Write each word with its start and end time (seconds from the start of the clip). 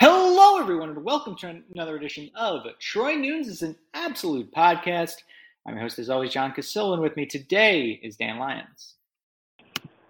Hello, 0.00 0.60
everyone, 0.60 0.90
and 0.90 1.04
welcome 1.04 1.36
to 1.36 1.62
another 1.72 1.96
edition 1.96 2.28
of 2.34 2.66
Troy 2.80 3.14
Nunes 3.14 3.46
is 3.46 3.62
an 3.62 3.76
absolute 3.94 4.52
podcast. 4.52 5.14
I'm 5.66 5.74
your 5.74 5.82
host, 5.82 6.00
as 6.00 6.10
always, 6.10 6.32
John 6.32 6.52
Cassillo, 6.52 6.94
and 6.94 7.02
with 7.02 7.16
me 7.16 7.26
today 7.26 8.00
is 8.02 8.16
Dan 8.16 8.40
Lyons. 8.40 8.96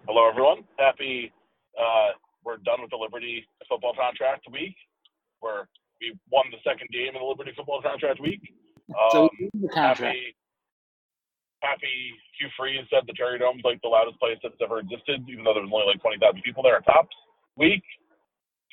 Hello, 0.07 0.27
everyone. 0.27 0.63
Happy 0.79 1.31
uh, 1.77 2.17
we're 2.43 2.57
done 2.57 2.81
with 2.81 2.89
the 2.89 2.97
Liberty 2.97 3.45
football 3.69 3.93
contract 3.93 4.47
week. 4.51 4.75
Where 5.39 5.69
we 6.01 6.17
won 6.31 6.45
the 6.49 6.57
second 6.63 6.89
game 6.89 7.13
in 7.13 7.21
the 7.21 7.25
Liberty 7.25 7.51
football 7.55 7.81
contract 7.83 8.19
week. 8.19 8.41
Um, 8.89 9.09
so 9.11 9.29
the 9.53 9.69
contract. 9.69 10.01
happy, 10.01 10.35
happy 11.61 12.13
Hugh 12.39 12.49
Freeze 12.57 12.89
said 12.89 13.03
the 13.05 13.13
Carrier 13.13 13.37
Dome's 13.37 13.61
like 13.63 13.81
the 13.83 13.89
loudest 13.89 14.19
place 14.19 14.37
that's 14.41 14.57
ever 14.63 14.79
existed, 14.79 15.21
even 15.29 15.45
though 15.45 15.53
there's 15.53 15.69
only 15.71 15.85
like 15.85 16.01
20,000 16.01 16.41
people 16.41 16.63
there 16.63 16.77
at 16.77 16.85
tops. 16.85 17.15
Week 17.55 17.83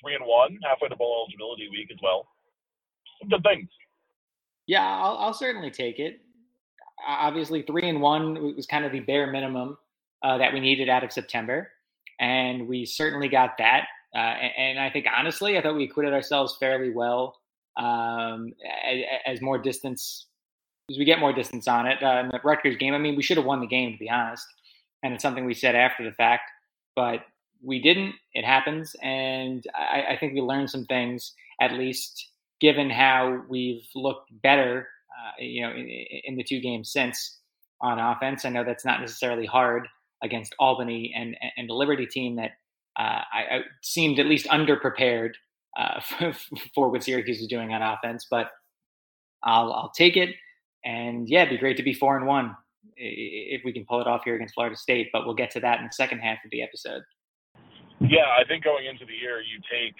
three 0.02 0.14
and 0.14 0.24
one, 0.24 0.58
halfway 0.62 0.88
to 0.88 0.96
bowl 0.96 1.24
eligibility 1.26 1.68
week 1.70 1.90
as 1.92 1.98
well. 2.02 2.26
Some 3.20 3.28
good 3.28 3.42
things. 3.42 3.68
Yeah, 4.66 4.86
I'll, 4.86 5.16
I'll 5.18 5.34
certainly 5.34 5.70
take 5.70 5.98
it. 5.98 6.20
Obviously, 7.06 7.62
three 7.62 7.88
and 7.88 8.00
one 8.00 8.54
was 8.56 8.66
kind 8.66 8.84
of 8.84 8.92
the 8.92 9.00
bare 9.00 9.30
minimum 9.30 9.76
uh, 10.22 10.38
that 10.38 10.52
we 10.52 10.60
needed 10.60 10.88
out 10.88 11.02
of 11.02 11.12
September, 11.12 11.70
and 12.20 12.68
we 12.68 12.84
certainly 12.84 13.28
got 13.28 13.58
that. 13.58 13.86
Uh, 14.14 14.18
and, 14.18 14.52
and, 14.58 14.78
I 14.78 14.90
think 14.90 15.06
honestly, 15.12 15.56
I 15.56 15.62
thought 15.62 15.74
we 15.74 15.84
acquitted 15.84 16.12
ourselves 16.12 16.56
fairly 16.60 16.90
well 16.90 17.34
um, 17.78 18.52
as, 18.86 18.98
as, 19.24 19.40
more 19.40 19.56
distance 19.56 20.26
as 20.90 20.98
we 20.98 21.06
get 21.06 21.18
more 21.18 21.32
distance 21.32 21.66
on 21.66 21.86
it. 21.86 22.02
Uh, 22.02 22.20
in 22.20 22.28
the 22.28 22.38
Rutgers 22.44 22.76
game, 22.76 22.92
I 22.92 22.98
mean, 22.98 23.16
we 23.16 23.22
should 23.22 23.38
have 23.38 23.46
won 23.46 23.60
the 23.60 23.66
game 23.66 23.92
to 23.92 23.98
be 23.98 24.10
honest, 24.10 24.46
and 25.02 25.14
it's 25.14 25.22
something 25.22 25.46
we 25.46 25.54
said 25.54 25.74
after 25.74 26.04
the 26.04 26.12
fact. 26.12 26.50
But 26.94 27.24
we 27.62 27.80
didn't. 27.80 28.14
It 28.34 28.44
happens, 28.44 28.94
and 29.02 29.64
I, 29.74 30.14
I, 30.14 30.16
think 30.18 30.34
we 30.34 30.40
learned 30.40 30.70
some 30.70 30.84
things, 30.84 31.32
at 31.60 31.72
least 31.72 32.30
given 32.60 32.90
how 32.90 33.42
we've 33.48 33.86
looked 33.94 34.30
better, 34.42 34.88
uh, 35.10 35.32
you 35.38 35.62
know, 35.62 35.70
in, 35.70 35.88
in, 36.24 36.36
the 36.36 36.44
two 36.44 36.60
games 36.60 36.92
since 36.92 37.38
on 37.80 37.98
offense. 37.98 38.44
I 38.44 38.50
know 38.50 38.64
that's 38.64 38.84
not 38.84 39.00
necessarily 39.00 39.46
hard 39.46 39.86
against 40.22 40.54
Albany 40.58 41.12
and 41.16 41.36
and 41.56 41.68
the 41.68 41.74
Liberty 41.74 42.06
team 42.06 42.36
that 42.36 42.52
uh, 42.98 43.22
I, 43.32 43.42
I, 43.50 43.60
seemed 43.82 44.18
at 44.18 44.26
least 44.26 44.46
underprepared 44.46 45.32
uh, 45.78 46.00
for, 46.74 46.90
what 46.90 47.02
Syracuse 47.02 47.40
is 47.40 47.46
doing 47.46 47.72
on 47.72 47.82
offense, 47.82 48.26
but 48.30 48.50
I'll 49.42 49.72
I'll 49.72 49.92
take 49.96 50.16
it, 50.16 50.30
and 50.84 51.28
yeah, 51.28 51.42
it'd 51.42 51.50
be 51.50 51.58
great 51.58 51.76
to 51.76 51.82
be 51.82 51.94
four 51.94 52.16
and 52.16 52.26
one 52.26 52.56
if 52.96 53.62
we 53.64 53.72
can 53.72 53.84
pull 53.84 54.00
it 54.00 54.06
off 54.06 54.22
here 54.24 54.34
against 54.34 54.54
Florida 54.54 54.76
State. 54.76 55.10
But 55.12 55.26
we'll 55.26 55.34
get 55.34 55.50
to 55.52 55.60
that 55.60 55.78
in 55.78 55.86
the 55.86 55.92
second 55.92 56.20
half 56.20 56.38
of 56.44 56.50
the 56.50 56.62
episode. 56.62 57.02
Yeah, 58.10 58.26
I 58.34 58.42
think 58.46 58.64
going 58.66 58.86
into 58.86 59.06
the 59.06 59.14
year, 59.14 59.42
you 59.42 59.62
take 59.70 59.94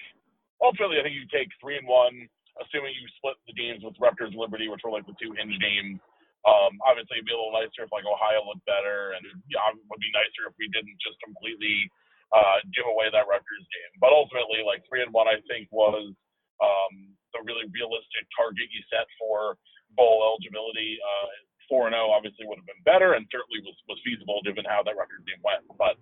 ultimately, 0.63 0.99
I 0.99 1.03
think 1.03 1.15
you 1.19 1.27
take 1.31 1.51
three 1.59 1.75
and 1.79 1.87
one, 1.87 2.27
assuming 2.63 2.95
you 2.95 3.07
split 3.19 3.35
the 3.47 3.55
games 3.55 3.83
with 3.83 3.99
Rutgers 3.99 4.31
and 4.31 4.39
Liberty, 4.39 4.71
which 4.71 4.83
were 4.83 4.93
like 4.95 5.07
the 5.07 5.15
two 5.19 5.35
hinge 5.35 5.55
games. 5.59 5.99
Um, 6.43 6.75
obviously, 6.83 7.19
it'd 7.19 7.27
be 7.27 7.35
a 7.35 7.39
little 7.39 7.55
nicer 7.55 7.87
if 7.87 7.91
like 7.95 8.07
Ohio 8.07 8.43
looked 8.43 8.67
better, 8.67 9.15
and 9.15 9.23
yeah, 9.47 9.63
it 9.71 9.79
would 9.79 10.03
be 10.03 10.11
nicer 10.11 10.47
if 10.51 10.55
we 10.59 10.67
didn't 10.71 10.99
just 10.99 11.15
completely 11.23 11.87
uh, 12.35 12.59
give 12.75 12.87
away 12.87 13.07
that 13.11 13.27
Rutgers 13.31 13.67
game. 13.71 13.93
But 14.03 14.11
ultimately, 14.11 14.63
like 14.63 14.83
three 14.87 15.03
and 15.03 15.15
one, 15.15 15.31
I 15.31 15.39
think 15.47 15.71
was 15.71 16.11
um, 16.59 16.93
the 17.31 17.39
really 17.47 17.67
realistic 17.71 18.27
target 18.35 18.67
you 18.71 18.83
set 18.91 19.07
for 19.15 19.55
bowl 19.95 20.23
eligibility. 20.23 20.99
Uh, 20.99 21.27
four 21.71 21.87
and 21.87 21.95
zero 21.95 22.11
obviously 22.11 22.43
would 22.43 22.59
have 22.59 22.67
been 22.67 22.83
better, 22.83 23.15
and 23.15 23.23
certainly 23.31 23.63
was 23.63 23.79
was 23.87 23.99
feasible 24.03 24.43
given 24.43 24.67
how 24.67 24.83
that 24.83 24.99
Rutgers 24.99 25.23
game 25.23 25.39
went. 25.47 25.63
But 25.79 25.95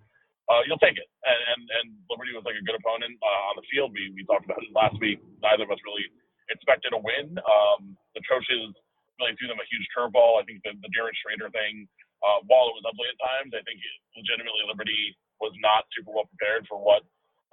uh, 0.50 0.62
you'll 0.66 0.82
take 0.82 0.98
it. 0.98 1.08
And, 1.22 1.40
and, 1.54 1.62
and 1.78 1.86
Liberty 2.10 2.34
was 2.34 2.42
like 2.46 2.58
a 2.58 2.64
good 2.66 2.78
opponent 2.78 3.14
uh, 3.22 3.42
on 3.52 3.54
the 3.58 3.66
field. 3.70 3.94
We, 3.94 4.10
we 4.16 4.26
talked 4.26 4.46
about 4.46 4.62
it 4.62 4.72
last 4.74 4.98
week. 4.98 5.22
Neither 5.42 5.66
of 5.66 5.70
us 5.70 5.82
really 5.86 6.06
expected 6.50 6.92
a 6.94 7.00
win. 7.00 7.38
Um, 7.38 7.94
the 8.16 8.22
coaches 8.26 8.74
really 9.20 9.34
threw 9.38 9.48
them 9.48 9.62
a 9.62 9.68
huge 9.70 9.86
curveball. 9.94 10.40
I 10.40 10.44
think 10.44 10.64
the, 10.66 10.74
the 10.82 10.90
Garrett 10.90 11.14
Shrader 11.22 11.52
thing, 11.54 11.86
uh, 12.26 12.42
while 12.50 12.70
it 12.70 12.76
was 12.78 12.86
ugly 12.86 13.06
at 13.06 13.18
times, 13.22 13.54
I 13.54 13.62
think 13.62 13.78
legitimately 14.18 14.66
Liberty 14.66 15.14
was 15.38 15.54
not 15.62 15.86
super 15.94 16.14
well 16.14 16.26
prepared 16.30 16.66
for 16.66 16.78
what 16.78 17.02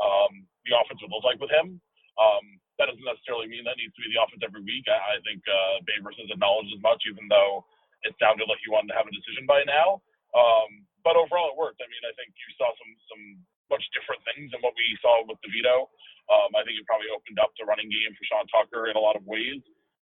um, 0.02 0.46
the 0.66 0.74
offense 0.78 1.02
would 1.02 1.14
look 1.14 1.26
like 1.26 1.42
with 1.42 1.54
him. 1.54 1.78
Um, 2.18 2.44
that 2.80 2.88
doesn't 2.88 3.04
necessarily 3.06 3.48
mean 3.52 3.68
that 3.68 3.76
needs 3.76 3.92
to 3.96 4.02
be 4.02 4.12
the 4.12 4.20
offense 4.24 4.44
every 4.44 4.64
week. 4.64 4.88
I, 4.88 4.98
I 4.98 5.24
think 5.28 5.44
uh, 5.46 5.84
Babers 5.84 6.16
has 6.20 6.32
acknowledged 6.32 6.72
as 6.72 6.82
much, 6.84 7.04
even 7.08 7.28
though 7.28 7.64
it 8.08 8.16
sounded 8.20 8.48
like 8.48 8.60
he 8.64 8.72
wanted 8.72 8.96
to 8.96 8.98
have 9.00 9.08
a 9.08 9.14
decision 9.14 9.44
by 9.44 9.68
now. 9.68 10.00
Um, 10.32 10.88
but 11.04 11.16
overall, 11.20 11.52
it 11.54 11.60
worked. 11.60 11.82
I 11.82 11.88
mean, 11.90 12.04
I 12.06 12.14
think 12.18 12.32
you 12.34 12.50
saw 12.60 12.70
some 12.76 12.94
some 13.12 13.24
much 13.72 13.86
different 13.94 14.22
things 14.26 14.50
than 14.52 14.62
what 14.66 14.74
we 14.76 14.86
saw 15.00 15.22
with 15.26 15.38
DeVito. 15.46 15.88
Um, 16.30 16.50
I 16.58 16.66
think 16.66 16.78
it 16.78 16.86
probably 16.90 17.10
opened 17.14 17.38
up 17.42 17.54
the 17.58 17.66
running 17.66 17.90
game 17.90 18.14
for 18.18 18.26
Sean 18.30 18.46
Tucker 18.50 18.90
in 18.90 18.98
a 18.98 19.04
lot 19.04 19.18
of 19.18 19.26
ways. 19.26 19.62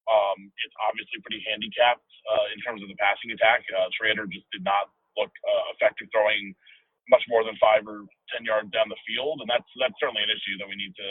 Um, 0.08 0.50
it's 0.64 0.78
obviously 0.88 1.20
pretty 1.26 1.44
handicapped 1.44 2.06
uh, 2.32 2.46
in 2.56 2.60
terms 2.64 2.80
of 2.82 2.88
the 2.88 2.98
passing 2.98 3.34
attack. 3.34 3.66
Uh, 3.70 3.92
Shrader 3.98 4.30
just 4.32 4.48
did 4.56 4.64
not 4.64 4.90
look 5.20 5.34
uh, 5.44 5.64
effective 5.76 6.08
throwing 6.14 6.56
much 7.12 7.24
more 7.28 7.44
than 7.44 7.58
five 7.60 7.84
or 7.88 8.08
ten 8.32 8.44
yards 8.48 8.72
down 8.72 8.88
the 8.92 9.00
field, 9.08 9.44
and 9.44 9.50
that's 9.50 9.68
that's 9.80 9.96
certainly 10.00 10.24
an 10.24 10.32
issue 10.32 10.56
that 10.60 10.70
we 10.70 10.78
need 10.80 10.96
to 10.96 11.10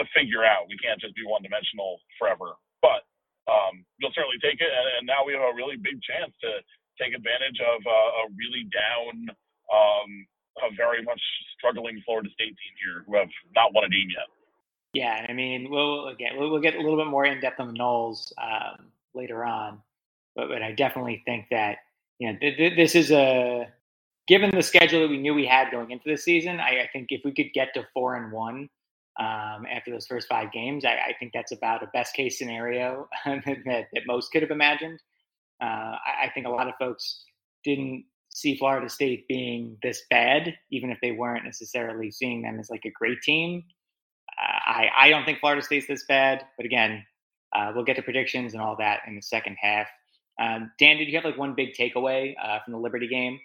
to 0.00 0.04
figure 0.14 0.42
out. 0.44 0.66
We 0.70 0.78
can't 0.80 1.00
just 1.00 1.14
be 1.14 1.26
one 1.26 1.42
dimensional 1.42 2.00
forever. 2.18 2.56
But 2.82 3.06
um, 3.46 3.84
you'll 3.98 4.14
certainly 4.14 4.40
take 4.42 4.58
it, 4.60 4.70
and, 4.70 4.86
and 5.00 5.04
now 5.06 5.22
we 5.26 5.34
have 5.36 5.44
a 5.44 5.56
really 5.56 5.76
big 5.78 6.00
chance 6.02 6.32
to 6.44 6.50
take 7.00 7.14
advantage 7.14 7.58
of 7.60 7.80
a 7.86 8.30
really 8.36 8.68
down, 8.70 9.28
um, 9.72 10.10
a 10.62 10.74
very 10.76 11.02
much 11.02 11.20
struggling 11.56 12.00
Florida 12.04 12.28
State 12.34 12.54
team 12.54 12.74
here 12.84 13.04
who 13.06 13.16
have 13.16 13.30
not 13.54 13.74
won 13.74 13.84
a 13.84 13.88
game 13.88 14.08
yet. 14.10 14.28
Yeah, 14.94 15.26
I 15.28 15.32
mean, 15.32 15.70
we'll 15.70 16.08
again 16.08 16.32
we'll, 16.38 16.50
we'll 16.50 16.60
get 16.60 16.76
a 16.76 16.80
little 16.80 16.96
bit 16.96 17.08
more 17.08 17.24
in 17.24 17.40
depth 17.40 17.58
on 17.58 17.68
the 17.68 17.78
Noles 17.78 18.32
um, 18.38 18.86
later 19.12 19.44
on, 19.44 19.82
but 20.36 20.48
but 20.48 20.62
I 20.62 20.72
definitely 20.72 21.22
think 21.26 21.46
that 21.50 21.78
you 22.18 22.32
know 22.32 22.38
th- 22.38 22.56
th- 22.56 22.76
this 22.76 22.94
is 22.94 23.10
a 23.10 23.66
given 24.28 24.50
the 24.50 24.62
schedule 24.62 25.00
that 25.00 25.10
we 25.10 25.18
knew 25.18 25.34
we 25.34 25.46
had 25.46 25.70
going 25.70 25.90
into 25.90 26.08
the 26.08 26.16
season. 26.16 26.60
I, 26.60 26.82
I 26.82 26.88
think 26.92 27.08
if 27.10 27.22
we 27.24 27.32
could 27.32 27.52
get 27.52 27.74
to 27.74 27.86
four 27.92 28.16
and 28.16 28.32
one 28.32 28.68
um, 29.18 29.66
after 29.70 29.90
those 29.90 30.06
first 30.06 30.28
five 30.28 30.52
games, 30.52 30.84
I, 30.84 30.92
I, 30.92 31.14
think 31.18 31.32
that's 31.32 31.52
about 31.52 31.82
a 31.82 31.86
best 31.88 32.14
case 32.14 32.38
scenario 32.38 33.08
that, 33.24 33.86
that 33.92 34.02
most 34.06 34.32
could 34.32 34.42
have 34.42 34.50
imagined. 34.50 35.00
Uh, 35.62 35.96
I, 35.96 36.24
I 36.24 36.30
think 36.34 36.46
a 36.46 36.50
lot 36.50 36.68
of 36.68 36.74
folks 36.78 37.24
didn't 37.64 38.04
see 38.28 38.56
Florida 38.56 38.88
State 38.88 39.26
being 39.28 39.76
this 39.82 40.02
bad, 40.10 40.54
even 40.70 40.90
if 40.90 40.98
they 41.00 41.12
weren't 41.12 41.44
necessarily 41.44 42.10
seeing 42.10 42.42
them 42.42 42.58
as 42.58 42.68
like 42.70 42.84
a 42.84 42.90
great 42.90 43.22
team. 43.22 43.62
Uh, 44.40 44.70
I, 44.70 44.88
I 44.98 45.10
don't 45.10 45.24
think 45.24 45.38
Florida 45.40 45.62
State's 45.62 45.86
this 45.86 46.04
bad, 46.06 46.42
but 46.56 46.66
again, 46.66 47.04
uh, 47.54 47.70
we'll 47.74 47.84
get 47.84 47.96
to 47.96 48.02
predictions 48.02 48.52
and 48.52 48.62
all 48.62 48.76
that 48.78 49.00
in 49.06 49.14
the 49.14 49.22
second 49.22 49.56
half. 49.60 49.86
Um, 50.40 50.72
Dan, 50.80 50.96
did 50.96 51.08
you 51.08 51.14
have 51.14 51.24
like 51.24 51.38
one 51.38 51.54
big 51.54 51.74
takeaway 51.78 52.34
uh, 52.42 52.58
from 52.64 52.72
the 52.72 52.78
Liberty 52.78 53.06
game? 53.06 53.38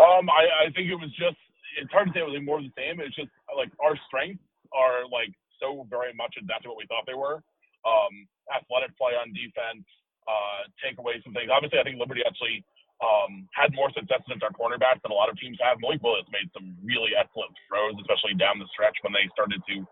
Um, 0.00 0.30
I, 0.30 0.66
I 0.66 0.70
think 0.74 0.88
it 0.88 0.96
was 0.96 1.10
just, 1.10 1.36
it's 1.80 1.92
hard 1.92 2.08
to 2.08 2.12
say 2.14 2.20
it 2.20 2.26
was 2.26 2.40
more 2.42 2.58
of 2.58 2.64
the 2.64 2.72
same. 2.76 3.00
It's 3.00 3.14
just 3.14 3.28
like 3.54 3.70
our 3.84 3.94
strengths 4.08 4.42
are 4.72 5.04
like 5.12 5.30
so 5.60 5.86
very 5.90 6.14
much 6.16 6.34
exactly 6.40 6.68
what 6.68 6.78
we 6.78 6.86
thought 6.86 7.04
they 7.06 7.14
were. 7.14 7.44
Um, 7.84 8.14
athletic 8.48 8.96
play 8.96 9.12
on 9.12 9.36
defense, 9.36 9.84
uh, 10.24 10.68
take 10.80 10.96
away 10.98 11.20
some 11.22 11.32
things. 11.32 11.52
Obviously, 11.52 11.78
I 11.78 11.84
think 11.84 12.00
Liberty 12.00 12.22
actually 12.24 12.64
um, 13.02 13.48
had 13.52 13.74
more 13.74 13.90
success 13.92 14.22
against 14.24 14.44
our 14.44 14.54
cornerbacks 14.54 15.02
than 15.02 15.12
a 15.12 15.18
lot 15.18 15.28
of 15.28 15.36
teams 15.36 15.58
have. 15.60 15.80
Malik 15.80 16.00
Willis 16.00 16.28
made 16.32 16.48
some 16.54 16.76
really 16.80 17.12
excellent 17.12 17.52
throws, 17.68 17.96
especially 18.00 18.38
down 18.38 18.56
the 18.62 18.68
stretch 18.72 18.96
when 19.02 19.12
they 19.12 19.26
started 19.34 19.60
to 19.68 19.84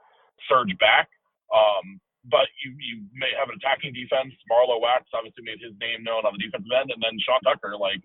surge 0.49 0.73
back. 0.81 1.11
Um, 1.52 2.00
but 2.31 2.46
you, 2.62 2.73
you 2.79 3.02
may 3.12 3.34
have 3.34 3.50
an 3.50 3.58
attacking 3.58 3.93
defense. 3.93 4.31
Marlowe 4.46 4.79
Wax 4.79 5.11
obviously 5.11 5.43
made 5.43 5.58
his 5.58 5.75
name 5.82 6.06
known 6.06 6.23
on 6.23 6.32
the 6.38 6.43
defensive 6.43 6.70
end, 6.70 6.94
and 6.94 7.02
then 7.02 7.19
Sean 7.26 7.43
Tucker. 7.43 7.75
Like, 7.75 8.00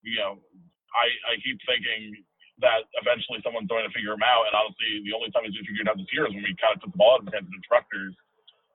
you 0.00 0.16
know, 0.16 0.40
I, 0.96 1.06
I 1.28 1.32
keep 1.44 1.60
thinking 1.68 2.16
that 2.64 2.88
eventually 3.00 3.40
someone's 3.44 3.68
going 3.68 3.84
to 3.84 3.92
figure 3.92 4.16
him 4.16 4.24
out. 4.24 4.48
And 4.48 4.56
honestly, 4.56 5.04
the 5.04 5.12
only 5.16 5.28
time 5.32 5.44
he's 5.44 5.56
going 5.56 5.64
to 5.64 5.70
figure 5.70 5.84
it 5.84 5.90
out 5.92 6.00
this 6.00 6.12
year 6.12 6.28
is 6.28 6.32
when 6.32 6.44
we 6.44 6.56
kind 6.56 6.76
of 6.76 6.80
took 6.80 6.92
the 6.92 7.00
ball 7.00 7.16
out 7.16 7.24
of 7.24 7.28
his 7.28 7.36
hands 7.36 7.48
and 7.48 7.56
instructors 7.60 8.12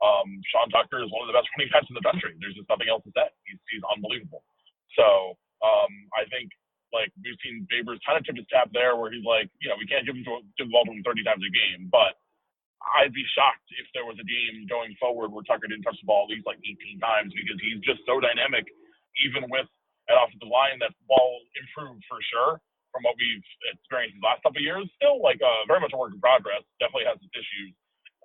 um, 0.04 0.28
Sean 0.52 0.68
Tucker 0.72 1.00
is 1.04 1.12
one 1.12 1.24
of 1.24 1.30
the 1.32 1.38
best 1.38 1.48
running 1.56 1.72
backs 1.72 1.88
in 1.88 1.96
the 1.96 2.04
country. 2.04 2.36
There's 2.40 2.58
just 2.58 2.68
nothing 2.68 2.92
else 2.92 3.04
to 3.08 3.14
say. 3.16 3.28
He's, 3.48 3.60
he's 3.72 3.86
unbelievable. 3.88 4.44
So 4.96 5.38
um, 5.64 5.92
I 6.16 6.28
think 6.28 6.52
like 6.92 7.12
we've 7.20 7.40
seen 7.44 7.68
Babers 7.68 8.00
kind 8.08 8.16
of 8.20 8.24
tip 8.24 8.40
his 8.40 8.48
tap 8.48 8.72
there, 8.72 8.96
where 8.96 9.12
he's 9.12 9.26
like, 9.28 9.52
you 9.60 9.68
know, 9.68 9.76
we 9.76 9.88
can't 9.88 10.08
give 10.08 10.16
him 10.16 10.24
to, 10.28 10.44
give 10.56 10.68
the 10.68 10.74
ball 10.74 10.88
to 10.88 10.96
him 10.96 11.04
30 11.04 11.28
times 11.28 11.44
a 11.44 11.52
game, 11.52 11.92
but 11.92 12.16
I'd 12.96 13.16
be 13.16 13.26
shocked 13.34 13.66
if 13.82 13.88
there 13.98 14.06
was 14.06 14.16
a 14.22 14.28
game 14.28 14.70
going 14.70 14.94
forward 15.02 15.34
where 15.34 15.44
Tucker 15.44 15.66
didn't 15.66 15.84
touch 15.84 15.98
the 15.98 16.08
ball 16.08 16.30
at 16.30 16.32
least 16.32 16.46
like 16.46 16.62
18 16.62 17.02
times 17.02 17.34
because 17.34 17.58
he's 17.58 17.82
just 17.82 18.06
so 18.06 18.22
dynamic, 18.22 18.70
even 19.26 19.50
with 19.50 19.66
an 20.06 20.16
offensive 20.22 20.52
line 20.52 20.78
that 20.86 20.94
ball 21.10 21.42
improved 21.58 22.06
for 22.06 22.22
sure 22.30 22.62
from 22.94 23.02
what 23.04 23.18
we've 23.18 23.44
experienced 23.74 24.16
the 24.22 24.24
last 24.24 24.46
couple 24.46 24.62
of 24.62 24.66
years. 24.66 24.86
Still 25.02 25.18
like 25.20 25.42
uh, 25.42 25.66
very 25.66 25.82
much 25.82 25.92
a 25.92 26.00
work 26.00 26.14
in 26.14 26.22
progress. 26.22 26.62
Definitely 26.78 27.10
has 27.10 27.18
its 27.20 27.34
issues. 27.34 27.74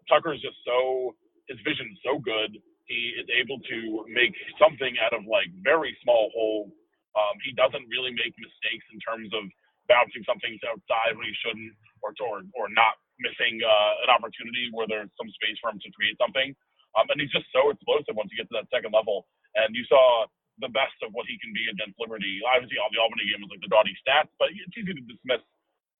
Tucker 0.06 0.36
is 0.36 0.44
just 0.44 0.60
so 0.62 1.16
his 1.50 1.58
vision 1.66 1.90
is 1.90 2.00
so 2.06 2.22
good. 2.22 2.54
He 2.86 3.14
is 3.18 3.26
able 3.34 3.58
to 3.60 3.78
make 4.10 4.34
something 4.62 4.94
out 5.02 5.14
of 5.14 5.26
like 5.26 5.50
very 5.66 5.94
small 6.06 6.30
holes. 6.34 6.70
Um, 7.18 7.36
he 7.42 7.52
doesn't 7.58 7.86
really 7.90 8.14
make 8.14 8.34
mistakes 8.38 8.86
in 8.94 8.98
terms 9.02 9.30
of 9.34 9.46
bouncing 9.90 10.22
something 10.24 10.54
outside 10.70 11.18
when 11.18 11.26
he 11.26 11.36
shouldn't, 11.42 11.74
or 12.06 12.14
or, 12.22 12.46
or 12.54 12.66
not 12.70 12.96
missing 13.20 13.60
uh, 13.62 13.94
an 14.06 14.10
opportunity 14.14 14.70
where 14.72 14.86
there's 14.88 15.10
some 15.18 15.30
space 15.42 15.58
for 15.60 15.74
him 15.74 15.82
to 15.82 15.90
create 15.92 16.16
something. 16.22 16.54
Um, 16.98 17.06
and 17.10 17.18
he's 17.22 17.34
just 17.34 17.50
so 17.54 17.70
explosive 17.70 18.16
once 18.18 18.30
you 18.32 18.38
get 18.40 18.50
to 18.50 18.58
that 18.62 18.70
second 18.72 18.94
level. 18.94 19.26
And 19.58 19.74
you 19.74 19.84
saw 19.90 20.26
the 20.62 20.70
best 20.72 20.96
of 21.02 21.14
what 21.14 21.26
he 21.30 21.38
can 21.42 21.52
be 21.54 21.66
against 21.70 21.98
Liberty. 21.98 22.40
Obviously, 22.46 22.78
all 22.78 22.90
the 22.92 23.02
Albany 23.02 23.26
game 23.30 23.42
was 23.42 23.50
like 23.52 23.62
the 23.62 23.72
gaudy 23.72 23.94
stats, 24.02 24.30
but 24.38 24.50
it's 24.54 24.74
easy 24.78 24.94
to 24.94 25.04
dismiss. 25.06 25.42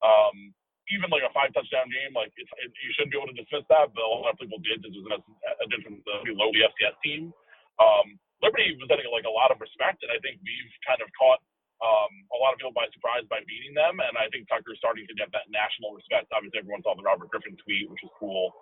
Um, 0.02 0.54
even 0.92 1.08
like 1.10 1.24
a 1.26 1.32
five 1.34 1.54
touchdown 1.54 1.88
game, 1.90 2.12
like 2.14 2.34
it, 2.36 2.46
you 2.84 2.90
shouldn't 2.96 3.14
be 3.14 3.18
able 3.18 3.30
to 3.32 3.38
dismiss 3.38 3.66
that, 3.70 3.90
but 3.94 4.02
a 4.04 4.08
lot 4.10 4.34
of 4.34 4.40
people 4.42 4.60
did. 4.62 4.82
This 4.82 4.94
was 4.94 5.06
a, 5.14 5.20
a 5.62 5.66
different, 5.70 6.02
uh, 6.06 6.22
low 6.36 6.50
FCS 6.52 6.96
team. 7.02 7.32
Um, 7.80 8.18
Liberty 8.44 8.74
was 8.76 8.88
getting 8.90 9.08
like 9.12 9.28
a 9.28 9.32
lot 9.32 9.52
of 9.54 9.60
respect, 9.62 10.02
and 10.04 10.10
I 10.12 10.18
think 10.24 10.40
we've 10.44 10.72
kind 10.84 11.00
of 11.00 11.08
caught 11.16 11.40
um, 11.80 12.12
a 12.34 12.38
lot 12.40 12.52
of 12.52 12.60
people 12.60 12.76
by 12.76 12.88
surprise 12.92 13.24
by 13.28 13.40
beating 13.48 13.72
them. 13.76 14.00
And 14.00 14.14
I 14.16 14.28
think 14.32 14.48
Tucker's 14.48 14.80
starting 14.80 15.08
to 15.08 15.16
get 15.16 15.32
that 15.32 15.48
national 15.52 15.96
respect. 15.96 16.32
Obviously, 16.32 16.60
everyone 16.64 16.84
saw 16.84 16.96
the 16.96 17.04
Robert 17.06 17.32
Griffin 17.32 17.56
tweet, 17.60 17.88
which 17.88 18.02
is 18.04 18.12
cool. 18.20 18.52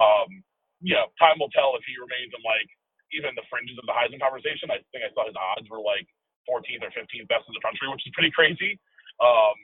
Um, 0.00 0.44
you 0.84 0.96
know, 0.96 1.08
time 1.20 1.40
will 1.40 1.52
tell 1.52 1.76
if 1.78 1.84
he 1.88 1.96
remains 2.00 2.32
in 2.36 2.42
like 2.44 2.68
even 3.14 3.32
the 3.38 3.46
fringes 3.48 3.78
of 3.80 3.86
the 3.88 3.94
Heisman 3.96 4.20
conversation. 4.20 4.68
I 4.72 4.82
think 4.92 5.04
I 5.06 5.12
saw 5.16 5.28
his 5.28 5.36
odds 5.38 5.68
were 5.70 5.82
like 5.82 6.08
14th 6.48 6.84
or 6.84 6.92
15th 6.92 7.28
best 7.28 7.46
in 7.48 7.54
the 7.56 7.64
country, 7.64 7.88
which 7.92 8.04
is 8.06 8.12
pretty 8.16 8.32
crazy. 8.32 8.78
Um, 9.20 9.56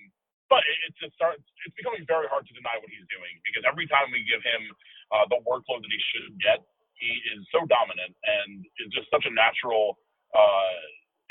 but 0.53 0.61
it's 0.85 1.01
it 1.01 1.13
starts 1.17 1.41
it's 1.65 1.73
becoming 1.81 2.05
very 2.05 2.29
hard 2.29 2.45
to 2.45 2.53
deny 2.53 2.77
what 2.77 2.93
he's 2.93 3.09
doing 3.09 3.33
because 3.49 3.65
every 3.65 3.89
time 3.89 4.13
we 4.13 4.21
give 4.29 4.45
him 4.45 4.69
uh, 5.09 5.25
the 5.33 5.41
workload 5.49 5.81
that 5.81 5.89
he 5.89 6.01
should 6.13 6.37
get, 6.37 6.61
he 7.01 7.09
is 7.33 7.41
so 7.49 7.65
dominant 7.65 8.13
and 8.21 8.61
is 8.85 8.93
just 8.93 9.09
such 9.09 9.25
a 9.25 9.33
natural, 9.33 9.97
uh, 10.37 10.81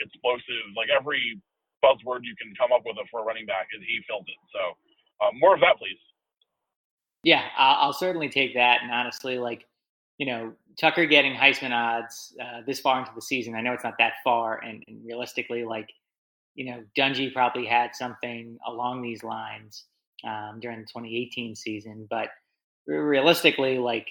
explosive. 0.02 0.74
Like 0.74 0.90
every 0.90 1.38
buzzword 1.86 2.26
you 2.26 2.34
can 2.34 2.50
come 2.58 2.74
up 2.74 2.82
with 2.82 2.98
for 3.14 3.22
a 3.22 3.26
running 3.26 3.46
back, 3.46 3.70
and 3.78 3.86
he 3.86 4.02
fills 4.10 4.26
it. 4.26 4.42
So 4.50 4.62
uh, 5.22 5.32
more 5.38 5.54
of 5.54 5.62
that, 5.62 5.78
please. 5.78 6.02
Yeah, 7.22 7.46
I'll 7.54 7.94
certainly 7.94 8.30
take 8.30 8.58
that. 8.58 8.82
And 8.82 8.90
honestly, 8.90 9.38
like 9.38 9.70
you 10.18 10.26
know, 10.26 10.54
Tucker 10.78 11.06
getting 11.06 11.34
Heisman 11.34 11.72
odds 11.72 12.34
uh, 12.42 12.62
this 12.66 12.80
far 12.80 13.00
into 13.00 13.12
the 13.14 13.22
season. 13.22 13.54
I 13.54 13.62
know 13.62 13.74
it's 13.74 13.84
not 13.84 13.98
that 14.00 14.14
far, 14.24 14.58
and, 14.66 14.84
and 14.88 15.06
realistically, 15.06 15.64
like 15.64 15.90
you 16.56 16.66
know, 16.66 16.84
Dungey 16.98 17.34
probably 17.34 17.66
had 17.66 17.96
something 17.96 18.58
along 18.68 19.02
these 19.02 19.24
lines 19.24 19.86
um, 20.24 20.60
during 20.60 20.80
the 20.80 20.86
2018 20.86 21.56
season. 21.56 22.08
But 22.10 22.30
realistically, 22.88 23.78
like 23.78 24.08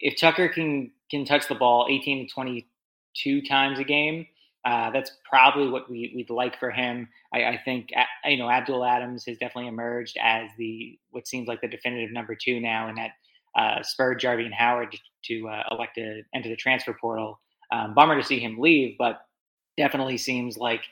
if 0.00 0.18
Tucker 0.18 0.48
can 0.48 0.92
can 1.10 1.24
touch 1.24 1.48
the 1.48 1.54
ball 1.54 1.86
18 1.90 2.26
to 2.26 2.32
22 2.32 3.42
times 3.42 3.78
a 3.78 3.84
game, 3.84 4.26
uh, 4.64 4.90
that's 4.90 5.12
probably 5.28 5.68
what 5.68 5.90
we, 5.90 6.12
would 6.16 6.34
like 6.34 6.58
for 6.58 6.70
him. 6.70 7.08
I, 7.34 7.44
I, 7.44 7.60
think 7.64 7.90
you 8.24 8.36
know 8.36 8.50
Abdul 8.50 8.84
Adams 8.84 9.24
has 9.26 9.38
definitely 9.38 9.68
emerged 9.68 10.16
as 10.22 10.50
the 10.58 10.98
what 11.10 11.26
seems 11.26 11.48
like 11.48 11.60
the 11.60 11.68
definitive 11.68 12.12
number 12.12 12.34
two 12.34 12.60
now, 12.60 12.88
and 12.88 12.98
that 12.98 13.10
uh, 13.58 13.82
spurred 13.82 14.20
Jarveon 14.20 14.52
Howard 14.52 14.96
to 15.24 15.48
uh, 15.48 15.62
elect 15.70 15.96
to 15.96 16.22
enter 16.34 16.48
the 16.48 16.56
transfer 16.56 16.96
portal. 16.98 17.40
Um, 17.72 17.94
bummer 17.94 18.20
to 18.20 18.26
see 18.26 18.40
him 18.40 18.58
leave, 18.58 18.96
but 18.98 19.20
definitely 19.76 20.18
seems 20.18 20.58
like 20.58 20.82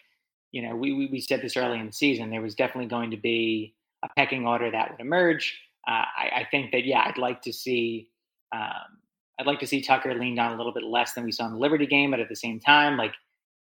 you 0.53 0.63
know, 0.63 0.75
we, 0.75 0.93
we, 0.93 1.07
we 1.07 1.21
said 1.21 1.43
this 1.43 1.57
early 1.57 1.79
in 1.79 1.87
the 1.87 1.93
season, 1.93 2.31
there 2.31 2.41
was 2.41 2.55
definitely 2.55 2.89
going 2.89 3.11
to 3.11 3.17
be 3.17 3.75
a 4.05 4.09
pecking 4.17 4.47
order 4.47 4.71
that 4.71 4.91
would 4.91 5.01
emerge. 5.01 5.61
Uh, 5.87 6.05
I, 6.17 6.31
I, 6.37 6.49
think 6.51 6.73
that, 6.73 6.85
yeah, 6.85 7.03
I'd 7.07 7.19
like 7.19 7.43
to 7.43 7.53
see, 7.53 8.11
um, 8.55 8.99
I'd 9.39 9.47
like 9.47 9.61
to 9.61 9.67
see 9.67 9.83
Tucker 9.83 10.15
leaned 10.15 10.39
on 10.39 10.53
a 10.53 10.57
little 10.57 10.73
bit 10.73 10.85
less 10.85 11.15
than 11.15 11.25
we 11.25 11.33
saw 11.33 11.47
in 11.47 11.53
the 11.53 11.59
Liberty 11.59 11.87
game, 11.87 12.11
but 12.11 12.21
at 12.21 12.29
the 12.29 12.37
same 12.37 12.61
time, 12.61 12.97
like 12.97 13.13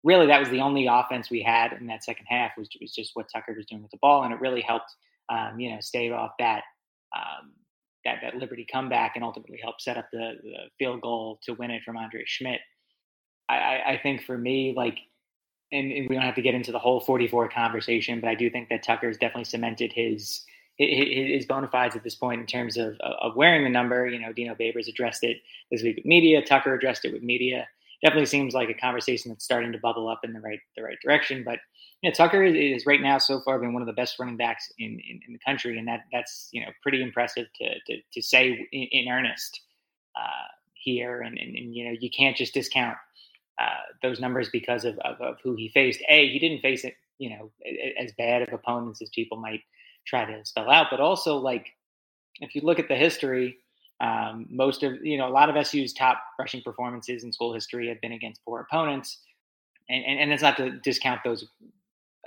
really 0.04 0.26
that 0.26 0.40
was 0.40 0.48
the 0.48 0.60
only 0.60 0.86
offense 0.86 1.30
we 1.30 1.42
had 1.42 1.72
in 1.72 1.86
that 1.86 2.04
second 2.04 2.26
half 2.26 2.52
was, 2.56 2.68
was 2.80 2.94
just 2.94 3.12
what 3.14 3.26
Tucker 3.32 3.54
was 3.56 3.66
doing 3.66 3.82
with 3.82 3.90
the 3.90 3.98
ball. 4.00 4.24
And 4.24 4.32
it 4.32 4.40
really 4.40 4.62
helped, 4.62 4.94
um, 5.28 5.58
you 5.58 5.70
know, 5.70 5.80
stave 5.80 6.12
off 6.12 6.32
that, 6.38 6.62
um, 7.16 7.52
that, 8.04 8.18
that 8.22 8.36
Liberty 8.36 8.66
comeback 8.70 9.12
and 9.14 9.24
ultimately 9.24 9.58
help 9.62 9.80
set 9.80 9.96
up 9.96 10.06
the, 10.12 10.34
the 10.42 10.54
field 10.78 11.00
goal 11.00 11.38
to 11.42 11.52
win 11.54 11.70
it 11.70 11.82
from 11.84 11.96
Andre 11.96 12.24
Szmyt. 12.24 12.58
I, 13.48 13.94
I 13.94 14.00
think 14.02 14.24
for 14.24 14.36
me, 14.36 14.74
like 14.76 14.98
and, 15.72 16.08
we 16.08 16.14
don't 16.14 16.24
have 16.24 16.34
to 16.36 16.42
get 16.42 16.54
into 16.54 16.72
the 16.72 16.78
whole 16.78 17.00
44 17.00 17.48
conversation, 17.48 18.20
but 18.20 18.28
I 18.28 18.34
do 18.34 18.50
think 18.50 18.68
that 18.68 18.82
Tucker's 18.82 19.18
definitely 19.18 19.44
cemented 19.44 19.92
his 19.92 20.44
his, 20.76 21.44
bona 21.44 21.66
fides 21.66 21.96
at 21.96 22.04
this 22.04 22.14
point 22.14 22.40
in 22.40 22.46
terms 22.46 22.76
of 22.76 22.96
of 23.00 23.34
wearing 23.34 23.64
the 23.64 23.70
number. 23.70 24.06
You 24.06 24.20
know, 24.20 24.32
Dino 24.32 24.54
Babers 24.54 24.88
addressed 24.88 25.24
it 25.24 25.38
this 25.72 25.82
week 25.82 25.96
with 25.96 26.04
media. 26.04 26.40
Tucker 26.40 26.72
addressed 26.72 27.04
it 27.04 27.12
with 27.12 27.22
media. 27.22 27.66
Definitely 28.00 28.26
seems 28.26 28.54
like 28.54 28.68
a 28.68 28.74
conversation 28.74 29.32
that's 29.32 29.44
starting 29.44 29.72
to 29.72 29.78
bubble 29.78 30.08
up 30.08 30.20
in 30.22 30.32
the 30.32 30.40
right 30.40 30.60
the 30.76 30.82
right 30.82 30.98
direction. 31.02 31.42
But 31.44 31.58
you 32.02 32.08
know, 32.10 32.14
Tucker 32.14 32.44
is, 32.44 32.54
is 32.54 32.86
right 32.86 33.00
now 33.00 33.18
so 33.18 33.40
far 33.40 33.58
been 33.58 33.72
one 33.72 33.82
of 33.82 33.86
the 33.86 33.92
best 33.92 34.20
running 34.20 34.36
backs 34.36 34.72
in, 34.78 35.00
in, 35.00 35.20
in, 35.26 35.32
the 35.32 35.40
country, 35.40 35.76
and 35.76 35.88
that 35.88 36.04
that's 36.12 36.48
you 36.52 36.60
know 36.60 36.68
pretty 36.80 37.02
impressive 37.02 37.48
to 37.56 37.74
to, 37.88 38.00
to 38.12 38.22
say 38.22 38.68
in, 38.70 38.82
in 38.92 39.08
earnest 39.08 39.60
uh, 40.14 40.46
here. 40.74 41.20
And, 41.20 41.38
and, 41.38 41.56
and 41.56 41.74
you 41.74 41.86
know, 41.86 41.96
you 41.98 42.10
can't 42.10 42.36
just 42.36 42.54
discount 42.54 42.96
uh, 43.58 43.92
those 44.02 44.20
numbers 44.20 44.48
because 44.50 44.84
of, 44.84 44.98
of, 45.00 45.20
of, 45.20 45.36
who 45.42 45.54
he 45.56 45.68
faced. 45.68 46.00
A, 46.08 46.28
he 46.28 46.38
didn't 46.38 46.60
face 46.60 46.84
it, 46.84 46.94
you 47.18 47.30
know, 47.30 47.50
as 48.00 48.12
bad 48.12 48.42
of 48.42 48.52
opponents 48.52 49.02
as 49.02 49.08
people 49.10 49.36
might 49.36 49.62
try 50.06 50.24
to 50.24 50.44
spell 50.44 50.70
out. 50.70 50.86
But 50.90 51.00
also, 51.00 51.36
like, 51.36 51.66
if 52.40 52.54
you 52.54 52.62
look 52.62 52.78
at 52.78 52.88
the 52.88 52.94
history, 52.94 53.58
um, 54.00 54.46
most 54.48 54.82
of, 54.82 55.04
you 55.04 55.18
know, 55.18 55.28
a 55.28 55.30
lot 55.30 55.54
of 55.54 55.66
SU's 55.66 55.92
top 55.92 56.22
rushing 56.38 56.62
performances 56.62 57.24
in 57.24 57.32
school 57.32 57.52
history 57.52 57.88
have 57.88 58.00
been 58.00 58.12
against 58.12 58.44
poor 58.44 58.60
opponents. 58.60 59.18
And, 59.88 60.04
and, 60.04 60.20
and 60.20 60.32
it's 60.32 60.42
not 60.42 60.56
to 60.58 60.78
discount 60.78 61.20
those 61.24 61.48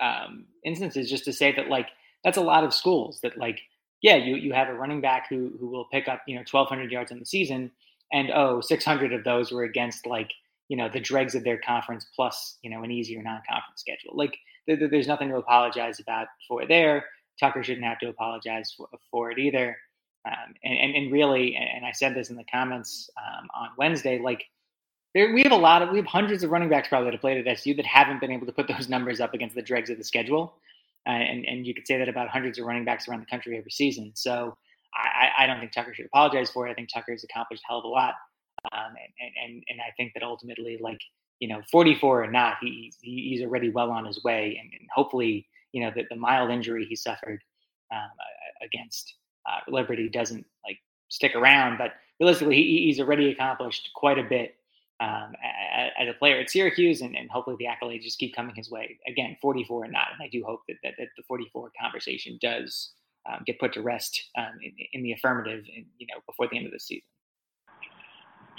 um, 0.01 0.45
instances, 0.65 1.09
just 1.09 1.25
to 1.25 1.33
say 1.33 1.53
that, 1.55 1.69
like, 1.69 1.87
that's 2.23 2.37
a 2.37 2.41
lot 2.41 2.63
of 2.63 2.73
schools 2.73 3.19
that, 3.21 3.37
like, 3.37 3.59
yeah, 4.01 4.15
you, 4.15 4.35
you 4.35 4.51
have 4.51 4.67
a 4.67 4.73
running 4.73 4.99
back 4.99 5.27
who, 5.29 5.51
who 5.59 5.67
will 5.67 5.85
pick 5.85 6.07
up, 6.07 6.21
you 6.27 6.35
know, 6.35 6.43
1,200 6.49 6.91
yards 6.91 7.11
in 7.11 7.19
the 7.19 7.25
season. 7.25 7.71
And, 8.11 8.31
oh, 8.31 8.59
600 8.59 9.13
of 9.13 9.23
those 9.23 9.51
were 9.51 9.63
against, 9.63 10.05
like, 10.05 10.31
you 10.71 10.77
know 10.77 10.87
the 10.87 11.01
dregs 11.01 11.35
of 11.35 11.43
their 11.43 11.57
conference 11.57 12.05
plus 12.15 12.57
you 12.61 12.69
know 12.69 12.81
an 12.81 12.91
easier 12.91 13.21
non-conference 13.21 13.81
schedule. 13.81 14.13
Like 14.15 14.37
th- 14.67 14.79
th- 14.79 14.89
there's 14.89 15.07
nothing 15.07 15.27
to 15.27 15.35
apologize 15.35 15.99
about 15.99 16.27
for 16.47 16.65
there. 16.65 17.03
Tucker 17.41 17.61
shouldn't 17.61 17.85
have 17.85 17.99
to 17.99 18.07
apologize 18.07 18.73
for, 18.77 18.87
for 19.11 19.31
it 19.31 19.37
either. 19.37 19.75
Um, 20.25 20.53
and, 20.63 20.77
and, 20.77 20.95
and 20.95 21.11
really, 21.11 21.57
and 21.57 21.85
I 21.85 21.91
said 21.91 22.15
this 22.15 22.29
in 22.29 22.37
the 22.37 22.45
comments 22.45 23.09
um, 23.17 23.49
on 23.53 23.69
Wednesday, 23.77 24.19
like 24.19 24.45
there, 25.13 25.33
we 25.33 25.43
have 25.43 25.51
a 25.51 25.57
lot 25.57 25.81
of 25.81 25.89
we 25.89 25.97
have 25.97 26.05
hundreds 26.05 26.41
of 26.45 26.51
running 26.51 26.69
backs 26.69 26.87
probably 26.87 27.07
that 27.07 27.15
have 27.15 27.21
played 27.21 27.45
at 27.45 27.51
SU 27.57 27.73
that 27.73 27.85
haven't 27.85 28.21
been 28.21 28.31
able 28.31 28.45
to 28.45 28.53
put 28.53 28.67
those 28.69 28.87
numbers 28.87 29.19
up 29.19 29.33
against 29.33 29.55
the 29.55 29.61
dregs 29.61 29.89
of 29.89 29.97
the 29.97 30.05
schedule. 30.05 30.53
Uh, 31.05 31.09
and 31.09 31.43
and 31.45 31.67
you 31.67 31.73
could 31.73 31.85
say 31.85 31.97
that 31.97 32.07
about 32.07 32.29
hundreds 32.29 32.57
of 32.59 32.65
running 32.65 32.85
backs 32.85 33.09
around 33.09 33.19
the 33.19 33.25
country 33.25 33.57
every 33.57 33.71
season. 33.71 34.13
So 34.15 34.55
I, 34.95 35.43
I 35.43 35.47
don't 35.47 35.59
think 35.59 35.73
Tucker 35.73 35.93
should 35.93 36.05
apologize 36.05 36.49
for 36.49 36.65
it. 36.65 36.71
I 36.71 36.75
think 36.75 36.87
Tucker 36.93 37.11
has 37.11 37.25
accomplished 37.25 37.63
a 37.63 37.67
hell 37.67 37.79
of 37.79 37.83
a 37.83 37.89
lot. 37.89 38.13
Um, 38.71 38.93
and, 39.19 39.31
and, 39.43 39.63
and 39.69 39.81
I 39.81 39.91
think 39.97 40.13
that 40.13 40.23
ultimately, 40.23 40.77
like, 40.81 40.99
you 41.39 41.47
know, 41.47 41.61
44 41.71 42.23
or 42.23 42.31
not, 42.31 42.57
he, 42.61 42.93
he's 43.01 43.41
already 43.41 43.69
well 43.69 43.91
on 43.91 44.05
his 44.05 44.23
way. 44.23 44.57
And, 44.61 44.71
and 44.79 44.87
hopefully, 44.93 45.47
you 45.71 45.83
know, 45.83 45.91
the, 45.95 46.03
the 46.09 46.15
mild 46.15 46.51
injury 46.51 46.85
he 46.85 46.95
suffered 46.95 47.41
um, 47.91 48.09
against 48.63 49.15
uh, 49.49 49.59
Liberty 49.67 50.09
doesn't 50.09 50.45
like 50.63 50.77
stick 51.09 51.35
around. 51.35 51.77
But 51.77 51.93
realistically, 52.19 52.55
he, 52.55 52.85
he's 52.85 52.99
already 52.99 53.31
accomplished 53.31 53.89
quite 53.95 54.19
a 54.19 54.23
bit 54.23 54.55
um, 55.01 55.33
as 55.99 56.07
a 56.07 56.13
player 56.13 56.39
at 56.39 56.49
Syracuse, 56.49 57.01
and, 57.01 57.15
and, 57.15 57.29
hopefully 57.29 57.55
the 57.57 57.65
accolades 57.65 58.03
just 58.03 58.19
keep 58.19 58.35
coming 58.35 58.53
his 58.55 58.69
way. 58.69 58.99
Again, 59.07 59.35
44 59.41 59.85
or 59.85 59.87
not, 59.87 60.09
and 60.13 60.23
I 60.23 60.29
do 60.29 60.43
hope 60.45 60.61
that, 60.67 60.77
that, 60.83 60.93
that 60.99 61.07
the 61.17 61.23
44 61.27 61.71
conversation 61.81 62.37
does 62.39 62.91
um, 63.27 63.41
get 63.47 63.59
put 63.59 63.73
to 63.73 63.81
rest 63.81 64.29
um, 64.37 64.59
in, 64.61 64.71
in, 64.93 65.03
the 65.03 65.13
affirmative, 65.13 65.63
in, 65.75 65.85
you 65.97 66.05
know, 66.07 66.21
before 66.27 66.47
the 66.51 66.57
end 66.57 66.67
of 66.67 66.71
the 66.71 66.79
season. 66.79 67.01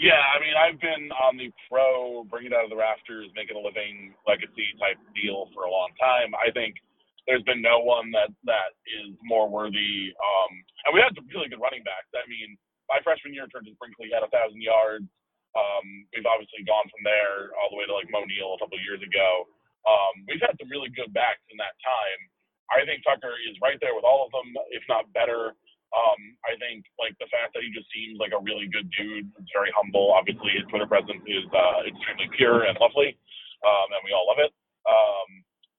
Yeah, 0.03 0.19
I 0.19 0.43
mean, 0.43 0.59
I've 0.59 0.83
been 0.83 1.15
on 1.15 1.39
the 1.39 1.55
pro, 1.71 2.27
bring 2.27 2.51
it 2.51 2.55
out 2.57 2.67
of 2.67 2.73
the 2.75 2.81
rafters, 2.81 3.31
making 3.39 3.55
a 3.55 3.63
living 3.63 4.11
legacy 4.27 4.75
type 4.83 4.99
deal 5.15 5.47
for 5.55 5.71
a 5.71 5.73
long 5.73 5.95
time. 6.03 6.35
I 6.35 6.51
think 6.51 6.75
there's 7.31 7.47
been 7.47 7.63
no 7.63 7.79
one 7.87 8.11
that 8.11 8.35
that 8.51 8.75
is 8.91 9.15
more 9.23 9.47
worthy. 9.47 10.11
Um, 10.19 10.53
and 10.87 10.93
we 10.93 11.01
had 11.01 11.15
some 11.15 11.31
really 11.31 11.47
good 11.47 11.63
running 11.63 11.87
backs. 11.87 12.11
I 12.19 12.27
mean, 12.27 12.59
my 12.91 12.99
freshman 13.07 13.33
year, 13.39 13.47
Trenton 13.47 13.79
Brinkley 13.79 14.11
had 14.11 14.27
a 14.27 14.33
thousand 14.35 14.67
yards. 14.67 15.07
Um, 15.55 15.87
we've 16.11 16.27
obviously 16.27 16.67
gone 16.67 16.91
from 16.91 17.07
there 17.07 17.55
all 17.63 17.71
the 17.71 17.79
way 17.79 17.87
to 17.87 17.95
like 17.95 18.11
Moe 18.11 18.27
Neal 18.27 18.59
a 18.59 18.61
couple 18.61 18.83
of 18.83 18.85
years 18.85 19.01
ago. 19.07 19.47
Um, 19.87 20.27
we've 20.27 20.43
had 20.43 20.59
some 20.59 20.69
really 20.75 20.91
good 20.91 21.15
backs 21.15 21.47
in 21.55 21.57
that 21.63 21.79
time. 21.87 22.21
I 22.75 22.83
think 22.85 23.07
Tucker 23.07 23.39
is 23.47 23.55
right 23.63 23.79
there 23.79 23.95
with 23.95 24.03
all 24.05 24.27
of 24.27 24.35
them, 24.35 24.51
if 24.75 24.83
not 24.91 25.07
better. 25.15 25.55
Um, 25.93 26.21
I 26.49 26.57
think 26.57 26.89
like 26.97 27.13
the 27.21 27.29
fact 27.29 27.53
that 27.53 27.61
he 27.61 27.69
just 27.69 27.89
seems 27.93 28.17
like 28.17 28.33
a 28.33 28.41
really 28.41 28.65
good 28.73 28.89
dude, 28.97 29.29
very 29.53 29.69
humble. 29.77 30.17
Obviously, 30.17 30.57
his 30.57 30.65
Twitter 30.73 30.89
presence 30.89 31.21
is 31.29 31.45
uh, 31.53 31.85
extremely 31.85 32.33
pure 32.33 32.65
and 32.65 32.81
lovely, 32.81 33.13
um, 33.61 33.89
and 33.93 34.03
we 34.05 34.17
all 34.17 34.25
love 34.25 34.41
it. 34.41 34.53
Um, 34.89 35.29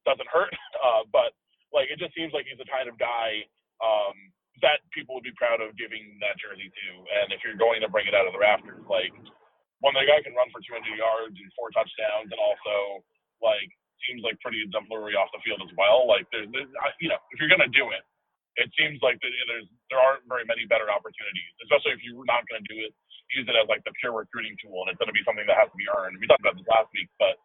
doesn't 0.06 0.30
hurt, 0.30 0.54
uh, 0.86 1.04
but 1.10 1.34
like 1.74 1.90
it 1.90 1.98
just 1.98 2.14
seems 2.14 2.30
like 2.30 2.46
he's 2.46 2.62
the 2.62 2.70
kind 2.70 2.86
of 2.86 2.96
guy 3.02 3.42
um, 3.82 4.14
that 4.62 4.86
people 4.94 5.18
would 5.18 5.26
be 5.26 5.34
proud 5.34 5.66
of 5.66 5.74
giving 5.82 6.22
that 6.22 6.38
jersey 6.38 6.70
to. 6.70 6.88
And 7.24 7.34
if 7.34 7.42
you're 7.42 7.58
going 7.58 7.82
to 7.82 7.90
bring 7.90 8.06
it 8.06 8.14
out 8.14 8.30
of 8.30 8.38
the 8.38 8.42
rafters, 8.42 8.86
like 8.86 9.12
when 9.82 9.98
the 9.98 10.06
guy 10.06 10.22
can 10.22 10.38
run 10.38 10.48
for 10.54 10.62
200 10.62 10.78
yards 10.94 11.36
and 11.36 11.50
four 11.58 11.74
touchdowns, 11.74 12.30
and 12.30 12.38
also 12.38 13.02
like 13.42 13.68
seems 14.06 14.22
like 14.22 14.38
pretty 14.46 14.62
exemplary 14.62 15.18
off 15.18 15.34
the 15.34 15.42
field 15.42 15.60
as 15.66 15.74
well. 15.74 16.06
Like 16.06 16.30
there's, 16.30 16.48
there's 16.54 16.70
you 17.02 17.10
know, 17.10 17.20
if 17.34 17.42
you're 17.42 17.52
gonna 17.52 17.72
do 17.74 17.90
it, 17.92 18.06
it 18.60 18.70
seems 18.78 19.02
like 19.02 19.18
there's 19.24 19.70
there 19.90 20.02
aren't 20.02 20.26
very 20.30 20.46
many 20.46 20.68
better 20.70 20.90
opportunities, 20.92 21.52
especially 21.66 21.98
if 21.98 22.02
you're 22.06 22.28
not 22.30 22.46
going 22.50 22.62
to 22.62 22.68
do 22.70 22.78
it, 22.86 22.94
use 23.34 23.48
it 23.50 23.58
as 23.58 23.66
like 23.72 23.82
the 23.88 23.96
pure 23.98 24.14
recruiting 24.14 24.54
tool, 24.62 24.86
and 24.86 24.94
it's 24.94 25.02
going 25.02 25.10
to 25.10 25.16
be 25.18 25.26
something 25.26 25.48
that 25.50 25.58
has 25.58 25.72
to 25.74 25.80
be 25.80 25.90
earned. 25.90 26.20
We 26.22 26.30
talked 26.30 26.44
about 26.46 26.60
this 26.60 26.70
last 26.70 26.92
week, 26.94 27.10
but 27.18 27.40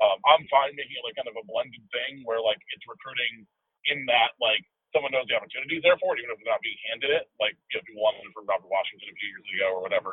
um, 0.00 0.18
I'm 0.24 0.44
fine 0.48 0.72
making 0.76 0.96
it 0.96 1.04
like 1.04 1.18
kind 1.20 1.28
of 1.30 1.36
a 1.36 1.44
blended 1.46 1.84
thing 1.92 2.24
where 2.24 2.40
like 2.40 2.60
it's 2.76 2.86
recruiting 2.88 3.44
in 3.92 4.08
that 4.08 4.36
like 4.40 4.64
someone 4.96 5.12
knows 5.12 5.28
the 5.28 5.36
opportunities 5.36 5.84
there 5.84 5.98
for 6.00 6.16
it, 6.16 6.22
even 6.24 6.32
if 6.32 6.40
they're 6.40 6.54
not 6.54 6.64
being 6.64 6.80
handed 6.88 7.12
it. 7.12 7.24
Like 7.42 7.56
you 7.72 7.80
know, 7.80 7.84
people 7.84 8.04
wanted 8.04 8.24
it 8.24 8.32
for 8.32 8.44
Robert 8.48 8.70
Washington 8.72 9.12
a 9.12 9.16
few 9.20 9.30
years 9.34 9.46
ago 9.56 9.68
or 9.76 9.82
whatever. 9.84 10.12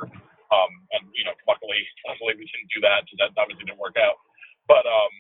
Um, 0.51 0.72
and 0.98 1.03
you 1.15 1.24
know, 1.24 1.36
luckily, 1.48 1.79
luckily 2.08 2.36
we 2.36 2.46
didn't 2.50 2.72
do 2.75 2.81
that. 2.84 3.08
So 3.08 3.15
that 3.24 3.31
obviously 3.39 3.67
didn't 3.70 3.79
work 3.84 3.96
out. 4.00 4.20
But 4.67 4.84
um, 4.84 5.13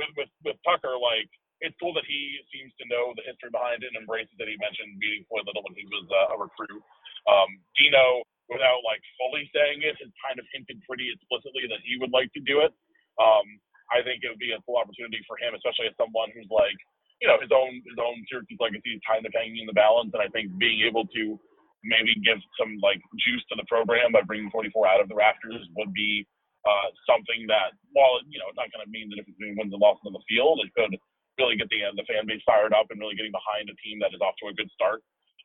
with 0.00 0.12
with 0.16 0.32
with 0.46 0.58
Tucker, 0.64 0.96
like 0.96 1.28
it's 1.60 1.76
cool 1.76 1.92
that 1.92 2.08
he 2.08 2.40
seems 2.48 2.72
to 2.80 2.88
know 2.88 3.12
the 3.16 3.24
history 3.28 3.52
behind 3.52 3.84
it 3.84 3.92
and 3.92 4.00
embraces 4.00 4.32
that 4.40 4.48
he 4.48 4.56
mentioned 4.56 4.96
meeting 4.96 5.28
Floyd 5.28 5.44
Little 5.44 5.64
when 5.64 5.76
he 5.76 5.84
was 5.92 6.08
uh, 6.08 6.34
a 6.34 6.36
recruit. 6.40 6.80
Um, 7.28 7.60
Dino, 7.76 8.24
without 8.48 8.80
like 8.82 9.04
fully 9.20 9.44
saying 9.52 9.84
it, 9.84 9.96
has 10.00 10.10
kind 10.24 10.40
of 10.40 10.48
hinted 10.56 10.80
pretty 10.88 11.12
explicitly 11.12 11.68
that 11.68 11.84
he 11.84 12.00
would 12.00 12.12
like 12.16 12.32
to 12.32 12.42
do 12.42 12.64
it. 12.64 12.72
Um, 13.20 13.46
I 13.92 14.00
think 14.00 14.24
it 14.24 14.32
would 14.32 14.40
be 14.40 14.56
a 14.56 14.62
cool 14.64 14.80
opportunity 14.80 15.20
for 15.28 15.36
him, 15.36 15.52
especially 15.52 15.90
as 15.92 15.96
someone 16.00 16.32
who's 16.32 16.48
like, 16.48 16.78
you 17.20 17.28
know, 17.28 17.36
his 17.36 17.52
own 17.52 17.84
his 17.84 18.00
own 18.00 18.24
Syracuse 18.32 18.56
legacy 18.56 18.96
is 18.96 19.02
kind 19.04 19.20
of 19.28 19.32
hanging 19.36 19.60
in 19.60 19.68
the 19.68 19.76
balance, 19.76 20.08
and 20.16 20.24
I 20.24 20.32
think 20.32 20.56
being 20.56 20.80
able 20.88 21.04
to 21.12 21.36
maybe 21.84 22.16
give 22.24 22.40
some 22.56 22.80
like 22.80 23.00
juice 23.20 23.44
to 23.52 23.56
the 23.60 23.68
program 23.68 24.12
by 24.12 24.24
bringing 24.24 24.48
44 24.52 24.72
out 24.88 25.00
of 25.00 25.08
the 25.08 25.16
rafters 25.16 25.60
would 25.76 25.92
be 25.92 26.24
uh, 26.64 26.88
something 27.08 27.48
that, 27.48 27.72
while 27.92 28.20
you 28.28 28.36
know, 28.40 28.48
it's 28.48 28.60
not 28.60 28.68
going 28.72 28.84
to 28.84 28.92
mean 28.92 29.08
the 29.08 29.16
difference 29.20 29.36
between 29.36 29.56
wins 29.56 29.72
and 29.72 29.80
losses 29.80 30.04
on 30.04 30.16
the 30.16 30.24
field, 30.28 30.60
it 30.64 30.72
could 30.76 30.92
really 31.40 31.56
get 31.56 31.72
the 31.72 31.80
uh, 31.88 31.96
the 31.96 32.04
fan 32.04 32.28
base 32.28 32.44
fired 32.44 32.76
up 32.76 32.92
and 32.92 33.00
really 33.00 33.16
getting 33.16 33.32
behind 33.32 33.72
a 33.72 33.76
team 33.80 33.96
that 34.04 34.12
is 34.12 34.20
off 34.20 34.36
to 34.44 34.52
a 34.52 34.54
good 34.54 34.68
start. 34.76 35.00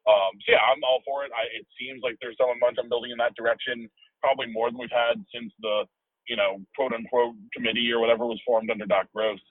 Um, 0.06 0.38
so 0.46 0.54
yeah, 0.54 0.62
I'm 0.62 0.84
all 0.86 1.02
for 1.02 1.26
it. 1.26 1.34
I, 1.34 1.50
it 1.56 1.66
seems 1.80 2.04
like 2.06 2.20
there's 2.22 2.38
some 2.38 2.52
momentum 2.54 2.92
building 2.92 3.10
in 3.10 3.20
that 3.24 3.34
direction, 3.34 3.90
probably 4.22 4.52
more 4.52 4.70
than 4.70 4.78
we've 4.78 4.94
had 4.94 5.18
since 5.34 5.50
the 5.64 5.88
you 6.28 6.36
know 6.38 6.62
quote 6.76 6.94
unquote 6.94 7.40
committee 7.56 7.90
or 7.90 8.04
whatever 8.04 8.28
was 8.28 8.42
formed 8.46 8.70
under 8.70 8.86
Doc 8.86 9.08
Gross. 9.16 9.42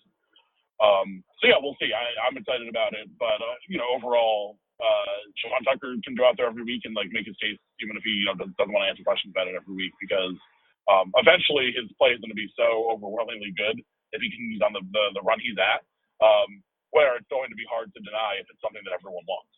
Um, 0.78 1.24
so 1.40 1.50
yeah, 1.50 1.58
we'll 1.58 1.78
see. 1.80 1.90
I, 1.90 2.06
I'm 2.28 2.38
excited 2.38 2.68
about 2.68 2.94
it, 2.94 3.10
but 3.18 3.40
uh, 3.40 3.58
you 3.66 3.80
know 3.80 3.88
overall, 3.90 4.60
uh, 4.78 5.16
Sean 5.42 5.64
Tucker 5.66 5.96
can 6.06 6.14
go 6.14 6.28
out 6.28 6.38
there 6.38 6.46
every 6.50 6.62
week 6.62 6.86
and 6.86 6.94
like 6.94 7.10
make 7.10 7.26
his 7.26 7.38
case, 7.42 7.58
even 7.82 7.98
if 7.98 8.04
he 8.06 8.22
you 8.22 8.26
know 8.30 8.38
doesn't, 8.38 8.54
doesn't 8.58 8.74
want 8.74 8.86
to 8.86 8.90
answer 8.94 9.06
questions 9.06 9.34
about 9.34 9.50
it 9.50 9.58
every 9.58 9.74
week, 9.74 9.94
because 9.98 10.38
um, 10.86 11.10
eventually 11.18 11.74
his 11.74 11.90
play 11.98 12.14
is 12.14 12.22
going 12.22 12.34
to 12.34 12.38
be 12.38 12.50
so 12.54 12.90
overwhelmingly 12.94 13.50
good 13.58 13.82
if 14.14 14.22
he 14.22 14.30
can 14.30 14.46
use 14.54 14.62
on 14.62 14.70
the, 14.70 14.82
the 14.94 15.18
the 15.18 15.24
run 15.26 15.42
he's 15.42 15.58
at 15.58 15.82
um, 16.22 16.62
where 16.90 17.16
it's 17.16 17.26
going 17.28 17.50
to 17.50 17.56
be 17.56 17.64
hard 17.70 17.92
to 17.94 18.00
deny 18.00 18.34
if 18.40 18.46
it's 18.50 18.60
something 18.60 18.82
that 18.84 18.94
everyone 18.94 19.24
wants. 19.26 19.50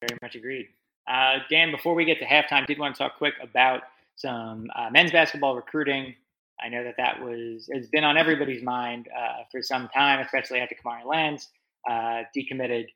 Very 0.00 0.18
much 0.22 0.34
agreed. 0.34 0.68
Uh, 1.06 1.38
Dan, 1.50 1.70
before 1.70 1.94
we 1.94 2.04
get 2.04 2.18
to 2.20 2.24
halftime, 2.24 2.66
did 2.66 2.78
want 2.78 2.94
to 2.94 2.98
talk 2.98 3.18
quick 3.18 3.34
about 3.42 3.82
some 4.16 4.70
uh, 4.76 4.88
men's 4.90 5.12
basketball 5.12 5.54
recruiting. 5.56 6.14
I 6.62 6.68
know 6.68 6.84
that 6.84 6.94
that 6.96 7.20
was 7.20 7.66
it's 7.68 7.88
been 7.88 8.04
on 8.04 8.16
everybody's 8.16 8.62
mind 8.62 9.08
uh, 9.16 9.42
for 9.50 9.62
some 9.62 9.88
time, 9.88 10.20
especially 10.20 10.60
after 10.60 10.76
Kamari 10.76 11.04
Lands 11.04 11.48
uh, 11.88 12.22
decommitted 12.36 12.86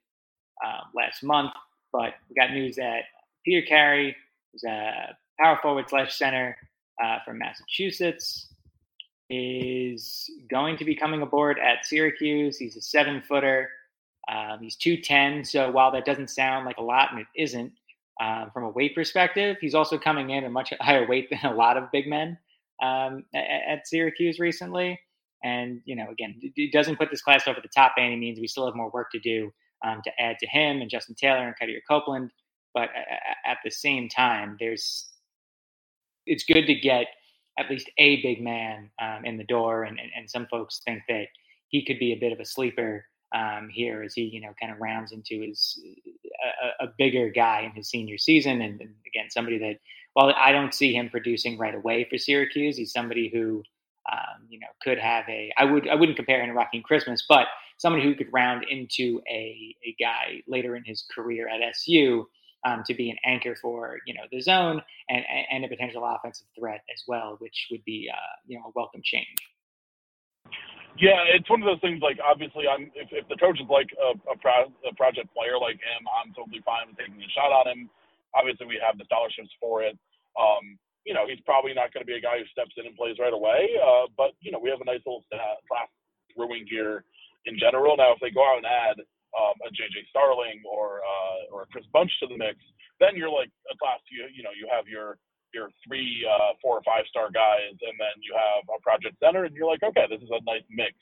um, 0.65 0.89
last 0.95 1.23
month. 1.23 1.51
But 1.91 2.13
we 2.29 2.35
got 2.35 2.51
news 2.51 2.75
that 2.77 3.03
Peter 3.45 3.65
Carey 3.65 4.15
is 4.53 4.63
a 4.63 5.15
power 5.39 5.59
forward 5.61 5.85
slash 5.89 6.17
center 6.17 6.57
uh, 7.03 7.17
from 7.25 7.39
Massachusetts 7.39 8.47
is 9.29 10.29
going 10.49 10.77
to 10.77 10.85
be 10.85 10.95
coming 10.95 11.21
aboard 11.21 11.59
at 11.59 11.85
Syracuse. 11.85 12.57
He's 12.57 12.77
a 12.77 12.81
seven 12.81 13.21
footer. 13.27 13.69
Um, 14.29 14.59
he's 14.61 14.75
210. 14.75 15.45
So 15.45 15.71
while 15.71 15.91
that 15.91 16.05
doesn't 16.05 16.29
sound 16.29 16.65
like 16.65 16.77
a 16.77 16.83
lot, 16.83 17.11
and 17.11 17.21
it 17.21 17.27
isn't, 17.35 17.71
um, 18.21 18.49
from 18.53 18.63
a 18.63 18.69
weight 18.69 18.95
perspective, 18.95 19.57
he's 19.61 19.75
also 19.75 19.97
coming 19.97 20.31
in 20.31 20.43
at 20.43 20.51
much 20.51 20.73
higher 20.81 21.07
weight 21.07 21.29
than 21.29 21.51
a 21.51 21.55
lot 21.55 21.77
of 21.77 21.91
big 21.91 22.07
men 22.07 22.37
um, 22.81 23.25
at, 23.33 23.45
at, 23.67 23.87
Syracuse 23.87 24.39
recently. 24.39 24.99
And, 25.43 25.81
you 25.85 25.95
know, 25.95 26.09
again, 26.09 26.35
it 26.41 26.73
doesn't 26.73 26.97
put 26.97 27.11
this 27.11 27.21
class 27.21 27.47
over 27.47 27.59
the 27.61 27.69
top 27.69 27.93
by 27.95 28.03
any 28.03 28.15
means. 28.15 28.39
We 28.39 28.47
still 28.47 28.65
have 28.65 28.75
more 28.75 28.89
work 28.89 29.11
to 29.11 29.19
do 29.19 29.51
um, 29.85 30.01
to 30.03 30.11
add 30.19 30.37
to 30.39 30.47
him 30.47 30.81
and 30.81 30.89
Justin 30.89 31.15
Taylor 31.15 31.45
and 31.45 31.55
Quadir 31.61 31.79
Copeland. 31.87 32.31
But 32.73 32.89
at 33.45 33.57
the 33.63 33.71
same 33.71 34.09
time, 34.09 34.57
there's 34.59 35.09
it's 36.25 36.43
good 36.43 36.65
to 36.65 36.75
get 36.75 37.07
at 37.57 37.69
least 37.69 37.89
a 37.97 38.21
big 38.21 38.41
man 38.41 38.89
um, 39.01 39.25
in 39.25 39.37
the 39.37 39.43
door, 39.43 39.83
and, 39.83 39.99
and, 39.99 40.09
and, 40.15 40.29
some 40.29 40.47
folks 40.47 40.81
think 40.85 41.01
that 41.07 41.27
he 41.69 41.83
could 41.83 41.99
be 41.99 42.13
a 42.13 42.19
bit 42.19 42.31
of 42.31 42.39
a 42.39 42.45
sleeper 42.45 43.05
um, 43.35 43.69
here 43.71 44.03
as 44.03 44.13
he, 44.13 44.23
you 44.23 44.41
know, 44.41 44.53
kind 44.59 44.71
of 44.71 44.79
rounds 44.79 45.11
into 45.11 45.41
his 45.41 45.79
a, 46.81 46.85
a 46.85 46.93
bigger 46.97 47.29
guy 47.29 47.61
in 47.61 47.71
his 47.71 47.89
senior 47.89 48.17
season, 48.17 48.61
and, 48.61 48.79
and, 48.79 48.93
again, 49.05 49.29
somebody 49.29 49.57
that 49.57 49.79
while 50.13 50.33
I 50.35 50.51
don't 50.51 50.73
see 50.73 50.93
him 50.93 51.09
producing 51.09 51.57
right 51.57 51.75
away 51.75 52.07
for 52.09 52.17
Syracuse, 52.17 52.77
he's 52.77 52.91
somebody 52.91 53.29
who. 53.33 53.63
Um, 54.09 54.47
you 54.47 54.57
know, 54.57 54.67
could 54.81 54.97
have 54.97 55.25
a. 55.27 55.51
I 55.57 55.65
would. 55.65 55.89
I 55.89 55.95
wouldn't 55.95 56.15
compare 56.15 56.41
him 56.41 56.47
to 56.47 56.57
Rakeem 56.57 56.81
Christmas, 56.81 57.25
but 57.27 57.47
somebody 57.77 58.05
who 58.05 58.15
could 58.15 58.31
round 58.31 58.63
into 58.69 59.21
a 59.29 59.75
a 59.85 59.93
guy 59.99 60.41
later 60.47 60.77
in 60.77 60.85
his 60.85 61.05
career 61.13 61.49
at 61.49 61.61
SU 61.61 62.25
um, 62.65 62.83
to 62.85 62.93
be 62.93 63.09
an 63.09 63.17
anchor 63.25 63.55
for 63.61 63.99
you 64.05 64.13
know 64.13 64.23
the 64.31 64.41
zone 64.41 64.81
and 65.09 65.23
and 65.51 65.65
a 65.65 65.67
potential 65.67 66.03
offensive 66.03 66.47
threat 66.57 66.81
as 66.93 67.03
well, 67.07 67.37
which 67.39 67.67
would 67.71 67.83
be 67.85 68.09
uh, 68.11 68.35
you 68.47 68.57
know 68.57 68.65
a 68.65 68.71
welcome 68.75 69.01
change. 69.03 69.37
Yeah, 70.97 71.21
it's 71.29 71.49
one 71.49 71.61
of 71.61 71.69
those 71.69 71.81
things. 71.81 72.01
Like 72.01 72.17
obviously, 72.17 72.65
I'm 72.65 72.89
if, 72.97 73.13
if 73.13 73.29
the 73.29 73.37
coach 73.37 73.61
is 73.61 73.69
like 73.69 73.89
a, 74.01 74.17
a, 74.33 74.35
pro, 74.41 74.73
a 74.81 74.93
project 74.97 75.29
player 75.29 75.61
like 75.61 75.77
him, 75.77 76.01
I'm 76.09 76.33
totally 76.33 76.61
fine 76.65 76.89
with 76.89 76.97
taking 76.97 77.21
a 77.21 77.31
shot 77.37 77.53
on 77.53 77.69
him. 77.69 77.89
Obviously, 78.33 78.65
we 78.65 78.81
have 78.81 78.97
the 78.97 79.05
scholarships 79.05 79.53
for 79.61 79.85
it. 79.85 79.93
Um, 80.33 80.77
you 81.05 81.13
know, 81.13 81.29
he's 81.29 81.39
probably 81.45 81.77
not 81.77 81.93
going 81.93 82.01
to 82.01 82.09
be 82.09 82.17
a 82.17 82.21
guy 82.21 82.41
who 82.41 82.49
steps 82.49 82.73
in 82.81 82.89
and 82.89 82.97
plays 82.97 83.21
right 83.21 83.33
away. 83.33 83.77
Uh, 83.77 84.09
but 84.17 84.33
you 84.41 84.49
know, 84.49 84.57
we 84.57 84.73
have 84.73 84.81
a 84.81 84.89
nice 84.89 85.05
little 85.05 85.23
class 85.69 85.87
brewing 86.33 86.65
here 86.65 87.05
in 87.45 87.61
general. 87.61 87.93
Now, 87.93 88.17
if 88.17 88.19
they 88.19 88.33
go 88.33 88.41
out 88.41 88.57
and 88.57 88.65
add 88.65 88.97
um, 89.37 89.55
a 89.63 89.69
JJ 89.69 90.09
Starling 90.09 90.65
or 90.65 91.05
uh, 91.05 91.53
or 91.53 91.63
a 91.63 91.67
Chris 91.69 91.85
Bunch 91.93 92.11
to 92.19 92.27
the 92.27 92.37
mix, 92.37 92.57
then 92.99 93.13
you're 93.13 93.31
like 93.31 93.53
a 93.69 93.75
class. 93.77 94.01
You 94.09 94.25
you 94.33 94.41
know 94.41 94.53
you 94.57 94.65
have 94.73 94.89
your 94.89 95.21
your 95.53 95.71
three, 95.85 96.25
uh, 96.27 96.57
four 96.59 96.75
or 96.81 96.83
five 96.83 97.07
star 97.07 97.31
guys, 97.31 97.75
and 97.79 97.95
then 97.95 98.15
you 98.19 98.35
have 98.35 98.65
a 98.67 98.81
project 98.83 99.15
center, 99.21 99.45
and 99.47 99.55
you're 99.55 99.69
like, 99.69 99.83
okay, 99.83 100.09
this 100.09 100.19
is 100.19 100.31
a 100.33 100.43
nice 100.43 100.65
mix. 100.67 100.97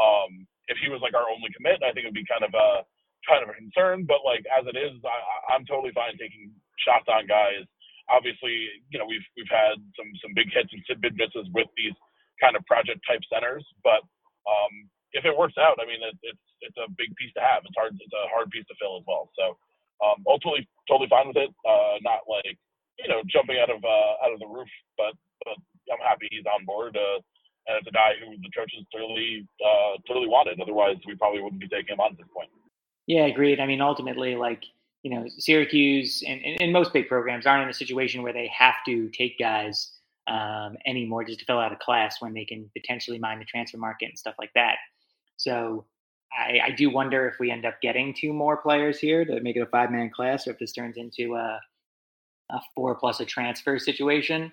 Um, 0.00 0.46
if 0.72 0.80
he 0.80 0.88
was 0.88 1.04
like 1.04 1.12
our 1.12 1.28
only 1.28 1.52
commit, 1.52 1.84
I 1.84 1.92
think 1.92 2.08
it 2.08 2.10
would 2.10 2.18
be 2.18 2.26
kind 2.30 2.46
of 2.46 2.54
a 2.56 2.86
kind 3.28 3.44
of 3.44 3.52
a 3.52 3.58
concern. 3.58 4.08
But 4.08 4.24
like 4.24 4.46
as 4.48 4.64
it 4.64 4.76
is, 4.78 4.96
I, 5.04 5.18
I'm 5.52 5.66
totally 5.68 5.92
fine 5.92 6.16
taking 6.16 6.54
shots 6.80 7.10
on 7.10 7.28
guys. 7.28 7.66
Obviously, 8.08 8.70
you 8.88 8.98
know 8.98 9.06
we've 9.08 9.24
we've 9.36 9.50
had 9.52 9.80
some 9.98 10.10
some 10.22 10.32
big 10.32 10.48
hits 10.52 10.72
and 10.72 10.82
big 11.02 11.16
misses 11.16 11.48
with 11.52 11.68
these 11.76 11.96
kind 12.40 12.56
of 12.56 12.64
project 12.66 13.00
type 13.06 13.22
centers, 13.30 13.64
but 13.84 14.02
um, 14.48 14.74
if 15.14 15.24
it 15.24 15.34
works 15.34 15.54
out, 15.56 15.78
I 15.78 15.86
mean, 15.86 16.02
it, 16.02 16.18
it's 16.22 16.44
it's 16.60 16.78
a 16.78 16.90
big 16.98 17.14
piece 17.16 17.32
to 17.38 17.42
have. 17.42 17.62
It's 17.62 17.78
hard. 17.78 17.94
It's 17.94 18.12
a 18.12 18.26
hard 18.34 18.50
piece 18.50 18.66
to 18.66 18.74
fill 18.76 18.98
as 18.98 19.06
well. 19.06 19.30
So 19.38 19.54
um, 20.02 20.26
ultimately, 20.26 20.66
totally 20.90 21.08
fine 21.08 21.30
with 21.30 21.38
it. 21.38 21.50
Uh, 21.62 22.02
not 22.02 22.26
like 22.26 22.58
you 22.98 23.08
know 23.08 23.22
jumping 23.30 23.62
out 23.62 23.70
of 23.70 23.80
uh, 23.82 24.12
out 24.26 24.34
of 24.34 24.42
the 24.42 24.50
roof, 24.50 24.68
but 24.98 25.14
but 25.46 25.56
I'm 25.88 26.02
happy 26.02 26.26
he's 26.30 26.46
on 26.50 26.66
board. 26.66 26.98
Uh, 26.98 27.22
and 27.66 27.80
it's 27.80 27.88
a 27.88 27.96
guy 27.96 28.12
who 28.20 28.36
the 28.42 28.52
coaches 28.52 28.84
clearly 28.90 29.46
uh, 29.62 29.96
clearly 30.06 30.28
wanted. 30.28 30.60
Otherwise, 30.60 30.98
we 31.06 31.14
probably 31.14 31.40
wouldn't 31.40 31.62
be 31.62 31.70
taking 31.70 31.94
him 31.94 32.00
on 32.02 32.12
at 32.12 32.18
this 32.18 32.28
point. 32.34 32.50
Yeah, 33.06 33.26
agreed. 33.26 33.60
I 33.60 33.66
mean, 33.66 33.80
ultimately, 33.80 34.34
like 34.36 34.66
you 35.02 35.10
know, 35.10 35.26
Syracuse 35.38 36.22
and, 36.26 36.42
and, 36.42 36.62
and 36.62 36.72
most 36.72 36.92
big 36.92 37.08
programs 37.08 37.46
aren't 37.46 37.62
in 37.62 37.68
a 37.68 37.74
situation 37.74 38.22
where 38.22 38.32
they 38.32 38.48
have 38.48 38.76
to 38.86 39.08
take 39.10 39.38
guys 39.38 39.92
um, 40.26 40.76
anymore 40.86 41.24
just 41.24 41.40
to 41.40 41.44
fill 41.44 41.58
out 41.58 41.72
a 41.72 41.76
class 41.76 42.20
when 42.20 42.32
they 42.32 42.44
can 42.44 42.70
potentially 42.74 43.18
mine 43.18 43.38
the 43.38 43.44
transfer 43.44 43.76
market 43.76 44.06
and 44.06 44.18
stuff 44.18 44.34
like 44.38 44.50
that. 44.54 44.76
So 45.36 45.84
I, 46.32 46.60
I, 46.66 46.70
do 46.70 46.90
wonder 46.90 47.28
if 47.28 47.38
we 47.38 47.50
end 47.50 47.64
up 47.64 47.80
getting 47.80 48.14
two 48.14 48.32
more 48.32 48.56
players 48.56 48.98
here 48.98 49.24
to 49.24 49.40
make 49.40 49.56
it 49.56 49.60
a 49.60 49.66
five 49.66 49.90
man 49.90 50.10
class, 50.10 50.46
or 50.46 50.52
if 50.52 50.58
this 50.58 50.72
turns 50.72 50.96
into 50.96 51.34
a, 51.34 51.60
a 52.50 52.60
four 52.74 52.94
plus 52.94 53.20
a 53.20 53.24
transfer 53.24 53.78
situation. 53.78 54.52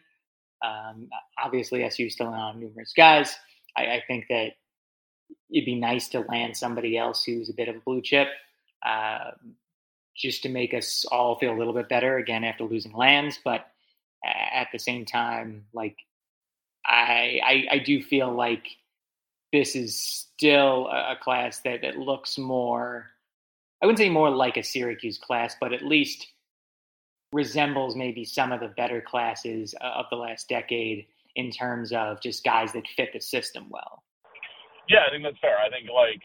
Um, 0.63 1.09
obviously, 1.43 1.83
SU 1.83 2.09
still 2.09 2.27
on 2.27 2.59
numerous 2.59 2.93
guys. 2.95 3.35
I, 3.75 3.83
I, 3.83 4.03
think 4.07 4.25
that 4.29 4.51
it'd 5.51 5.65
be 5.65 5.75
nice 5.75 6.07
to 6.09 6.19
land 6.21 6.55
somebody 6.55 6.97
else 6.97 7.23
who's 7.23 7.49
a 7.49 7.53
bit 7.53 7.67
of 7.67 7.77
a 7.77 7.79
blue 7.79 8.01
chip. 8.01 8.27
Uh, 8.85 9.31
just 10.15 10.43
to 10.43 10.49
make 10.49 10.73
us 10.73 11.05
all 11.11 11.37
feel 11.39 11.53
a 11.53 11.57
little 11.57 11.73
bit 11.73 11.89
better 11.89 12.17
again 12.17 12.43
after 12.43 12.63
losing 12.63 12.93
lands. 12.93 13.39
But 13.43 13.65
at 14.23 14.67
the 14.71 14.79
same 14.79 15.05
time, 15.05 15.65
like 15.73 15.97
I, 16.85 17.39
I, 17.43 17.75
I 17.75 17.79
do 17.79 18.03
feel 18.03 18.31
like 18.31 18.67
this 19.51 19.75
is 19.75 19.95
still 19.95 20.87
a, 20.87 21.13
a 21.13 21.17
class 21.21 21.59
that, 21.59 21.81
that 21.81 21.97
looks 21.97 22.37
more, 22.37 23.07
I 23.81 23.85
wouldn't 23.85 23.99
say 23.99 24.09
more 24.09 24.29
like 24.29 24.57
a 24.57 24.63
Syracuse 24.63 25.17
class, 25.17 25.55
but 25.59 25.73
at 25.73 25.83
least 25.83 26.27
resembles 27.31 27.95
maybe 27.95 28.25
some 28.25 28.51
of 28.51 28.59
the 28.59 28.73
better 28.75 29.01
classes 29.01 29.73
uh, 29.81 30.03
of 30.03 30.05
the 30.09 30.17
last 30.17 30.49
decade 30.49 31.07
in 31.35 31.49
terms 31.49 31.91
of 31.93 32.21
just 32.21 32.43
guys 32.43 32.73
that 32.73 32.87
fit 32.95 33.13
the 33.13 33.21
system 33.21 33.67
well. 33.69 34.03
Yeah, 34.89 35.07
I 35.07 35.11
think 35.11 35.23
that's 35.23 35.39
fair. 35.39 35.55
I 35.55 35.69
think 35.71 35.87
like 35.87 36.19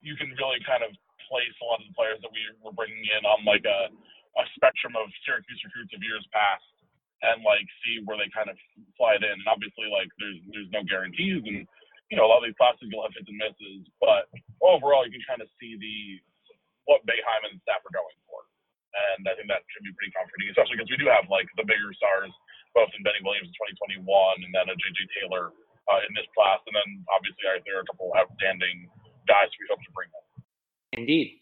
you 0.00 0.14
can 0.14 0.30
really 0.38 0.62
kind 0.62 0.86
of 0.86 0.94
place 1.26 1.54
a 1.58 1.66
lot 1.66 1.82
of 1.82 1.90
the 1.90 1.96
players 1.98 2.22
that 2.22 2.30
we 2.30 2.42
were 2.62 2.74
bringing 2.74 3.02
in 3.02 3.22
on 3.26 3.42
like 3.42 3.66
a, 3.66 3.90
a 4.38 4.44
spectrum 4.54 4.94
of 4.94 5.10
Syracuse 5.26 5.58
recruits 5.66 5.94
of 5.94 6.02
years 6.02 6.22
past 6.30 6.62
and 7.22 7.42
like 7.42 7.66
see 7.82 8.02
where 8.06 8.18
they 8.18 8.30
kind 8.30 8.50
of 8.50 8.58
slide 8.98 9.22
in. 9.22 9.34
And 9.34 9.50
obviously, 9.50 9.90
like 9.90 10.10
there's 10.18 10.38
there's 10.50 10.70
no 10.70 10.82
guarantees, 10.86 11.42
and 11.46 11.66
you 12.12 12.20
know 12.20 12.28
a 12.28 12.30
lot 12.30 12.44
of 12.44 12.46
these 12.46 12.60
classes 12.60 12.84
you'll 12.92 13.00
have 13.00 13.16
hits 13.16 13.24
and 13.24 13.40
misses, 13.40 13.88
but 13.96 14.28
overall 14.60 15.08
you 15.08 15.16
can 15.16 15.24
kind 15.24 15.40
of 15.40 15.48
see 15.56 15.80
the 15.80 16.20
what 16.84 17.00
Boeheim 17.08 17.48
and 17.48 17.56
staff 17.64 17.80
are 17.80 17.96
going 17.96 18.20
for, 18.28 18.44
and 19.16 19.24
I 19.24 19.32
think 19.32 19.48
that 19.48 19.64
should 19.72 19.80
be 19.80 19.96
pretty 19.96 20.12
comforting, 20.12 20.52
especially 20.52 20.76
because 20.76 20.92
we 20.92 21.00
do 21.00 21.08
have 21.08 21.24
like 21.32 21.48
the 21.56 21.64
bigger 21.64 21.88
stars, 21.96 22.28
both 22.76 22.92
in 22.92 23.00
Benny 23.00 23.24
Williams 23.24 23.48
in 23.48 23.56
2021 24.04 24.04
and 24.44 24.52
then 24.52 24.68
a 24.68 24.76
JJ 24.76 25.00
Taylor 25.16 25.56
uh, 25.88 26.00
in 26.04 26.12
this 26.12 26.28
class, 26.36 26.60
and 26.68 26.76
then 26.76 27.00
obviously 27.08 27.48
there 27.64 27.80
are 27.80 27.84
a 27.86 27.88
couple 27.88 28.12
outstanding 28.12 28.92
guys 29.24 29.48
we 29.56 29.64
hope 29.72 29.80
to 29.80 29.92
bring 29.96 30.12
in. 30.12 30.24
Indeed. 31.00 31.41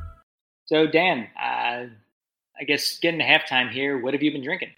So, 0.71 0.87
Dan, 0.87 1.27
uh, 1.35 1.91
I 2.55 2.63
guess 2.63 2.95
getting 3.03 3.19
to 3.19 3.27
halftime 3.27 3.67
here, 3.67 3.99
what 3.99 4.15
have 4.15 4.23
you 4.23 4.31
been 4.31 4.39
drinking? 4.39 4.71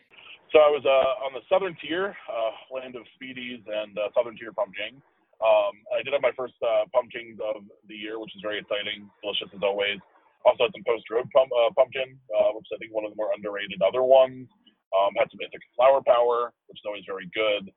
So 0.49 0.57
I 0.57 0.73
was 0.73 0.81
uh, 0.81 1.21
on 1.21 1.37
the 1.37 1.45
southern 1.45 1.77
tier, 1.77 2.17
uh, 2.25 2.53
land 2.73 2.97
of 2.97 3.05
spiedies 3.13 3.61
and 3.61 3.93
uh, 3.93 4.09
southern 4.17 4.33
tier 4.33 4.49
pumpkin. 4.57 4.97
Um, 5.37 5.73
I 5.93 6.01
did 6.01 6.17
have 6.17 6.25
my 6.25 6.33
first 6.33 6.57
uh, 6.65 6.89
pumpkins 6.89 7.37
of 7.37 7.61
the 7.85 7.93
year, 7.93 8.17
which 8.17 8.33
is 8.33 8.41
very 8.41 8.57
exciting, 8.57 9.05
delicious 9.21 9.53
as 9.53 9.61
always. 9.61 10.01
Also 10.49 10.65
had 10.65 10.73
some 10.73 10.81
post 10.81 11.05
road 11.13 11.29
pump, 11.29 11.53
uh, 11.53 11.69
pumpkin, 11.77 12.17
which 12.57 12.69
I 12.73 12.81
think 12.81 12.89
one 12.89 13.05
of 13.05 13.13
the 13.13 13.19
more 13.21 13.29
underrated 13.29 13.77
other 13.85 14.01
ones. 14.01 14.49
Um, 14.97 15.13
had 15.13 15.29
some 15.29 15.45
Ithaca 15.45 15.69
flower 15.77 16.01
power, 16.01 16.57
which 16.73 16.81
is 16.81 16.85
always 16.89 17.05
very 17.05 17.29
good, 17.37 17.69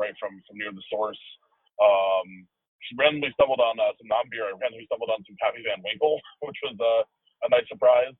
right 0.00 0.16
from 0.16 0.40
from 0.48 0.56
near 0.56 0.72
the 0.72 0.84
source. 0.88 1.20
Um, 1.76 2.48
randomly 2.96 3.28
stumbled 3.36 3.60
on 3.60 3.76
some 3.76 4.08
non-beer. 4.08 4.48
I 4.48 4.56
randomly 4.56 4.88
stumbled 4.88 5.12
on 5.12 5.20
some 5.28 5.36
Pappy 5.36 5.60
Van 5.68 5.84
Winkle, 5.84 6.16
which 6.48 6.56
was 6.64 6.80
a 7.44 7.48
nice 7.50 7.66
surprise. 7.68 8.14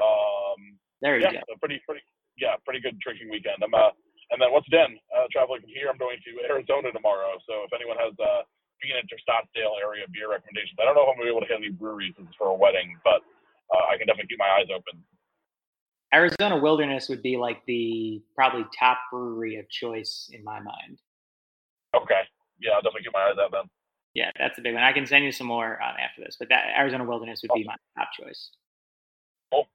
Um, 0.00 0.78
there 1.02 1.18
you 1.18 1.24
yeah, 1.24 1.44
go. 1.44 1.56
pretty, 1.60 1.80
pretty, 1.84 2.04
yeah, 2.38 2.56
pretty 2.64 2.80
good 2.80 2.98
drinking 3.00 3.28
weekend. 3.30 3.60
I'm, 3.62 3.74
uh, 3.74 3.92
and 4.30 4.38
then 4.38 4.54
once 4.54 4.66
again, 4.70 4.94
uh, 5.10 5.26
traveling 5.32 5.60
from 5.60 5.74
here, 5.74 5.90
I'm 5.90 5.98
going 5.98 6.18
to 6.22 6.32
Arizona 6.46 6.94
tomorrow. 6.94 7.34
So 7.48 7.66
if 7.66 7.72
anyone 7.74 7.98
has 7.98 8.14
uh, 8.16 8.46
Phoenix 8.78 9.10
or 9.10 9.18
Scottsdale 9.26 9.74
area 9.82 10.06
beer 10.14 10.30
recommendations, 10.30 10.78
I 10.78 10.86
don't 10.86 10.94
know 10.94 11.04
if 11.04 11.10
I'm 11.12 11.18
going 11.18 11.26
to 11.26 11.34
be 11.34 11.36
able 11.36 11.44
to 11.44 11.50
hit 11.50 11.58
any 11.58 11.74
breweries 11.74 12.14
since 12.14 12.30
for 12.38 12.48
a 12.48 12.56
wedding, 12.56 12.94
but 13.02 13.26
uh, 13.74 13.84
I 13.90 13.98
can 13.98 14.06
definitely 14.06 14.30
keep 14.30 14.38
my 14.38 14.50
eyes 14.54 14.70
open. 14.70 15.02
Arizona 16.14 16.58
Wilderness 16.58 17.08
would 17.08 17.22
be 17.22 17.36
like 17.36 17.62
the 17.66 18.22
probably 18.34 18.66
top 18.76 18.98
brewery 19.12 19.56
of 19.56 19.68
choice 19.70 20.30
in 20.32 20.42
my 20.42 20.58
mind. 20.58 20.98
Okay. 21.94 22.22
Yeah, 22.58 22.72
I'll 22.78 22.82
definitely 22.82 23.04
keep 23.04 23.14
my 23.14 23.30
eyes 23.30 23.38
out 23.40 23.50
then. 23.52 23.66
Yeah, 24.14 24.30
that's 24.38 24.58
a 24.58 24.62
big 24.62 24.74
one. 24.74 24.82
I 24.82 24.92
can 24.92 25.06
send 25.06 25.24
you 25.24 25.32
some 25.32 25.46
more 25.46 25.80
um, 25.82 25.94
after 26.02 26.22
this, 26.22 26.36
but 26.38 26.48
that 26.48 26.64
Arizona 26.76 27.04
Wilderness 27.04 27.42
would 27.42 27.52
be 27.54 27.64
my 27.64 27.76
top 27.96 28.08
choice. 28.18 28.50
Cool. 29.52 29.68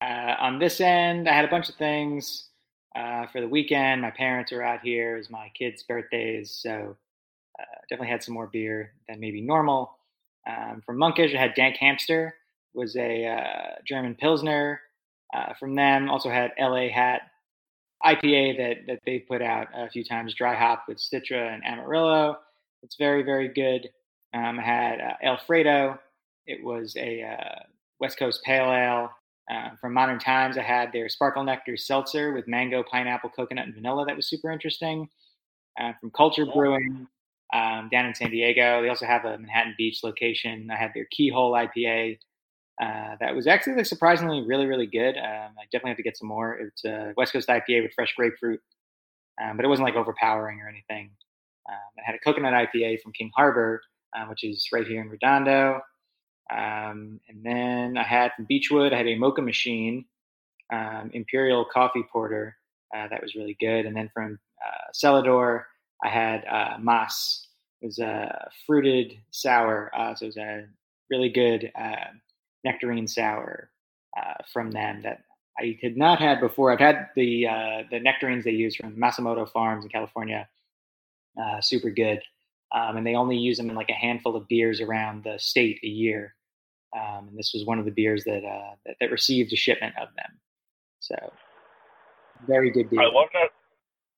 Uh, 0.00 0.34
on 0.38 0.58
this 0.58 0.80
end, 0.80 1.28
I 1.28 1.32
had 1.34 1.44
a 1.44 1.48
bunch 1.48 1.68
of 1.68 1.74
things 1.74 2.48
uh, 2.94 3.26
for 3.26 3.40
the 3.40 3.48
weekend. 3.48 4.02
My 4.02 4.10
parents 4.10 4.52
are 4.52 4.62
out 4.62 4.80
here. 4.82 5.14
It 5.14 5.18
was 5.18 5.30
my 5.30 5.50
kids' 5.58 5.82
birthdays, 5.82 6.52
so 6.52 6.96
uh, 7.58 7.64
definitely 7.88 8.10
had 8.12 8.22
some 8.22 8.34
more 8.34 8.46
beer 8.46 8.92
than 9.08 9.18
maybe 9.18 9.40
normal. 9.40 9.96
Um, 10.46 10.82
from 10.84 10.98
Monkish, 10.98 11.34
I 11.34 11.38
had 11.38 11.54
Dank 11.54 11.76
Hamster, 11.76 12.34
was 12.74 12.96
a 12.96 13.26
uh, 13.26 13.74
German 13.86 14.14
Pilsner. 14.14 14.80
Uh, 15.34 15.54
from 15.58 15.74
them, 15.74 16.10
also 16.10 16.28
had 16.28 16.52
LA 16.58 16.88
Hat 16.88 17.22
IPA 18.04 18.56
that 18.58 18.76
that 18.86 19.00
they 19.06 19.20
put 19.20 19.40
out 19.40 19.68
a 19.74 19.88
few 19.88 20.04
times, 20.04 20.34
dry 20.34 20.54
hop 20.54 20.84
with 20.88 20.98
Citra 20.98 21.54
and 21.54 21.64
Amarillo. 21.64 22.38
It's 22.82 22.96
very, 22.96 23.22
very 23.22 23.48
good. 23.48 23.88
Um, 24.34 24.58
I 24.58 24.62
had 24.62 25.00
uh, 25.00 25.14
Alfredo. 25.22 25.98
It 26.46 26.62
was 26.62 26.96
a 26.96 27.22
uh, 27.22 27.62
West 28.00 28.18
Coast 28.18 28.42
Pale 28.44 28.72
Ale. 28.72 29.10
Uh, 29.50 29.70
from 29.80 29.92
Modern 29.92 30.18
Times, 30.18 30.56
I 30.56 30.62
had 30.62 30.92
their 30.92 31.08
Sparkle 31.08 31.44
Nectar 31.44 31.76
Seltzer 31.76 32.32
with 32.32 32.48
mango, 32.48 32.82
pineapple, 32.82 33.30
coconut, 33.30 33.66
and 33.66 33.74
vanilla. 33.74 34.06
That 34.06 34.16
was 34.16 34.28
super 34.28 34.50
interesting. 34.50 35.08
Uh, 35.80 35.92
from 36.00 36.10
Culture 36.10 36.46
Brewing 36.46 37.06
um, 37.52 37.88
down 37.90 38.06
in 38.06 38.14
San 38.14 38.30
Diego, 38.30 38.82
they 38.82 38.88
also 38.88 39.06
have 39.06 39.24
a 39.24 39.38
Manhattan 39.38 39.74
Beach 39.76 40.00
location. 40.02 40.68
I 40.70 40.76
had 40.76 40.92
their 40.94 41.06
Keyhole 41.10 41.52
IPA. 41.52 42.18
Uh, 42.80 43.16
that 43.20 43.34
was 43.34 43.46
actually 43.46 43.82
surprisingly 43.84 44.42
really, 44.42 44.66
really 44.66 44.86
good. 44.86 45.16
Um, 45.16 45.54
I 45.58 45.64
definitely 45.70 45.90
have 45.90 45.96
to 45.98 46.02
get 46.02 46.16
some 46.16 46.28
more. 46.28 46.54
It's 46.54 46.84
a 46.84 47.12
West 47.16 47.32
Coast 47.32 47.48
IPA 47.48 47.82
with 47.82 47.92
fresh 47.94 48.14
grapefruit, 48.16 48.60
um, 49.42 49.56
but 49.56 49.64
it 49.64 49.68
wasn't 49.68 49.86
like 49.86 49.96
overpowering 49.96 50.60
or 50.60 50.68
anything. 50.68 51.10
Um, 51.68 51.92
I 51.98 52.02
had 52.04 52.14
a 52.14 52.18
coconut 52.18 52.52
IPA 52.52 53.00
from 53.00 53.12
King 53.12 53.30
Harbor, 53.34 53.82
uh, 54.16 54.26
which 54.26 54.44
is 54.44 54.68
right 54.72 54.86
here 54.86 55.02
in 55.02 55.08
Redondo. 55.08 55.80
Um, 56.50 57.20
and 57.28 57.42
then 57.42 57.96
I 57.96 58.02
had 58.02 58.32
from 58.34 58.46
Beechwood, 58.46 58.92
I 58.92 58.96
had 58.96 59.06
a 59.06 59.14
Mocha 59.14 59.42
Machine 59.42 60.04
um, 60.72 61.10
Imperial 61.12 61.64
Coffee 61.64 62.04
Porter. 62.10 62.56
Uh, 62.94 63.06
that 63.08 63.22
was 63.22 63.34
really 63.34 63.56
good. 63.60 63.86
And 63.86 63.96
then 63.96 64.10
from 64.12 64.38
uh, 64.64 64.90
Cellador, 64.92 65.64
I 66.02 66.08
had 66.08 66.44
uh, 66.46 66.78
Mas. 66.80 67.46
It 67.80 67.86
was 67.86 67.98
a 67.98 68.50
fruited 68.66 69.14
sour. 69.30 69.90
Uh, 69.96 70.14
so 70.14 70.24
it 70.24 70.28
was 70.28 70.36
a 70.36 70.66
really 71.10 71.28
good 71.28 71.70
uh, 71.78 72.10
nectarine 72.64 73.08
sour 73.08 73.70
uh, 74.16 74.34
from 74.52 74.70
them 74.70 75.02
that 75.02 75.22
I 75.58 75.78
had 75.82 75.96
not 75.96 76.18
had 76.18 76.40
before. 76.40 76.72
I've 76.72 76.78
had 76.78 77.08
the 77.16 77.46
the 77.90 78.00
nectarines 78.00 78.44
they 78.44 78.52
use 78.52 78.74
from 78.74 78.96
Masumoto 78.96 79.50
Farms 79.50 79.84
in 79.84 79.90
California 79.90 80.48
uh, 81.40 81.60
super 81.60 81.90
good. 81.90 82.20
Um, 82.74 82.96
and 82.96 83.06
they 83.06 83.14
only 83.14 83.36
use 83.36 83.58
them 83.58 83.68
in 83.68 83.76
like 83.76 83.90
a 83.90 83.94
handful 83.94 84.34
of 84.34 84.48
beers 84.48 84.80
around 84.80 85.24
the 85.24 85.38
state 85.38 85.78
a 85.84 85.88
year. 85.88 86.34
Um, 86.96 87.28
and 87.28 87.38
this 87.38 87.52
was 87.54 87.66
one 87.66 87.78
of 87.78 87.84
the 87.84 87.90
beers 87.90 88.24
that, 88.24 88.44
uh, 88.44 88.74
that, 88.86 88.96
that 89.00 89.10
received 89.10 89.52
a 89.52 89.56
shipment 89.56 89.94
of 90.00 90.08
them. 90.16 90.38
So 91.00 91.16
very 92.46 92.70
good 92.70 92.90
beer. 92.90 93.00
I 93.00 93.06
love 93.06 93.28
that. 93.34 93.50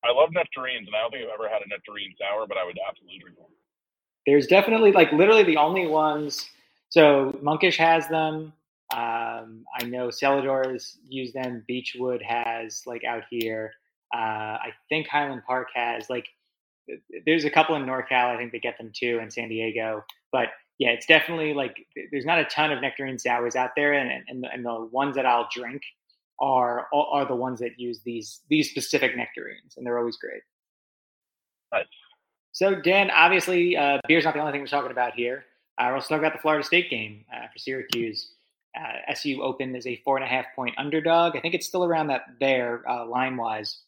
I 0.05 0.13
love 0.13 0.31
nectarines, 0.33 0.87
and 0.87 0.95
I 0.95 1.01
don't 1.01 1.13
think 1.13 1.25
I've 1.25 1.33
ever 1.33 1.49
had 1.49 1.63
a 1.63 1.69
nectarine 1.69 2.15
sour, 2.19 2.47
but 2.47 2.59
I 2.59 2.65
would 2.65 2.77
absolutely 2.87 3.19
drink 3.19 3.39
one. 3.39 3.51
There's 4.27 4.47
definitely 4.47 4.93
like 4.93 5.11
literally 5.13 5.45
the 5.45 5.57
only 5.57 5.87
ones. 5.87 6.47
So 6.91 7.39
Monkish 7.43 7.79
has 7.79 8.07
them. 8.09 8.53
Um, 8.95 9.65
I 9.79 9.85
know 9.85 10.11
Cellador's 10.11 10.99
use 11.09 11.33
them. 11.33 11.65
Beechwood 11.67 12.23
has 12.23 12.83
like 12.87 13.03
out 13.05 13.23
here. 13.31 13.73
Uh, 14.15 14.59
I 14.61 14.69
think 14.89 15.09
Highland 15.09 15.43
Park 15.47 15.69
has 15.75 16.11
like 16.11 16.27
there's 17.25 17.45
a 17.45 17.51
couple 17.51 17.75
in 17.77 17.85
NorCal, 17.85 18.35
I 18.35 18.37
think 18.37 18.53
they 18.53 18.59
get 18.59 18.79
them 18.79 18.93
too, 18.95 19.19
in 19.23 19.31
San 19.31 19.49
Diego. 19.49 20.05
But 20.33 20.49
yeah, 20.79 20.91
it's 20.91 21.07
definitely 21.07 21.55
like 21.55 21.77
there's 22.11 22.27
not 22.27 22.39
a 22.39 22.45
ton 22.45 22.73
of 22.73 22.81
nectarine 22.81 23.19
sours 23.19 23.57
out 23.57 23.71
there, 23.77 23.93
and 23.93 24.25
and, 24.29 24.47
and 24.53 24.65
the 24.65 24.89
ones 24.91 25.15
that 25.17 25.27
I'll 25.27 25.49
drink 25.55 25.83
are 26.41 26.89
are 26.93 27.27
the 27.27 27.37
ones 27.37 27.61
that 27.61 27.79
use 27.79 28.01
these 28.05 28.41
these 28.49 28.71
specific 28.71 29.17
nectarines, 29.17 29.77
and 29.77 29.87
they're 29.87 29.99
always 29.99 30.17
great. 30.17 30.43
Nice. 31.73 31.87
So 32.53 32.75
Dan, 32.75 33.11
obviously, 33.11 33.77
uh, 33.77 33.99
beer's 34.07 34.25
not 34.25 34.35
the 34.35 34.41
only 34.41 34.53
thing 34.53 34.61
we're 34.61 34.67
talking 34.67 34.91
about 34.91 35.15
here. 35.15 35.45
Uh, 35.79 35.87
we're 35.89 35.95
also 35.95 36.09
talking 36.09 36.25
about 36.25 36.35
the 36.35 36.41
Florida 36.41 36.65
State 36.65 36.91
game 36.91 37.25
uh, 37.33 37.47
for 37.53 37.59
Syracuse. 37.59 38.33
Uh, 38.79 39.13
SU 39.13 39.43
opened 39.43 39.77
as 39.77 39.87
a 39.87 40.01
four 40.05 40.17
and 40.17 40.25
a 40.25 40.29
half 40.29 40.47
point 40.57 40.75
underdog. 40.79 41.37
I 41.37 41.41
think 41.41 41.55
it's 41.55 41.67
still 41.67 41.85
around 41.85 42.09
that 42.09 42.23
there 42.41 42.83
uh, 42.89 43.07
line 43.07 43.37
wise, 43.37 43.81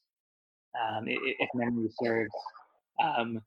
um, 0.81 1.05
if 1.07 1.49
memory 1.55 1.89
serves. 2.01 2.31
Um, 3.03 3.41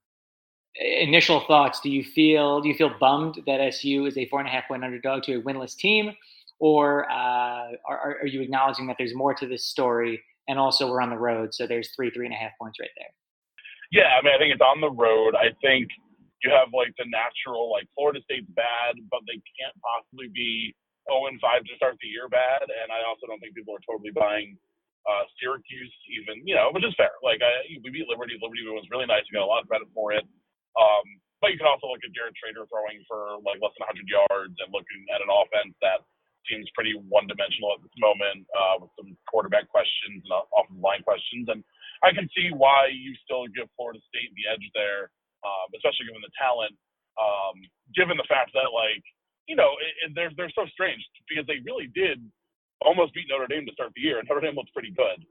initial 0.76 1.42
thoughts: 1.42 1.80
Do 1.80 1.90
you 1.90 2.04
feel 2.04 2.62
do 2.62 2.70
you 2.70 2.76
feel 2.76 2.92
bummed 3.00 3.42
that 3.46 3.60
SU 3.60 4.06
is 4.06 4.18
a 4.18 4.28
four 4.28 4.40
and 4.40 4.48
a 4.48 4.52
half 4.52 4.68
point 4.68 4.84
underdog 4.84 5.24
to 5.24 5.36
a 5.36 5.42
winless 5.42 5.76
team, 5.76 6.12
or 6.60 7.10
uh, 7.10 7.72
are, 7.88 8.18
are 8.22 8.28
you 8.28 8.42
acknowledging 8.42 8.88
that 8.88 8.96
there's 8.98 9.16
more 9.16 9.34
to 9.36 9.48
this 9.48 9.66
story? 9.66 10.22
And 10.48 10.58
also, 10.58 10.90
we're 10.90 11.02
on 11.02 11.12
the 11.12 11.18
road, 11.18 11.54
so 11.54 11.68
there's 11.68 11.94
three, 11.96 12.10
three 12.10 12.26
and 12.26 12.34
a 12.34 12.38
half 12.38 12.52
points 12.60 12.80
right 12.80 12.90
there. 12.98 13.14
Yeah, 13.92 14.18
I 14.18 14.26
mean, 14.26 14.34
I 14.34 14.38
think 14.38 14.54
it's 14.54 14.66
on 14.66 14.82
the 14.82 14.90
road. 14.90 15.38
I 15.38 15.54
think 15.62 15.90
you 16.44 16.50
have 16.50 16.74
like 16.74 16.94
the 16.98 17.06
natural, 17.10 17.70
like 17.70 17.86
Florida 17.94 18.22
State's 18.26 18.50
bad, 18.58 18.98
but 19.12 19.22
they 19.30 19.38
can't 19.58 19.76
possibly 19.78 20.30
be 20.34 20.74
0 21.10 21.28
and 21.28 21.42
5 21.42 21.66
to 21.66 21.74
start 21.76 21.98
the 22.02 22.08
year 22.08 22.30
bad. 22.30 22.66
And 22.66 22.94
I 22.94 23.02
also 23.06 23.28
don't 23.28 23.42
think 23.42 23.58
people 23.58 23.74
are 23.74 23.86
totally 23.86 24.14
buying 24.14 24.58
uh, 25.10 25.26
Syracuse, 25.42 25.96
even, 26.14 26.46
you 26.46 26.54
know, 26.54 26.70
which 26.70 26.86
is 26.86 26.94
fair. 26.94 27.10
Like, 27.26 27.42
I, 27.42 27.50
we 27.82 27.90
beat 27.90 28.06
Liberty. 28.06 28.38
Liberty 28.38 28.62
was 28.70 28.86
really 28.94 29.10
nice. 29.10 29.26
We 29.26 29.42
got 29.42 29.50
a 29.50 29.50
lot 29.50 29.66
of 29.66 29.70
credit 29.70 29.90
for 29.98 30.14
it. 30.14 30.22
Um, 30.78 31.06
but 31.42 31.50
you 31.50 31.58
can 31.58 31.72
also 31.72 31.90
look 31.90 32.04
at 32.06 32.14
Garrett 32.14 32.36
Shrader 32.38 32.68
throwing 32.70 33.02
for 33.08 33.40
like 33.42 33.58
less 33.64 33.74
than 33.80 33.90
100 33.90 34.06
yards 34.06 34.56
and 34.60 34.70
looking 34.70 35.02
at 35.10 35.24
an 35.24 35.32
offense 35.32 35.74
that 35.82 36.04
seems 36.48 36.68
pretty 36.76 36.96
one 37.08 37.28
dimensional 37.28 37.74
at 37.76 37.82
this 37.84 37.96
moment 38.00 38.44
uh, 38.54 38.76
with 38.84 38.92
some 39.00 39.16
quarterback 39.28 39.68
questions 39.72 40.24
and 40.24 40.32
offensive 40.52 40.84
line 40.84 41.04
questions. 41.04 41.48
And 41.48 41.64
I 42.04 42.12
can 42.12 42.28
see 42.36 42.52
why 42.52 42.92
you 42.92 43.16
still 43.24 43.48
give 43.52 43.72
Florida 43.76 44.04
State 44.12 44.32
the 44.36 44.46
edge 44.52 44.68
there, 44.76 45.12
um, 45.44 45.68
especially 45.76 46.12
given 46.12 46.24
the 46.24 46.36
talent, 46.36 46.76
um, 47.20 47.56
given 47.96 48.16
the 48.20 48.28
fact 48.28 48.52
that, 48.56 48.72
like, 48.72 49.04
you 49.48 49.56
know, 49.56 49.74
it, 49.80 49.94
it, 50.06 50.10
they're, 50.14 50.32
they're 50.36 50.54
so 50.56 50.68
strange 50.76 51.02
because 51.28 51.48
they 51.48 51.64
really 51.64 51.88
did 51.92 52.20
almost 52.82 53.14
beat 53.14 53.28
Notre 53.30 53.48
Dame 53.48 53.66
to 53.68 53.74
start 53.74 53.92
the 53.96 54.02
year, 54.02 54.20
and 54.20 54.28
Notre 54.30 54.42
Dame 54.46 54.56
looks 54.56 54.72
pretty 54.72 54.92
good. 54.94 55.24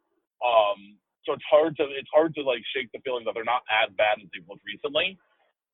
Um, 0.45 0.99
so 1.27 1.35
it's 1.35 1.45
hard 1.51 1.77
to 1.79 1.85
it's 1.93 2.11
hard 2.15 2.35
to 2.37 2.43
like 2.43 2.63
shake 2.75 2.91
the 2.93 3.01
feeling 3.05 3.25
that 3.27 3.35
they're 3.35 3.49
not 3.49 3.65
as 3.69 3.93
bad 3.97 4.21
as 4.23 4.29
they've 4.33 4.47
looked 4.49 4.65
recently 4.67 5.17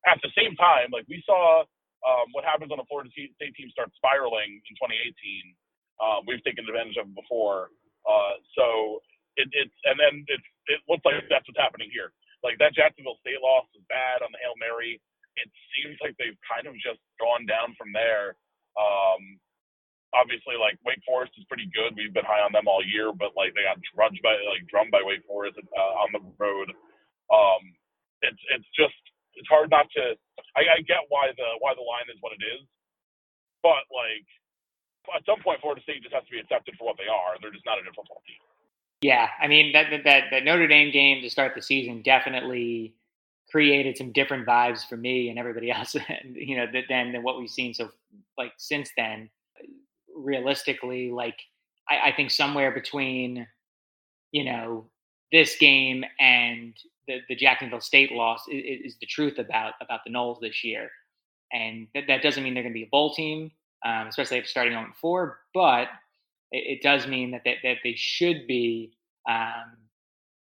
at 0.07 0.21
the 0.23 0.31
same 0.37 0.55
time, 0.55 0.93
like 0.93 1.05
we 1.09 1.21
saw 1.25 1.65
um, 2.05 2.31
what 2.31 2.45
happens 2.45 2.71
when 2.71 2.79
a 2.79 2.87
Florida 2.87 3.09
State 3.11 3.33
team 3.57 3.69
starts 3.73 3.97
spiraling 3.97 4.61
in 4.61 4.73
2018. 4.79 5.53
Um, 5.99 6.19
we've 6.29 6.41
taken 6.45 6.63
advantage 6.65 6.97
of 7.01 7.09
it 7.09 7.17
before. 7.17 7.73
Uh, 8.05 8.37
so 8.55 9.01
it, 9.35 9.49
it's 9.51 9.75
and 9.85 9.97
then 9.99 10.23
it 10.71 10.79
looks 10.87 11.03
like 11.03 11.19
that's 11.27 11.45
what's 11.49 11.59
happening 11.59 11.89
here. 11.91 12.13
Like 12.45 12.61
that 12.61 12.77
Jacksonville 12.77 13.19
State 13.25 13.41
loss 13.41 13.67
was 13.75 13.83
bad 13.91 14.21
on 14.23 14.31
the 14.31 14.39
Hail 14.39 14.55
Mary. 14.61 15.01
It 15.35 15.49
seems 15.75 15.99
like 15.99 16.15
they've 16.21 16.37
kind 16.47 16.69
of 16.69 16.77
just 16.79 17.01
gone 17.19 17.49
down 17.49 17.75
from 17.75 17.91
there. 17.91 18.39
Um, 18.79 19.41
obviously, 20.13 20.59
like 20.59 20.77
Wake 20.85 21.01
Forest 21.07 21.33
is 21.39 21.47
pretty 21.49 21.71
good. 21.73 21.95
We've 21.97 22.13
been 22.13 22.27
high 22.27 22.43
on 22.43 22.53
them 22.53 22.67
all 22.67 22.83
year, 22.83 23.09
but 23.15 23.33
like 23.33 23.55
they 23.57 23.65
got 23.65 23.81
drudged 23.95 24.21
by 24.21 24.37
like 24.45 24.67
drummed 24.69 24.91
by 24.91 25.01
Wake 25.01 25.25
Forest 25.25 25.57
uh, 25.57 25.93
on 26.05 26.13
the 26.13 26.21
road. 26.37 26.69
Um, 27.31 27.61
it's 28.21 28.41
it's 28.53 28.69
just 28.77 28.97
it's 29.35 29.49
hard 29.49 29.71
not 29.71 29.89
to. 29.97 30.13
I, 30.53 30.79
I 30.79 30.85
get 30.85 31.07
why 31.09 31.33
the 31.33 31.49
why 31.59 31.73
the 31.73 31.85
line 31.85 32.07
is 32.11 32.19
what 32.21 32.35
it 32.37 32.43
is, 32.43 32.61
but 33.63 33.87
like 33.89 34.27
at 35.13 35.25
some 35.25 35.41
point, 35.41 35.61
Florida 35.61 35.81
State 35.83 36.01
just 36.01 36.13
has 36.13 36.25
to 36.25 36.31
be 36.31 36.39
accepted 36.39 36.75
for 36.77 36.85
what 36.85 36.97
they 36.97 37.09
are. 37.09 37.37
They're 37.41 37.53
just 37.53 37.65
not 37.65 37.77
a 37.77 37.81
different 37.81 38.07
football 38.07 38.23
team. 38.25 38.41
Yeah, 39.01 39.29
I 39.41 39.47
mean 39.47 39.73
that 39.73 39.91
that 40.05 40.23
that 40.31 40.43
Notre 40.43 40.67
Dame 40.67 40.91
game 40.91 41.21
to 41.21 41.29
start 41.29 41.53
the 41.53 41.61
season 41.61 42.01
definitely 42.01 42.95
created 43.51 43.97
some 43.97 44.11
different 44.11 44.47
vibes 44.47 44.87
for 44.87 44.97
me 44.97 45.29
and 45.29 45.37
everybody 45.37 45.71
else, 45.75 45.95
you 46.23 46.57
know, 46.57 46.65
than 46.71 47.11
than 47.11 47.23
what 47.23 47.39
we've 47.39 47.49
seen 47.49 47.73
so 47.73 47.89
like 48.37 48.53
since 48.57 48.89
then. 48.97 49.29
Realistically, 50.15 51.11
like 51.11 51.39
I, 51.89 52.09
I 52.09 52.15
think 52.15 52.31
somewhere 52.31 52.71
between, 52.71 53.47
you 54.31 54.45
know, 54.45 54.89
this 55.31 55.57
game 55.57 56.03
and 56.19 56.73
the, 57.07 57.19
the 57.29 57.35
Jacksonville 57.35 57.81
State 57.81 58.11
loss 58.11 58.47
is, 58.49 58.93
is, 58.93 58.97
the 58.99 59.05
truth 59.05 59.37
about 59.37 59.73
about 59.81 60.01
the 60.05 60.11
Noles 60.11 60.39
this 60.41 60.63
year, 60.63 60.89
and 61.51 61.87
that, 61.93 62.05
that 62.07 62.23
doesn't 62.23 62.43
mean 62.43 62.53
they're 62.53 62.63
going 62.63 62.73
to 62.73 62.79
be 62.79 62.83
a 62.83 62.89
bowl 62.91 63.13
team, 63.13 63.51
um, 63.85 64.07
especially 64.07 64.37
if 64.37 64.47
starting 64.47 64.75
on 64.75 64.93
four. 64.99 65.39
But 65.53 65.87
it, 66.51 66.77
it, 66.77 66.81
does 66.81 67.07
mean 67.07 67.31
that, 67.31 67.41
that 67.45 67.57
that 67.63 67.77
they 67.83 67.95
should 67.95 68.47
be, 68.47 68.93
um, 69.29 69.77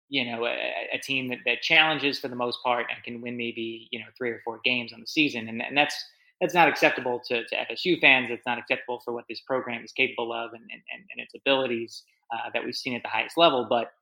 you 0.10 0.26
know, 0.26 0.46
a, 0.46 0.90
a, 0.94 1.00
team 1.00 1.30
that, 1.30 1.40
that 1.46 1.62
challenges 1.62 2.20
for 2.20 2.28
the 2.28 2.36
most 2.36 2.60
part 2.64 2.88
and 2.94 3.04
can 3.04 3.22
win 3.22 3.36
maybe 3.36 3.88
you 3.92 4.00
know 4.00 4.06
three 4.18 4.30
or 4.30 4.42
four 4.46 4.60
games 4.64 4.94
on 4.94 5.02
the 5.02 5.08
season, 5.08 5.50
and, 5.50 5.62
and 5.62 5.78
that's 5.78 6.04
that's 6.44 6.54
not 6.54 6.68
acceptable 6.68 7.22
to, 7.26 7.46
to 7.46 7.56
FSU 7.56 8.02
fans. 8.02 8.28
It's 8.30 8.46
not 8.46 8.58
acceptable 8.58 9.00
for 9.06 9.14
what 9.14 9.24
this 9.30 9.40
program 9.40 9.82
is 9.82 9.94
capable 9.94 10.34
of 10.34 10.52
and, 10.52 10.62
and, 10.62 10.82
and 10.92 11.22
its 11.22 11.34
abilities 11.34 12.04
uh, 12.34 12.50
that 12.54 12.66
we've 12.66 12.76
seen 12.76 12.96
at 12.96 13.02
the 13.02 13.08
highest 13.08 13.38
level. 13.38 13.66
But 13.70 13.94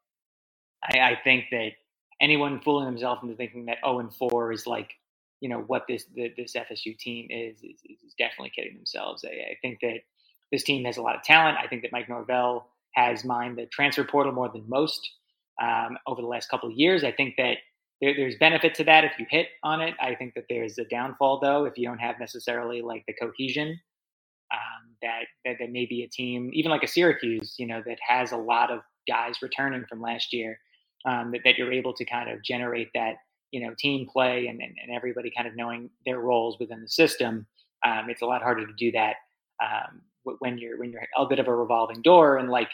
I, 0.84 1.00
I 1.00 1.20
think 1.24 1.46
that 1.52 1.74
anyone 2.20 2.60
fooling 2.60 2.86
themselves 2.86 3.22
into 3.22 3.36
thinking 3.36 3.66
that 3.66 3.78
0 3.86 4.00
and 4.00 4.16
4 4.16 4.54
is 4.54 4.66
like, 4.66 4.90
you 5.40 5.50
know, 5.50 5.60
what 5.68 5.84
this 5.88 6.06
the, 6.16 6.34
this 6.36 6.54
FSU 6.56 6.98
team 6.98 7.28
is, 7.30 7.58
is, 7.58 7.80
is 7.86 8.16
definitely 8.18 8.52
kidding 8.56 8.76
themselves. 8.76 9.24
I, 9.24 9.52
I, 9.52 9.58
think 9.62 9.80
that 9.82 10.00
this 10.52 10.64
team 10.64 10.84
has 10.86 10.98
a 10.98 11.02
lot 11.04 11.16
of 11.16 11.22
talent. 11.22 11.58
I 11.64 11.68
think 11.68 11.84
that 11.84 11.92
Mike 11.92 12.10
Norvell 12.10 12.68
has 12.94 13.24
mined 13.24 13.58
the 13.60 13.68
transfer 13.68 14.04
portal 14.04 14.34
more 14.34 14.50
than 14.50 14.68
most 14.68 15.08
um, 15.62 15.96
over 16.08 16.22
the 16.22 16.28
last 16.28 16.50
couple 16.50 16.70
of 16.70 16.76
years. 16.76 17.04
I 17.04 17.12
think 17.12 17.36
that 17.38 17.58
there, 18.02 18.14
there's 18.16 18.36
benefit 18.38 18.76
to 18.76 18.84
that 18.86 19.04
if 19.04 19.14
you 19.20 19.26
hit 19.30 19.48
on 19.64 19.82
it. 19.82 19.94
I 20.00 20.16
think 20.16 20.34
that 20.34 20.46
there's 20.50 20.78
a 20.78 20.86
downfall 20.86 21.40
though 21.40 21.66
if 21.66 21.78
you 21.78 21.88
don't 21.88 22.00
have 22.00 22.20
necessarily 22.20 22.82
like 22.82 23.06
the 23.08 23.14
cohesion 23.14 23.80
um, 24.52 24.90
that, 25.02 25.24
that 25.46 25.58
that 25.60 25.72
maybe 25.72 26.04
a 26.04 26.08
team, 26.08 26.50
even 26.54 26.72
like 26.72 26.84
a 26.84 26.88
Syracuse, 26.88 27.56
you 27.58 27.68
know, 27.68 27.82
that 27.86 27.98
has 28.06 28.32
a 28.32 28.38
lot 28.38 28.72
of 28.72 28.82
guys 29.08 29.42
returning 29.42 29.86
from 29.88 30.02
last 30.02 30.34
year 30.34 30.60
um, 31.06 31.32
that, 31.32 31.42
that, 31.44 31.58
you're 31.58 31.72
able 31.72 31.94
to 31.94 32.06
kind 32.06 32.30
of 32.30 32.44
generate 32.44 32.90
that 32.94 33.16
you 33.52 33.60
know 33.60 33.74
team 33.78 34.08
play 34.08 34.48
and, 34.48 34.62
and, 34.62 34.76
and 34.82 34.96
everybody 34.96 35.32
kind 35.36 35.48
of 35.48 35.56
knowing 35.56 35.90
their 36.06 36.20
roles 36.20 36.58
within 36.60 36.82
the 36.82 36.90
system. 36.90 37.46
Um, 37.86 38.10
it's 38.10 38.22
a 38.22 38.26
lot 38.26 38.42
harder 38.42 38.66
to 38.66 38.74
do 38.74 38.92
that 38.92 39.16
um, 39.62 40.02
when 40.40 40.58
you're 40.58 40.78
when 40.78 40.92
you're 40.92 41.02
a 41.18 41.26
bit 41.26 41.40
of 41.40 41.48
a 41.48 41.56
revolving 41.56 42.02
door 42.02 42.38
and 42.38 42.50
like 42.50 42.70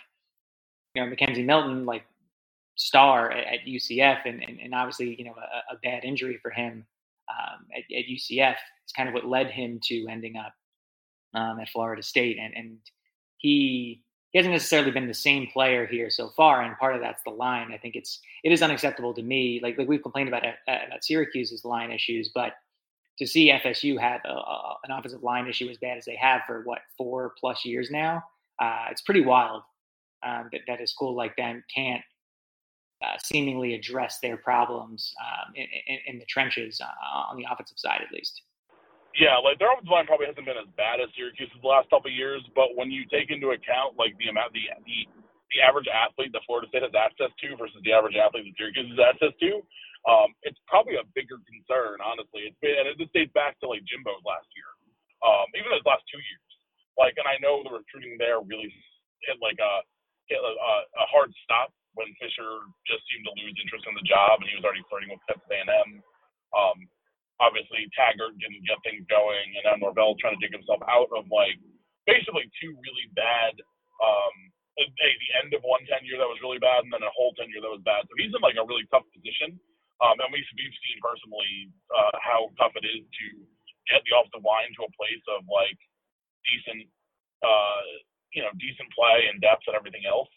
you 0.94 1.04
know 1.04 1.13
McKenzie 1.13 1.46
Milton 1.46 1.86
like 1.86 2.04
star 2.78 3.32
at, 3.32 3.46
at 3.48 3.60
UCF 3.68 4.20
and, 4.26 4.42
and, 4.44 4.60
and, 4.60 4.74
obviously 4.74 5.16
you 5.18 5.26
know 5.26 5.34
a, 5.34 5.74
a 5.74 5.78
bad 5.84 6.06
injury 6.06 6.40
for 6.42 6.52
him 6.52 6.86
um, 7.30 7.66
at, 7.76 7.84
at, 7.96 8.06
UCF 8.06 8.54
is 8.54 8.94
kind 8.96 9.10
of 9.10 9.13
what 9.16 9.26
led 9.26 9.48
him 9.48 9.80
to 9.84 10.08
ending 10.10 10.38
up 10.38 10.54
um, 11.34 11.60
at 11.60 11.70
Florida 11.70 12.04
State 12.04 12.38
and 12.40 12.54
and 12.56 12.78
he 13.38 14.02
he 14.32 14.40
hasn't 14.40 14.54
necessarily 14.54 14.92
been 14.92 15.08
the 15.08 15.13
same 15.13 15.48
player 15.48 15.86
here 15.86 16.10
so 16.10 16.30
far, 16.36 16.62
and 16.62 16.78
part 16.78 16.96
of 16.96 17.02
that's 17.02 17.24
the 17.24 17.32
line. 17.32 17.72
I 17.74 17.78
think 17.78 17.96
it's 17.96 18.20
it 18.44 18.52
is 18.52 18.62
unacceptable 18.62 19.13
to 19.13 19.24
me. 19.24 19.60
Like 19.63 19.78
like 19.78 19.88
we've 19.88 20.04
complained 20.04 20.28
about 20.28 20.44
about 20.68 21.04
Syracuse's 21.04 21.63
line 21.63 21.92
issues, 21.92 22.30
but 22.36 22.54
to 23.20 23.26
see 23.26 23.52
FSU 23.52 24.00
have 24.00 24.22
a, 24.26 24.34
a, 24.34 24.76
an 24.84 24.92
offensive 24.92 25.24
line 25.24 25.48
issue 25.48 25.70
as 25.70 25.78
bad 25.78 25.98
as 25.98 26.06
they 26.06 26.16
have 26.16 26.42
for 26.46 26.62
what 26.66 26.80
four 26.98 27.34
plus 27.40 27.66
years 27.66 27.90
now, 27.90 28.22
uh, 28.62 28.86
it's 28.92 29.02
pretty 29.02 29.22
wild 29.24 29.63
um, 30.26 30.50
that 30.52 30.62
that 30.68 30.82
a 30.82 30.88
school 30.88 31.16
like 31.16 31.36
them 31.38 31.63
can't 31.74 32.04
uh, 33.03 33.17
seemingly 33.23 33.73
address 33.73 34.17
their 34.19 34.38
problems 34.38 35.13
um, 35.21 35.53
in, 35.53 35.67
in, 35.86 35.97
in, 36.07 36.15
the 36.19 36.25
trenches 36.25 36.81
uh, 36.81 36.89
on 37.29 37.38
the 37.38 37.45
offensive 37.45 37.77
side, 37.77 38.01
at 38.01 38.10
least. 38.10 38.41
Yeah, 39.13 39.38
like 39.38 39.62
their 39.62 39.69
offensive 39.69 39.93
line 39.93 40.10
probably 40.10 40.25
hasn't 40.25 40.45
been 40.45 40.57
as 40.57 40.69
bad 40.77 40.97
as 40.97 41.10
Syracuse's 41.13 41.62
the 41.62 41.69
last 41.69 41.89
couple 41.93 42.10
of 42.10 42.17
years, 42.17 42.41
but 42.57 42.73
when 42.73 42.89
you 42.89 43.05
take 43.10 43.29
into 43.29 43.53
account 43.53 43.97
like 43.97 44.17
the 44.17 44.29
amount 44.33 44.53
the 44.53 44.65
the 44.86 45.05
the 45.53 45.63
average 45.63 45.88
athlete 45.88 46.36
that 46.36 46.43
Florida 46.43 46.67
State 46.67 46.83
has 46.83 46.91
access 46.91 47.31
to 47.39 47.47
versus 47.55 47.79
the 47.88 47.93
average 47.95 48.19
athlete 48.19 48.51
that 48.51 48.55
Syracuse 48.60 48.91
has 48.91 48.99
access 48.99 49.33
to, 49.39 49.63
um, 50.05 50.36
it's 50.43 50.60
probably 50.67 50.99
a 50.99 51.05
bigger 51.15 51.39
concern, 51.47 52.03
honestly. 52.03 52.49
It's 52.49 52.60
been 52.60 52.75
and 52.77 52.89
it 52.91 52.99
dates 53.13 53.31
back 53.31 53.55
to 53.62 53.69
like 53.69 53.86
Jimbo's 53.88 54.21
last 54.27 54.49
year, 54.57 54.69
um, 55.23 55.47
even 55.55 55.71
his 55.71 55.86
last 55.88 56.03
two 56.10 56.19
years. 56.19 56.49
Like, 56.97 57.13
and 57.21 57.29
I 57.29 57.38
know 57.39 57.62
the 57.62 57.73
recruiting 57.73 58.17
there 58.17 58.41
really 58.41 58.73
hit 59.25 59.38
like 59.38 59.57
a 59.62 59.86
hit 60.29 60.41
a, 60.41 60.53
a 60.53 61.05
hard 61.10 61.31
stop 61.45 61.71
when 61.97 62.13
Fisher 62.21 62.69
just 62.86 63.03
seemed 63.10 63.25
to 63.25 63.33
lose 63.36 63.57
interest 63.57 63.89
in 63.89 63.97
the 63.97 64.05
job, 64.05 64.39
and 64.39 64.47
he 64.47 64.55
was 64.55 64.63
already 64.63 64.86
flirting 64.88 65.12
with 65.12 65.21
Texas 65.25 65.49
A&M. 65.49 65.89
Um, 66.53 66.77
obviously 67.41 67.86
Taggart 67.93 68.38
didn't 68.38 68.65
get 68.65 68.81
things 68.81 69.05
going, 69.10 69.47
and 69.57 69.63
now 69.65 69.77
Norvell 69.77 70.17
trying 70.17 70.38
to 70.38 70.41
dig 70.41 70.53
himself 70.53 70.81
out 70.86 71.10
of 71.13 71.29
like 71.29 71.57
basically 72.10 72.49
two 72.57 72.73
really 72.77 73.07
bad. 73.13 73.53
Um, 74.01 74.36
a, 74.77 74.86
the 74.86 75.31
end 75.41 75.49
of 75.57 75.65
one 75.65 75.81
tenure 75.89 76.21
that 76.21 76.29
was 76.29 76.41
really 76.41 76.62
bad, 76.62 76.86
and 76.86 76.93
then 76.93 77.01
a 77.01 77.13
whole 77.17 77.33
tenure 77.33 77.62
that 77.62 77.73
was 77.73 77.81
bad. 77.81 78.05
So 78.05 78.13
he's 78.17 78.33
in 78.33 78.41
like 78.45 78.57
a 78.57 78.65
really 78.65 78.86
tough 78.93 79.05
position. 79.10 79.57
Um, 79.97 80.13
and 80.21 80.29
we, 80.29 80.38
we've 80.53 80.79
seen 80.86 81.01
personally 81.01 81.73
uh, 81.89 82.13
how 82.21 82.53
tough 82.62 82.77
it 82.77 82.86
is 82.86 83.01
to 83.01 83.25
get 83.89 84.05
the 84.05 84.13
offensive 84.13 84.45
line 84.45 84.69
to 84.77 84.86
a 84.86 84.93
place 84.93 85.25
of 85.33 85.41
like 85.49 85.79
decent, 86.45 86.86
uh, 87.41 87.86
you 88.38 88.45
know, 88.45 88.53
decent 88.62 88.86
play 88.93 89.25
and 89.33 89.41
depth 89.41 89.65
and 89.65 89.73
everything 89.73 90.05
else. 90.05 90.29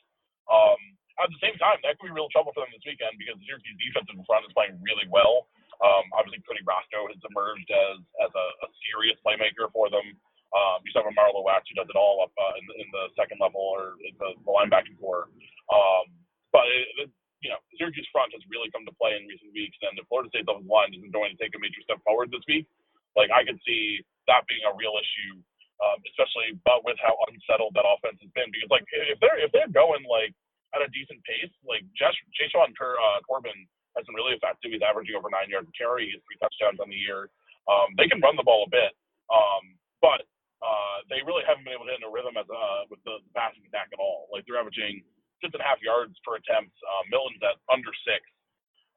Um, 0.49 0.81
at 1.23 1.31
the 1.31 1.41
same 1.43 1.57
time, 1.61 1.81
that 1.85 1.97
could 1.99 2.11
be 2.11 2.17
real 2.17 2.31
trouble 2.33 2.53
for 2.53 2.65
them 2.65 2.73
this 2.73 2.85
weekend 2.85 3.17
because 3.21 3.37
the 3.39 3.47
Syracuse 3.47 3.79
defensive 3.79 4.17
front 4.27 4.47
is 4.49 4.55
playing 4.57 4.77
really 4.81 5.07
well. 5.09 5.49
Um, 5.81 6.05
obviously, 6.13 6.45
Cody 6.45 6.65
Roscoe 6.65 7.09
has 7.09 7.21
emerged 7.25 7.69
as 7.71 7.99
as 8.21 8.33
a, 8.33 8.47
a 8.65 8.69
serious 8.89 9.17
playmaker 9.25 9.69
for 9.73 9.89
them. 9.89 10.05
Um, 10.51 10.83
you 10.83 10.91
still 10.91 11.07
have 11.07 11.15
Marlowe 11.15 11.47
Wax 11.47 11.71
who 11.71 11.79
does 11.79 11.87
it 11.87 11.95
all 11.95 12.27
up 12.27 12.35
uh, 12.35 12.59
in, 12.59 12.65
the, 12.67 12.75
in 12.83 12.89
the 12.91 13.05
second 13.15 13.39
level 13.39 13.63
or 13.63 13.95
in 14.03 14.13
the, 14.19 14.35
the 14.43 14.51
linebacking 14.51 14.99
core. 14.99 15.31
Um, 15.71 16.11
but 16.51 16.67
it, 16.67 17.07
it, 17.07 17.11
you 17.39 17.55
know, 17.55 17.63
Syracuse 17.79 18.09
front 18.11 18.35
has 18.35 18.43
really 18.51 18.67
come 18.75 18.83
to 18.83 18.95
play 18.99 19.15
in 19.15 19.31
recent 19.31 19.55
weeks, 19.55 19.79
and 19.87 19.95
if 19.95 20.11
Florida 20.11 20.29
State's 20.35 20.51
offensive 20.51 20.69
line 20.69 20.91
isn't 20.93 21.15
going 21.15 21.31
to 21.31 21.39
take 21.39 21.55
a 21.55 21.63
major 21.63 21.81
step 21.87 22.03
forward 22.03 22.35
this 22.35 22.45
week, 22.51 22.67
like 23.15 23.31
I 23.31 23.47
could 23.47 23.63
see 23.63 24.03
that 24.27 24.45
being 24.51 24.67
a 24.67 24.75
real 24.75 24.99
issue 24.99 25.39
um, 25.81 25.99
especially 26.13 26.57
but 26.65 26.85
with 26.85 27.01
how 27.01 27.17
unsettled 27.29 27.73
that 27.75 27.89
offense 27.89 28.21
has 28.21 28.31
been. 28.37 28.53
Because 28.53 28.71
like 28.71 28.85
if 28.93 29.19
they're 29.21 29.41
if 29.41 29.51
they're 29.53 29.73
going 29.73 30.05
like 30.05 30.37
at 30.75 30.85
a 30.85 30.89
decent 30.95 31.19
pace, 31.27 31.53
like 31.67 31.83
Jashaun 31.99 32.71
uh, 32.75 33.19
Corbin 33.27 33.57
has 33.99 34.07
been 34.07 34.15
really 34.15 34.39
effective. 34.39 34.71
He's 34.71 34.85
averaging 34.85 35.19
over 35.19 35.31
nine 35.31 35.51
yards 35.51 35.71
carry. 35.75 36.11
Three 36.11 36.39
touchdowns 36.39 36.79
on 36.79 36.91
the 36.91 36.99
year. 36.99 37.27
Um, 37.67 37.95
they 37.99 38.07
can 38.07 38.23
run 38.23 38.39
the 38.39 38.47
ball 38.47 38.67
a 38.67 38.71
bit, 38.71 38.95
um, 39.31 39.75
but 40.03 40.23
uh, 40.63 40.97
they 41.09 41.25
really 41.25 41.45
haven't 41.47 41.65
been 41.65 41.75
able 41.75 41.89
to 41.89 41.93
hit 41.95 42.03
in 42.03 42.09
a 42.09 42.13
rhythm 42.13 42.37
as 42.37 42.47
uh, 42.49 42.83
with 42.89 43.03
the, 43.03 43.19
the 43.25 43.33
passing 43.35 43.65
attack 43.67 43.91
at 43.91 44.01
all. 44.01 44.31
Like 44.31 44.47
they're 44.47 44.61
averaging 44.61 45.03
six 45.41 45.51
and 45.57 45.63
a 45.63 45.67
half 45.67 45.81
yards 45.83 46.15
per 46.23 46.37
attempt. 46.37 46.73
Uh, 46.85 47.03
Milton's 47.09 47.43
at 47.43 47.59
under 47.73 47.91
six. 48.05 48.23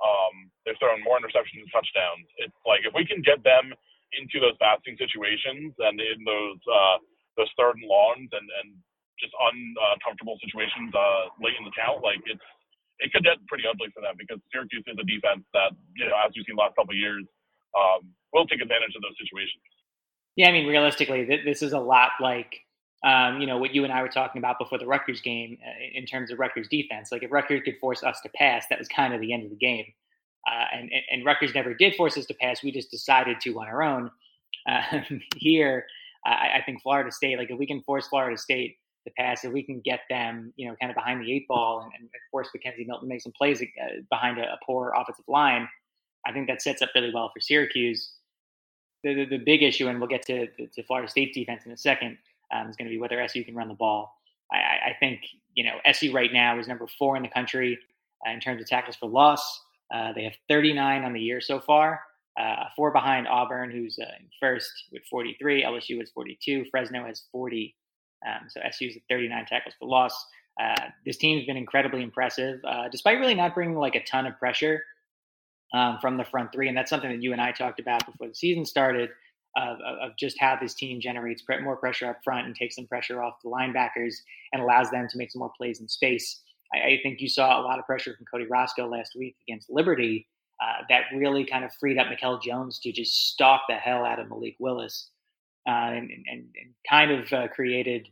Um, 0.03 0.51
they've 0.65 0.77
thrown 0.77 0.99
more 1.05 1.15
interceptions 1.17 1.63
than 1.63 1.71
touchdowns. 1.71 2.27
It's 2.43 2.59
like 2.67 2.83
if 2.83 2.91
we 2.91 3.07
can 3.07 3.23
get 3.23 3.39
them 3.41 3.71
into 4.13 4.43
those 4.43 4.59
passing 4.59 4.99
situations 4.99 5.73
and 5.79 5.95
in 5.97 6.19
those 6.27 6.59
uh, 6.67 6.97
those 7.39 7.49
third 7.57 7.79
and 7.79 7.87
longs 7.87 8.29
and 8.29 8.47
and 8.61 8.69
just 9.23 9.31
uncomfortable 9.39 10.35
situations 10.43 10.91
uh, 10.91 11.31
late 11.39 11.55
in 11.55 11.63
the 11.63 11.71
count, 11.71 12.03
like 12.03 12.19
it's 12.27 12.43
it 12.99 13.11
could 13.11 13.23
get 13.23 13.39
pretty 13.47 13.63
ugly 13.63 13.87
for 13.95 14.03
them 14.03 14.19
because 14.19 14.37
Syracuse 14.51 14.83
is 14.85 14.99
a 14.99 15.07
defense 15.07 15.47
that 15.55 15.71
you 15.95 16.05
know 16.05 16.15
as 16.19 16.35
we've 16.35 16.43
seen 16.43 16.59
the 16.59 16.61
last 16.61 16.75
couple 16.75 16.91
of 16.91 16.99
years 16.99 17.23
um, 17.73 18.11
will 18.35 18.45
take 18.45 18.61
advantage 18.61 18.93
of 18.95 19.01
those 19.01 19.15
situations. 19.15 19.63
Yeah, 20.35 20.49
I 20.49 20.51
mean, 20.51 20.67
realistically, 20.67 21.23
this 21.23 21.61
is 21.61 21.73
a 21.73 21.79
lot 21.79 22.11
like 22.19 22.59
um, 23.03 23.39
you 23.39 23.47
know 23.47 23.57
what 23.57 23.73
you 23.73 23.83
and 23.83 23.93
I 23.93 24.01
were 24.01 24.11
talking 24.11 24.39
about 24.39 24.59
before 24.59 24.77
the 24.77 24.87
Rutgers 24.87 25.21
game 25.21 25.57
uh, 25.63 25.71
in 25.93 26.05
terms 26.05 26.31
of 26.31 26.39
Rutgers 26.39 26.67
defense. 26.67 27.11
Like 27.11 27.23
if 27.23 27.31
Rutgers 27.31 27.61
could 27.63 27.79
force 27.79 28.03
us 28.03 28.19
to 28.21 28.29
pass, 28.35 28.65
that 28.69 28.79
was 28.79 28.87
kind 28.87 29.13
of 29.13 29.21
the 29.21 29.33
end 29.33 29.43
of 29.43 29.49
the 29.49 29.57
game. 29.57 29.85
Uh, 30.45 30.65
and, 30.73 30.91
and 31.09 31.25
Rutgers 31.25 31.55
never 31.55 31.73
did 31.73 31.95
force 31.95 32.17
us 32.17 32.25
to 32.25 32.33
pass. 32.33 32.63
We 32.63 32.71
just 32.71 32.91
decided 32.91 33.39
to 33.41 33.59
on 33.59 33.67
our 33.67 33.81
own. 33.81 34.11
Uh, 34.67 35.01
here, 35.37 35.85
I, 36.25 36.57
I, 36.57 36.63
think 36.65 36.81
Florida 36.81 37.11
State, 37.11 37.37
like 37.37 37.49
if 37.49 37.57
we 37.57 37.65
can 37.65 37.81
force 37.83 38.07
Florida 38.07 38.37
State 38.37 38.75
to 39.05 39.11
pass, 39.17 39.43
if 39.43 39.51
we 39.51 39.63
can 39.63 39.81
get 39.81 40.01
them, 40.09 40.53
you 40.55 40.67
know, 40.67 40.75
kind 40.79 40.89
of 40.91 40.95
behind 40.95 41.21
the 41.21 41.31
eight 41.31 41.47
ball 41.47 41.81
and, 41.81 41.91
and 41.93 42.09
force 42.31 42.49
McKenzie 42.55 42.87
Milton 42.87 43.07
to 43.07 43.13
make 43.13 43.21
some 43.21 43.33
plays 43.37 43.61
uh, 43.61 44.01
behind 44.09 44.37
a, 44.37 44.43
a 44.43 44.57
poor 44.65 44.93
offensive 44.95 45.25
line, 45.27 45.67
I 46.25 46.31
think 46.31 46.47
that 46.47 46.61
sets 46.61 46.81
up 46.81 46.89
really 46.95 47.11
well 47.13 47.29
for 47.33 47.39
Syracuse 47.39 48.11
the, 49.03 49.13
the, 49.13 49.25
the 49.25 49.37
big 49.37 49.61
issue, 49.61 49.87
and 49.87 49.99
we'll 49.99 50.09
get 50.09 50.25
to, 50.27 50.47
to 50.47 50.83
Florida 50.83 51.09
State's 51.09 51.35
defense 51.35 51.65
in 51.65 51.71
a 51.71 51.77
second, 51.77 52.17
um, 52.53 52.69
is 52.69 52.75
going 52.75 52.87
to 52.87 52.93
be 52.93 52.99
whether 52.99 53.19
SU 53.21 53.43
can 53.43 53.55
run 53.55 53.67
the 53.67 53.73
ball. 53.73 54.15
I, 54.51 54.89
I, 54.91 54.95
think 54.99 55.21
you 55.55 55.63
know 55.63 55.77
SU 55.85 56.11
right 56.11 56.31
now 56.31 56.59
is 56.59 56.67
number 56.67 56.85
four 56.99 57.15
in 57.15 57.23
the 57.23 57.29
country 57.29 57.77
uh, 58.25 58.31
in 58.31 58.39
terms 58.39 58.61
of 58.61 58.67
tackles 58.67 58.95
for 58.95 59.09
loss. 59.09 59.61
Uh, 59.93 60.13
they 60.13 60.23
have 60.23 60.33
39 60.47 61.03
on 61.03 61.13
the 61.13 61.19
year 61.19 61.41
so 61.41 61.59
far, 61.59 62.01
uh, 62.39 62.65
four 62.75 62.91
behind 62.91 63.27
Auburn, 63.27 63.71
who's 63.71 63.97
uh, 63.99 64.05
first 64.39 64.71
with 64.91 65.03
43. 65.09 65.63
LSU 65.63 65.99
has 65.99 66.11
42. 66.11 66.65
Fresno 66.71 67.05
has 67.05 67.23
40. 67.31 67.75
Um, 68.27 68.47
so 68.49 68.59
SU's 68.71 68.95
at 68.95 69.01
39 69.09 69.45
tackles 69.47 69.75
for 69.79 69.87
loss. 69.87 70.25
Uh, 70.61 70.89
this 71.05 71.17
team's 71.17 71.45
been 71.45 71.57
incredibly 71.57 72.03
impressive, 72.03 72.59
uh, 72.67 72.87
despite 72.89 73.19
really 73.19 73.33
not 73.33 73.55
bringing 73.55 73.75
like 73.75 73.95
a 73.95 74.03
ton 74.03 74.25
of 74.27 74.37
pressure 74.37 74.81
um, 75.73 75.97
from 75.99 76.17
the 76.17 76.23
front 76.23 76.51
three. 76.53 76.67
And 76.67 76.77
that's 76.77 76.89
something 76.89 77.09
that 77.09 77.23
you 77.23 77.31
and 77.31 77.41
I 77.41 77.51
talked 77.51 77.79
about 77.79 78.05
before 78.05 78.27
the 78.27 78.35
season 78.35 78.65
started 78.65 79.09
of, 79.57 79.77
of 79.81 80.11
just 80.17 80.39
how 80.39 80.57
this 80.59 80.73
team 80.73 80.99
generates 81.01 81.43
more 81.61 81.75
pressure 81.75 82.07
up 82.09 82.19
front 82.23 82.47
and 82.47 82.55
takes 82.55 82.75
some 82.75 82.87
pressure 82.87 83.21
off 83.21 83.35
the 83.43 83.49
linebackers 83.49 84.15
and 84.51 84.61
allows 84.61 84.89
them 84.89 85.07
to 85.09 85.17
make 85.17 85.31
some 85.31 85.39
more 85.39 85.51
plays 85.57 85.79
in 85.79 85.87
space. 85.87 86.41
I, 86.73 86.77
I 86.77 86.99
think 87.03 87.19
you 87.19 87.29
saw 87.29 87.59
a 87.59 87.63
lot 87.63 87.79
of 87.79 87.85
pressure 87.85 88.15
from 88.15 88.25
Cody 88.31 88.45
Roscoe 88.49 88.87
last 88.87 89.13
week 89.17 89.35
against 89.47 89.69
Liberty. 89.69 90.27
Uh, 90.61 90.83
that 90.89 91.03
really 91.15 91.45
kind 91.45 91.65
of 91.65 91.73
freed 91.79 91.97
up 91.97 92.09
Mikel 92.09 92.39
Jones 92.39 92.79
to 92.79 92.91
just 92.91 93.31
stalk 93.31 93.61
the 93.67 93.75
hell 93.75 94.05
out 94.05 94.19
of 94.19 94.29
Malik 94.29 94.55
Willis 94.59 95.09
and, 95.71 96.09
and, 96.11 96.25
and, 96.29 96.45
kind 96.89 97.11
of 97.11 97.31
uh, 97.31 97.47
created, 97.47 98.07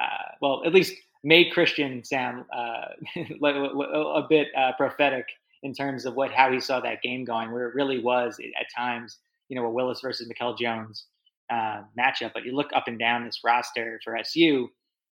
uh, 0.00 0.32
well, 0.40 0.62
at 0.64 0.72
least 0.72 0.94
made 1.22 1.52
Christian 1.52 2.04
sound 2.04 2.44
uh, 2.54 2.86
a 3.44 4.22
bit 4.28 4.48
uh, 4.56 4.72
prophetic 4.76 5.26
in 5.62 5.74
terms 5.74 6.06
of 6.06 6.14
what 6.14 6.30
how 6.32 6.52
he 6.52 6.60
saw 6.60 6.80
that 6.80 7.02
game 7.02 7.24
going, 7.24 7.50
where 7.50 7.68
it 7.68 7.74
really 7.74 8.02
was 8.02 8.38
at 8.38 8.66
times, 8.74 9.18
you 9.48 9.56
know, 9.56 9.66
a 9.66 9.70
Willis 9.70 10.00
versus 10.00 10.28
Mikel 10.28 10.54
Jones 10.54 11.06
uh, 11.50 11.82
matchup. 11.98 12.32
But 12.32 12.44
you 12.44 12.54
look 12.54 12.70
up 12.74 12.84
and 12.86 12.98
down 12.98 13.24
this 13.24 13.40
roster 13.44 14.00
for 14.04 14.16
SU, 14.16 14.68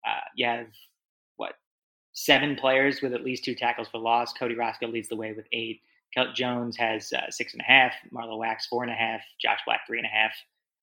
uh, 0.07 0.21
you 0.37 0.47
have 0.47 0.67
what 1.37 1.55
seven 2.13 2.57
players 2.57 3.03
with 3.03 3.13
at 3.13 3.25
least 3.25 3.45
two 3.45 3.55
tackles 3.55 3.89
for 3.89 3.99
loss. 3.99 4.33
Cody 4.33 4.55
Roscoe 4.55 4.89
leads 4.89 5.09
the 5.09 5.17
way 5.17 5.33
with 5.33 5.47
eight. 5.53 5.81
Kel 6.15 6.33
Jones 6.33 6.77
has 6.77 7.13
uh, 7.13 7.31
six 7.31 7.53
and 7.53 7.61
a 7.61 7.65
half. 7.65 7.93
Marlowe 8.11 8.39
Wax 8.39 8.67
four 8.67 8.83
and 8.83 8.93
a 8.93 8.97
half. 8.97 9.21
Josh 9.41 9.61
Black 9.67 9.81
three 9.87 9.99
and 9.99 10.07
a 10.07 10.11
half, 10.11 10.33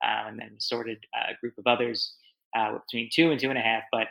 um, 0.04 0.28
and 0.28 0.39
then 0.39 0.56
sorted 0.60 1.00
uh, 1.16 1.34
group 1.39 1.58
of 1.58 1.68
others 1.68 2.16
uh, 2.58 2.78
between 2.80 3.10
two 3.13 3.32
and 3.32 3.39
two 3.39 3.50
and 3.50 3.58
a 3.58 3.62
half. 3.62 3.84
But 3.92 4.08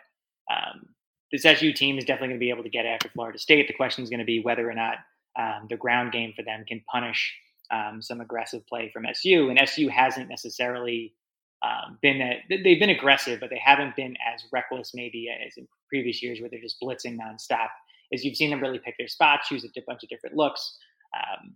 um, 0.50 0.86
this 1.30 1.44
SU 1.44 1.72
team 1.72 1.98
is 1.98 2.04
definitely 2.04 2.28
going 2.28 2.40
to 2.40 2.44
be 2.44 2.50
able 2.50 2.64
to 2.64 2.70
get 2.70 2.86
after 2.86 3.08
Florida 3.08 3.38
State. 3.38 3.68
The 3.68 3.74
question 3.74 4.04
is 4.04 4.10
going 4.10 4.20
to 4.20 4.26
be 4.26 4.42
whether 4.42 4.68
or 4.68 4.74
not 4.74 4.96
um, 5.38 5.66
the 5.70 5.76
ground 5.76 6.12
game 6.12 6.32
for 6.36 6.42
them 6.42 6.64
can 6.66 6.82
punish 6.90 7.34
um, 7.70 8.02
some 8.02 8.20
aggressive 8.20 8.66
play 8.66 8.90
from 8.92 9.06
SU. 9.06 9.48
And 9.48 9.58
SU 9.58 9.88
hasn't 9.88 10.28
necessarily 10.28 11.14
um, 11.62 11.98
been 12.02 12.20
a, 12.20 12.42
they've 12.50 12.78
been 12.78 12.90
aggressive, 12.90 13.40
but 13.40 13.50
they 13.50 13.60
haven't 13.62 13.96
been 13.96 14.14
as 14.32 14.42
reckless 14.52 14.92
maybe 14.94 15.28
as 15.46 15.54
in 15.56 15.66
previous 15.88 16.22
years 16.22 16.40
where 16.40 16.50
they're 16.50 16.60
just 16.60 16.80
blitzing 16.82 17.16
nonstop. 17.16 17.68
As 18.12 18.24
you've 18.24 18.36
seen 18.36 18.50
them 18.50 18.60
really 18.60 18.78
pick 18.78 18.96
their 18.98 19.08
spots, 19.08 19.48
choose 19.48 19.64
a 19.64 19.68
bunch 19.86 20.02
of 20.02 20.08
different 20.10 20.36
looks. 20.36 20.76
Um, 21.16 21.54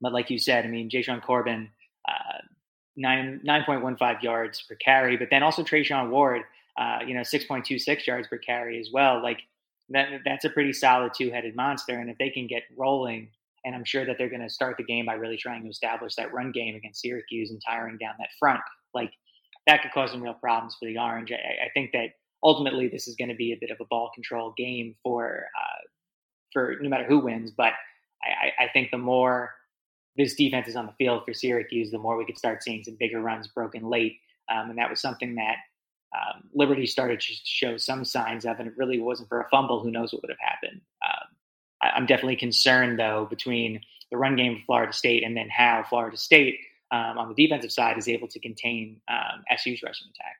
but 0.00 0.12
like 0.12 0.30
you 0.30 0.38
said, 0.38 0.64
I 0.64 0.68
mean, 0.68 0.88
Jashaun 0.88 1.22
Corbin, 1.22 1.62
uh, 1.62 1.79
nine 2.96 3.40
nine 3.42 3.64
point 3.64 3.82
one 3.82 3.96
five 3.96 4.22
yards 4.22 4.62
per 4.68 4.74
carry, 4.76 5.16
but 5.16 5.28
then 5.30 5.42
also 5.42 5.62
Treshaun 5.62 6.10
Ward, 6.10 6.42
uh, 6.78 6.98
you 7.06 7.14
know, 7.14 7.22
six 7.22 7.44
point 7.44 7.64
two 7.64 7.78
six 7.78 8.06
yards 8.06 8.28
per 8.28 8.38
carry 8.38 8.78
as 8.80 8.90
well. 8.92 9.22
Like 9.22 9.38
that 9.90 10.08
that's 10.24 10.44
a 10.44 10.50
pretty 10.50 10.72
solid 10.72 11.12
two-headed 11.16 11.56
monster. 11.56 11.98
And 11.98 12.10
if 12.10 12.18
they 12.18 12.30
can 12.30 12.46
get 12.46 12.62
rolling, 12.76 13.28
and 13.64 13.74
I'm 13.74 13.84
sure 13.84 14.04
that 14.06 14.16
they're 14.18 14.28
going 14.28 14.42
to 14.42 14.50
start 14.50 14.76
the 14.76 14.84
game 14.84 15.06
by 15.06 15.14
really 15.14 15.36
trying 15.36 15.62
to 15.64 15.68
establish 15.68 16.14
that 16.14 16.32
run 16.32 16.52
game 16.52 16.76
against 16.76 17.00
Syracuse 17.00 17.50
and 17.50 17.60
tiring 17.64 17.98
down 17.98 18.14
that 18.18 18.30
front, 18.38 18.60
like 18.94 19.12
that 19.66 19.82
could 19.82 19.92
cause 19.92 20.10
some 20.12 20.22
real 20.22 20.34
problems 20.34 20.76
for 20.78 20.86
the 20.86 20.98
Orange. 20.98 21.30
I, 21.32 21.66
I 21.66 21.68
think 21.74 21.92
that 21.92 22.10
ultimately 22.42 22.88
this 22.88 23.06
is 23.06 23.16
going 23.16 23.28
to 23.28 23.34
be 23.34 23.52
a 23.52 23.58
bit 23.60 23.70
of 23.70 23.76
a 23.80 23.84
ball 23.90 24.10
control 24.14 24.54
game 24.56 24.96
for 25.02 25.44
uh, 25.58 25.80
for 26.52 26.76
no 26.80 26.88
matter 26.88 27.04
who 27.04 27.18
wins. 27.18 27.50
But 27.50 27.74
I, 28.22 28.64
I 28.64 28.68
think 28.72 28.90
the 28.90 28.98
more 28.98 29.50
this 30.16 30.34
defense 30.34 30.68
is 30.68 30.76
on 30.76 30.86
the 30.86 30.92
field 30.92 31.24
for 31.24 31.32
Syracuse, 31.32 31.90
the 31.90 31.98
more 31.98 32.16
we 32.16 32.24
could 32.24 32.38
start 32.38 32.62
seeing 32.62 32.82
some 32.82 32.96
bigger 32.98 33.20
runs 33.20 33.48
broken 33.48 33.88
late. 33.88 34.18
Um, 34.50 34.70
and 34.70 34.78
that 34.78 34.90
was 34.90 35.00
something 35.00 35.36
that 35.36 35.56
um, 36.14 36.42
Liberty 36.52 36.86
started 36.86 37.20
to 37.20 37.32
show 37.44 37.76
some 37.76 38.04
signs 38.04 38.44
of, 38.44 38.58
and 38.58 38.68
it 38.68 38.74
really 38.76 38.98
wasn't 38.98 39.28
for 39.28 39.40
a 39.40 39.48
fumble. 39.48 39.80
Who 39.80 39.90
knows 39.90 40.12
what 40.12 40.22
would 40.22 40.30
have 40.30 40.38
happened? 40.40 40.80
Um, 41.04 41.28
I, 41.82 41.96
am 41.96 42.06
definitely 42.06 42.36
concerned, 42.36 42.98
though, 42.98 43.26
between 43.30 43.80
the 44.10 44.16
run 44.16 44.34
game 44.36 44.56
of 44.56 44.62
Florida 44.66 44.92
State 44.92 45.22
and 45.22 45.36
then 45.36 45.48
how 45.48 45.84
Florida 45.88 46.16
State 46.16 46.58
um, 46.90 47.18
on 47.18 47.28
the 47.28 47.34
defensive 47.34 47.70
side 47.70 47.96
is 47.96 48.08
able 48.08 48.26
to 48.28 48.40
contain 48.40 49.00
um, 49.08 49.44
SU's 49.56 49.82
rushing 49.82 50.08
attack. 50.14 50.36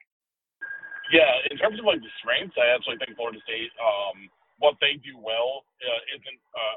Yeah, 1.11 1.31
in 1.49 1.57
terms 1.57 1.79
of 1.79 1.85
like 1.85 2.01
the 2.01 2.11
strengths, 2.19 2.55
I 2.57 2.73
actually 2.75 2.97
think 2.97 3.15
Florida 3.15 3.39
State, 3.43 3.71
um, 3.79 4.29
what 4.61 4.77
they 4.77 5.01
do 5.01 5.17
well, 5.17 5.65
uh, 5.81 6.15
isn't 6.15 6.39
a 6.55 6.67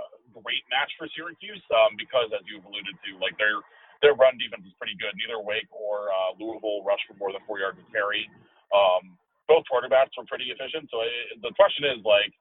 great 0.40 0.64
match 0.72 0.90
for 0.96 1.06
Syracuse 1.12 1.60
um, 1.70 1.94
because, 2.00 2.32
as 2.32 2.42
you've 2.48 2.64
alluded 2.64 2.96
to, 2.96 3.10
like 3.20 3.36
their 3.36 3.60
their 4.00 4.16
run 4.16 4.36
defense 4.40 4.64
is 4.66 4.74
pretty 4.76 4.96
good. 4.98 5.12
Neither 5.16 5.40
Wake 5.40 5.68
or 5.72 6.10
uh, 6.10 6.36
Louisville 6.36 6.84
rush 6.84 7.00
for 7.08 7.16
more 7.16 7.30
than 7.30 7.40
four 7.48 7.60
yards 7.60 7.80
of 7.80 7.86
carry. 7.92 8.28
Um, 8.72 9.16
both 9.48 9.64
quarterbacks 9.68 10.12
were 10.16 10.28
pretty 10.28 10.48
efficient. 10.52 10.88
So 10.92 11.04
it, 11.04 11.40
the 11.40 11.52
question 11.56 11.88
is 11.88 12.00
like, 12.04 12.32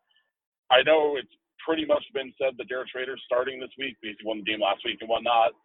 I 0.71 0.83
know 0.83 1.15
it's 1.15 1.31
pretty 1.63 1.87
much 1.87 2.03
been 2.11 2.35
said 2.35 2.59
that 2.59 2.67
Garrett 2.67 2.91
Shrader's 2.91 3.21
starting 3.23 3.59
this 3.59 3.71
week 3.79 3.95
because 4.03 4.19
he 4.19 4.27
won 4.27 4.43
the 4.43 4.47
game 4.47 4.59
last 4.59 4.83
week 4.83 4.99
and 4.99 5.07
whatnot. 5.07 5.55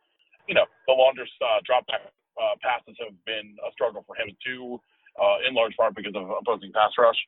You 0.47 0.55
know, 0.55 0.67
the 0.87 0.95
longer 0.95 1.27
uh, 1.27 1.61
drop 1.67 1.87
back 1.91 2.07
uh, 2.39 2.55
passes 2.63 2.95
have 3.03 3.15
been 3.27 3.59
a 3.67 3.71
struggle 3.75 4.07
for 4.07 4.15
him 4.15 4.31
too, 4.39 4.79
uh, 5.19 5.43
in 5.47 5.55
large 5.55 5.75
part 5.75 5.99
because 5.99 6.15
of 6.15 6.31
opposing 6.31 6.71
pass 6.71 6.95
rush. 6.99 7.19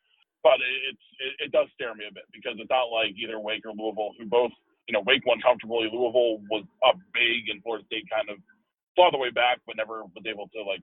But 0.43 0.61
it's 0.63 1.07
it, 1.21 1.33
it 1.49 1.51
does 1.53 1.69
scare 1.77 1.95
me 1.95 2.09
a 2.09 2.15
bit 2.15 2.25
because 2.33 2.57
it's 2.57 2.73
not 2.73 2.89
like 2.93 3.13
either 3.17 3.41
Wake 3.41 3.65
or 3.69 3.77
Louisville, 3.77 4.17
who 4.17 4.25
both 4.25 4.53
you 4.89 4.95
know 4.97 5.05
Wake 5.05 5.25
won 5.29 5.41
comfortably. 5.45 5.91
Louisville 5.93 6.41
was 6.49 6.65
up 6.81 6.97
big, 7.13 7.53
and 7.53 7.61
Florida 7.63 7.85
State 7.87 8.09
kind 8.09 8.29
of 8.33 8.41
saw 8.97 9.13
the 9.13 9.21
way 9.21 9.31
back, 9.31 9.61
but 9.69 9.77
never 9.77 10.03
was 10.03 10.25
able 10.25 10.49
to 10.57 10.61
like 10.65 10.83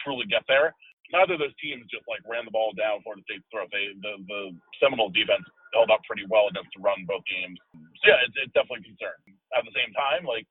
truly 0.00 0.24
get 0.26 0.42
there 0.48 0.72
neither 1.12 1.36
of 1.36 1.42
those 1.42 1.56
teams 1.60 1.88
just 1.88 2.04
like 2.08 2.20
ran 2.28 2.44
the 2.44 2.54
ball 2.54 2.72
down 2.76 3.00
Florida 3.04 3.24
State's 3.24 3.46
throat. 3.48 3.68
They 3.72 3.92
the 4.00 4.20
the 4.28 4.40
Seminole 4.80 5.12
defense 5.12 5.44
held 5.72 5.92
up 5.92 6.04
pretty 6.08 6.24
well 6.28 6.48
against 6.48 6.72
the 6.76 6.80
run 6.84 7.04
both 7.08 7.24
games. 7.28 7.56
So 8.00 8.04
yeah, 8.12 8.20
it's, 8.24 8.36
it's 8.40 8.54
definitely 8.56 8.88
a 8.88 8.90
concern. 8.92 9.16
At 9.56 9.64
the 9.64 9.74
same 9.76 9.92
time, 9.96 10.28
like 10.28 10.44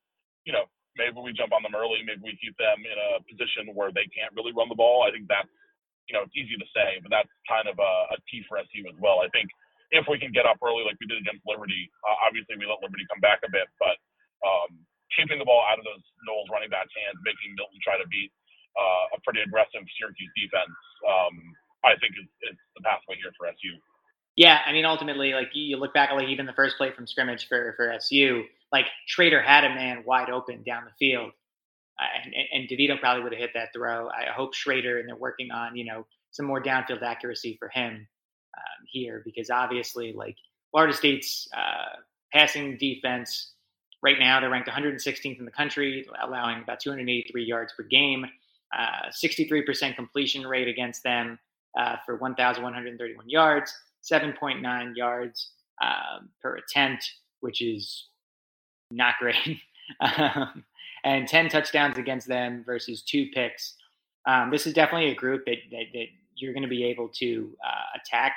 you 0.45 0.53
know, 0.53 0.65
maybe 0.97 1.17
we 1.21 1.33
jump 1.37 1.53
on 1.53 1.61
them 1.65 1.77
early. 1.77 2.01
Maybe 2.05 2.21
we 2.25 2.41
keep 2.41 2.57
them 2.57 2.81
in 2.85 2.97
a 2.97 3.21
position 3.25 3.73
where 3.73 3.93
they 3.93 4.09
can't 4.13 4.33
really 4.33 4.53
run 4.53 4.69
the 4.69 4.77
ball. 4.79 5.05
I 5.05 5.13
think 5.13 5.29
that's 5.29 5.49
you 6.07 6.15
know 6.15 6.23
it's 6.23 6.35
easy 6.35 6.55
to 6.55 6.67
say, 6.73 6.99
but 7.03 7.11
that's 7.11 7.31
kind 7.47 7.67
of 7.67 7.77
a, 7.79 8.15
key 8.31 8.43
for 8.47 8.59
SU 8.59 8.83
as 8.87 8.97
well. 8.99 9.23
I 9.23 9.29
think 9.31 9.47
if 9.91 10.03
we 10.07 10.19
can 10.19 10.35
get 10.35 10.43
up 10.43 10.59
early 10.59 10.83
like 10.83 10.99
we 10.99 11.07
did 11.07 11.19
against 11.23 11.43
Liberty, 11.47 11.87
uh, 12.03 12.17
obviously 12.27 12.59
we 12.59 12.67
let 12.67 12.83
Liberty 12.83 13.07
come 13.07 13.23
back 13.23 13.39
a 13.43 13.51
bit, 13.51 13.71
but 13.79 13.95
um, 14.43 14.83
keeping 15.15 15.39
the 15.39 15.47
ball 15.47 15.63
out 15.63 15.79
of 15.79 15.85
those 15.87 16.03
Noles 16.27 16.51
running 16.51 16.67
backs' 16.67 16.91
hands, 16.91 17.15
making 17.23 17.55
Milton 17.55 17.79
try 17.79 17.95
to 17.95 18.07
beat 18.11 18.31
uh, 18.75 19.15
a 19.15 19.17
pretty 19.23 19.39
aggressive 19.41 19.83
Syracuse 19.95 20.31
defense, 20.35 20.75
um, 21.07 21.35
I 21.87 21.95
think 22.03 22.19
is, 22.19 22.27
is 22.51 22.57
the 22.75 22.83
pathway 22.83 23.15
here 23.15 23.31
for 23.39 23.47
SU. 23.47 23.73
Yeah, 24.35 24.59
I 24.65 24.71
mean, 24.71 24.85
ultimately, 24.85 25.33
like 25.33 25.49
you 25.53 25.77
look 25.77 25.93
back 25.93 26.11
at 26.11 26.15
like 26.15 26.29
even 26.29 26.45
the 26.45 26.53
first 26.53 26.77
play 26.77 26.91
from 26.91 27.07
scrimmage 27.07 27.47
for 27.49 27.73
for 27.75 27.91
SU, 27.93 28.45
like 28.71 28.85
Shrader 29.09 29.43
had 29.43 29.63
a 29.63 29.69
man 29.69 30.03
wide 30.05 30.29
open 30.29 30.61
down 30.61 30.85
the 30.85 30.93
field, 30.99 31.31
and, 32.25 32.33
and 32.53 32.69
DeVito 32.69 32.99
probably 32.99 33.23
would 33.23 33.31
have 33.33 33.41
hit 33.41 33.51
that 33.53 33.69
throw. 33.73 34.09
I 34.09 34.31
hope 34.31 34.53
Shrader 34.53 34.99
and 34.99 35.07
they're 35.07 35.15
working 35.15 35.51
on 35.51 35.75
you 35.75 35.85
know 35.85 36.05
some 36.31 36.45
more 36.45 36.61
downfield 36.61 37.01
accuracy 37.01 37.57
for 37.59 37.69
him 37.69 38.07
um, 38.57 38.85
here 38.85 39.21
because 39.25 39.49
obviously, 39.49 40.13
like 40.13 40.35
Florida 40.71 40.93
State's 40.93 41.47
uh, 41.55 41.97
passing 42.33 42.77
defense 42.77 43.53
right 44.01 44.19
now, 44.19 44.39
they're 44.39 44.49
ranked 44.49 44.69
116th 44.69 45.39
in 45.39 45.45
the 45.45 45.51
country, 45.51 46.05
allowing 46.21 46.61
about 46.61 46.79
283 46.79 47.43
yards 47.43 47.73
per 47.75 47.83
game, 47.83 48.25
uh, 48.77 49.09
63% 49.11 49.95
completion 49.95 50.45
rate 50.45 50.67
against 50.67 51.03
them 51.03 51.39
uh, 51.77 51.95
for 52.05 52.17
1,131 52.17 53.29
yards, 53.29 53.73
7.9 54.09 54.95
yards 54.95 55.51
um, 55.81 56.29
per 56.41 56.55
attempt, 56.57 57.09
which 57.39 57.61
is 57.61 58.07
not 58.91 59.15
great. 59.19 59.59
um, 60.01 60.63
and 61.07 61.25
10 61.25 61.47
touchdowns 61.47 61.97
against 61.97 62.27
them 62.27 62.63
versus 62.65 63.01
two 63.01 63.27
picks. 63.33 63.75
Um, 64.27 64.51
this 64.51 64.67
is 64.67 64.73
definitely 64.73 65.09
a 65.09 65.15
group 65.15 65.45
that, 65.45 65.55
that, 65.71 65.85
that 65.93 66.05
you're 66.35 66.51
going 66.51 66.63
to 66.63 66.69
be 66.69 66.83
able 66.83 67.07
to 67.19 67.49
uh, 67.65 67.97
attack. 67.97 68.35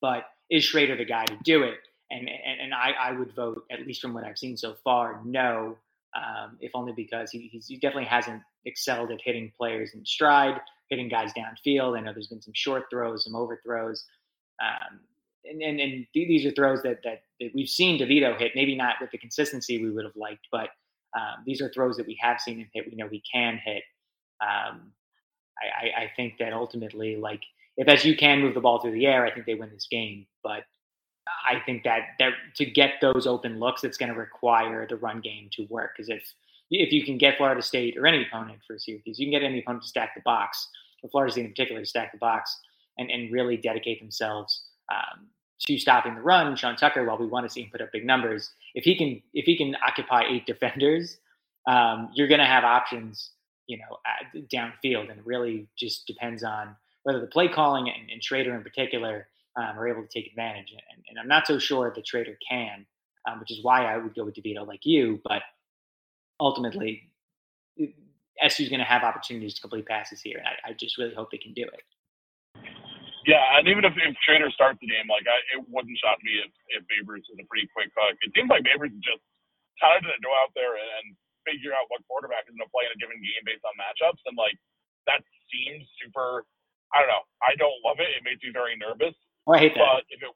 But 0.00 0.24
is 0.50 0.64
Shrader 0.64 0.96
the 0.96 1.04
guy 1.04 1.26
to 1.26 1.36
do 1.44 1.64
it? 1.64 1.76
And, 2.10 2.28
and, 2.28 2.60
and 2.62 2.74
I, 2.74 2.92
I 2.98 3.12
would 3.12 3.34
vote, 3.36 3.64
at 3.70 3.86
least 3.86 4.00
from 4.00 4.14
what 4.14 4.24
I've 4.24 4.38
seen 4.38 4.56
so 4.56 4.74
far, 4.82 5.20
no, 5.22 5.76
um, 6.16 6.56
if 6.60 6.70
only 6.74 6.92
because 6.96 7.30
he, 7.30 7.62
he 7.66 7.76
definitely 7.76 8.06
hasn't 8.06 8.42
excelled 8.64 9.10
at 9.10 9.20
hitting 9.22 9.52
players 9.54 9.90
in 9.92 10.04
stride, 10.06 10.58
hitting 10.88 11.10
guys 11.10 11.30
downfield. 11.34 11.96
I 11.96 12.00
know 12.00 12.14
there's 12.14 12.28
been 12.28 12.40
some 12.40 12.54
short 12.54 12.84
throws, 12.90 13.24
some 13.24 13.36
overthrows. 13.36 14.06
Um, 14.62 15.00
and, 15.44 15.60
and, 15.60 15.78
and, 15.78 16.06
these 16.14 16.46
are 16.46 16.52
throws 16.52 16.82
that, 16.82 17.00
that, 17.04 17.22
that, 17.38 17.50
we've 17.54 17.68
seen 17.68 18.00
DeVito 18.00 18.38
hit, 18.38 18.52
maybe 18.54 18.76
not 18.76 18.96
with 18.98 19.10
the 19.10 19.18
consistency 19.18 19.82
we 19.82 19.90
would 19.90 20.04
have 20.04 20.16
liked, 20.16 20.46
but 20.50 20.70
um, 21.16 21.42
these 21.44 21.60
are 21.60 21.70
throws 21.72 21.96
that 21.96 22.06
we 22.06 22.18
have 22.20 22.40
seen 22.40 22.58
him 22.58 22.68
hit. 22.72 22.86
We 22.90 22.96
know 22.96 23.08
he 23.08 23.22
can 23.32 23.60
hit. 23.64 23.82
Um, 24.40 24.92
I, 25.60 26.04
I, 26.04 26.12
think 26.16 26.38
that 26.38 26.54
ultimately, 26.54 27.16
like, 27.16 27.42
if 27.76 27.86
SU 27.86 28.16
can 28.16 28.40
move 28.40 28.54
the 28.54 28.60
ball 28.60 28.80
through 28.80 28.92
the 28.92 29.06
air, 29.06 29.26
I 29.26 29.30
think 29.32 29.44
they 29.44 29.54
win 29.54 29.70
this 29.70 29.86
game. 29.90 30.26
But 30.42 30.64
I 31.46 31.60
think 31.66 31.84
that, 31.84 32.00
that 32.18 32.32
to 32.56 32.64
get 32.64 32.94
those 33.02 33.26
open 33.26 33.58
looks, 33.58 33.84
it's 33.84 33.98
going 33.98 34.12
to 34.12 34.18
require 34.18 34.86
the 34.86 34.96
run 34.96 35.20
game 35.20 35.48
to 35.52 35.66
work. 35.68 35.92
Because 35.96 36.08
if 36.08 36.22
if 36.70 36.92
you 36.92 37.04
can 37.04 37.18
get 37.18 37.36
Florida 37.36 37.62
State 37.62 37.96
or 37.96 38.06
any 38.06 38.24
opponent 38.24 38.60
for 38.66 38.78
Syracuse, 38.78 39.18
you 39.18 39.26
can 39.26 39.32
get 39.32 39.44
any 39.44 39.60
opponent 39.60 39.82
to 39.82 39.88
stack 39.88 40.14
the 40.14 40.22
box, 40.24 40.68
or 41.02 41.10
Florida 41.10 41.32
State 41.32 41.44
in 41.44 41.50
particular, 41.50 41.80
to 41.80 41.86
stack 41.86 42.12
the 42.12 42.18
box 42.18 42.56
and, 42.96 43.10
and 43.10 43.32
really 43.32 43.56
dedicate 43.56 44.00
themselves 44.00 44.68
um, 44.92 45.26
to 45.66 45.78
stopping 45.78 46.14
the 46.14 46.20
run. 46.20 46.54
Sean 46.54 46.76
Tucker, 46.76 47.04
while 47.04 47.18
we 47.18 47.26
want 47.26 47.44
to 47.44 47.50
see 47.50 47.62
him 47.62 47.70
put 47.72 47.80
up 47.80 47.90
big 47.92 48.06
numbers, 48.06 48.52
if 48.74 48.84
he 48.84 48.96
can 48.96 49.22
if 49.34 49.44
he 49.44 49.56
can 49.56 49.76
occupy 49.86 50.22
eight 50.28 50.46
defenders, 50.46 51.18
um, 51.68 52.10
you're 52.14 52.28
going 52.28 52.40
to 52.40 52.46
have 52.46 52.64
options, 52.64 53.30
you 53.66 53.78
know, 53.78 53.98
at, 54.06 54.48
downfield, 54.48 55.10
and 55.10 55.18
it 55.18 55.26
really 55.26 55.68
just 55.76 56.06
depends 56.06 56.42
on 56.42 56.76
whether 57.02 57.20
the 57.20 57.26
play 57.26 57.48
calling 57.48 57.88
and, 57.88 58.10
and 58.10 58.20
Shrader 58.20 58.54
in 58.54 58.62
particular 58.62 59.28
um, 59.56 59.78
are 59.78 59.88
able 59.88 60.02
to 60.02 60.08
take 60.08 60.30
advantage. 60.30 60.72
And, 60.72 61.04
and, 61.08 61.18
I'm 61.18 61.28
not 61.28 61.46
so 61.46 61.58
sure 61.58 61.92
that 61.94 62.04
Shrader 62.06 62.36
can, 62.48 62.86
um, 63.28 63.40
which 63.40 63.50
is 63.50 63.62
why 63.62 63.84
I 63.84 63.96
would 63.96 64.14
go 64.14 64.24
with 64.24 64.34
DeVito 64.34 64.66
like 64.66 64.84
you. 64.84 65.20
But 65.24 65.42
ultimately, 66.38 67.10
SU 68.42 68.62
is 68.62 68.68
going 68.68 68.80
to 68.80 68.84
have 68.84 69.02
opportunities 69.02 69.54
to 69.54 69.60
complete 69.60 69.86
passes 69.86 70.20
here. 70.20 70.38
And 70.38 70.46
I, 70.46 70.70
I, 70.70 70.72
just 70.74 70.98
really 70.98 71.14
hope 71.14 71.30
they 71.30 71.38
can 71.38 71.52
do 71.52 71.62
it. 71.62 71.82
Yeah, 73.30 73.42
and 73.58 73.70
even 73.70 73.86
if, 73.86 73.94
if 73.94 74.18
Shrader 74.26 74.50
starts 74.50 74.82
the 74.82 74.90
game, 74.90 75.06
like 75.06 75.30
I, 75.30 75.38
it 75.54 75.62
wouldn't 75.70 75.94
shock 76.02 76.18
me 76.26 76.42
if, 76.42 76.50
if 76.74 76.82
Babers 76.90 77.22
is 77.22 77.38
a 77.38 77.46
pretty 77.46 77.70
quick 77.70 77.94
hook. 77.94 78.18
It 78.26 78.34
seems 78.34 78.50
like 78.50 78.66
Babers 78.66 78.90
just 79.06 79.22
kind 79.78 80.02
of 80.02 80.10
to 80.10 80.18
go 80.26 80.34
out 80.42 80.50
there 80.58 80.74
and 80.74 81.14
figure 81.46 81.70
out 81.72 81.86
what 81.94 82.02
quarterback 82.10 82.50
is 82.50 82.58
going 82.58 82.66
to 82.66 82.74
play 82.74 82.90
in 82.90 82.92
a 82.94 82.98
given 82.98 83.22
game 83.22 83.44
based 83.46 83.62
on 83.62 83.74
matchups. 83.78 84.22
And 84.26 84.34
like 84.34 84.58
that 85.06 85.22
seems 85.54 85.86
super. 86.02 86.42
I 86.90 87.06
don't 87.06 87.12
know. 87.14 87.24
I 87.46 87.54
don't 87.62 87.78
love 87.86 88.02
it. 88.02 88.10
It 88.18 88.26
makes 88.26 88.42
me 88.42 88.50
very 88.50 88.74
nervous. 88.74 89.14
Oh, 89.46 89.54
I 89.54 89.58
hate 89.58 89.74
that. 89.76 89.86
But 89.86 90.02
if 90.10 90.20
it, 90.22 90.34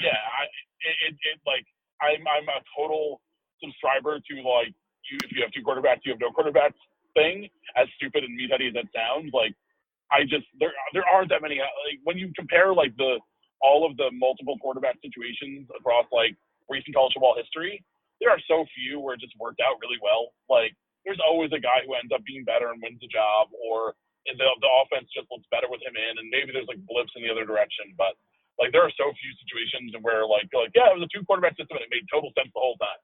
yeah, 0.00 0.16
I, 0.40 0.42
it, 0.88 0.96
it, 1.10 1.14
it 1.34 1.38
like 1.44 1.66
I'm 2.00 2.24
I'm 2.24 2.48
a 2.48 2.60
total 2.74 3.20
subscriber 3.60 4.18
to 4.20 4.34
like 4.42 4.72
you 5.10 5.16
if 5.24 5.30
you 5.36 5.42
have 5.44 5.52
two 5.52 5.64
quarterbacks, 5.66 6.02
you 6.08 6.16
have 6.16 6.22
no 6.22 6.32
quarterbacks 6.32 6.78
thing. 7.14 7.48
As 7.76 7.88
stupid 7.96 8.24
and 8.24 8.34
meatheady 8.38 8.68
as 8.72 8.76
that 8.80 8.88
sounds, 8.96 9.30
like 9.34 9.54
I 10.12 10.28
just 10.28 10.44
there 10.60 10.76
there 10.92 11.08
aren't 11.08 11.32
that 11.32 11.40
many 11.40 11.58
like 11.58 11.98
when 12.04 12.20
you 12.20 12.30
compare 12.36 12.76
like 12.76 12.92
the 13.00 13.18
all 13.64 13.88
of 13.88 13.96
the 13.96 14.12
multiple 14.12 14.58
quarterback 14.60 15.00
situations 15.00 15.70
across 15.72 16.04
like 16.12 16.36
recent 16.68 16.92
college 16.94 17.14
football 17.14 17.38
history, 17.38 17.80
there 18.20 18.28
are 18.28 18.42
so 18.44 18.66
few 18.76 19.00
where 19.00 19.16
it 19.16 19.24
just 19.24 19.32
worked 19.40 19.62
out 19.64 19.80
really 19.80 19.98
well. 20.04 20.36
Like 20.52 20.76
there's 21.08 21.22
always 21.22 21.50
a 21.56 21.62
guy 21.62 21.82
who 21.86 21.96
ends 21.96 22.12
up 22.12 22.22
being 22.28 22.44
better 22.44 22.70
and 22.70 22.78
wins 22.84 23.00
the 23.00 23.08
job, 23.08 23.48
or 23.56 23.96
the 24.28 24.36
the 24.36 24.72
offense 24.84 25.08
just 25.10 25.26
looks 25.32 25.48
better 25.48 25.66
with 25.72 25.82
him 25.82 25.96
in, 25.96 26.14
and 26.20 26.28
maybe 26.28 26.52
there's 26.52 26.68
like 26.68 26.82
blips 26.84 27.16
in 27.16 27.24
the 27.24 27.32
other 27.32 27.48
direction. 27.48 27.96
But 27.96 28.14
like 28.60 28.70
there 28.70 28.84
are 28.84 28.94
so 29.00 29.10
few 29.16 29.32
situations 29.40 29.96
where 30.04 30.28
like 30.28 30.52
like 30.52 30.76
yeah, 30.76 30.92
it 30.92 30.96
was 30.98 31.08
a 31.08 31.10
two 31.10 31.24
quarterback 31.24 31.56
system 31.56 31.80
and 31.80 31.86
it 31.88 31.94
made 31.94 32.04
total 32.12 32.30
sense 32.36 32.52
the 32.52 32.60
whole 32.62 32.76
time. 32.76 33.00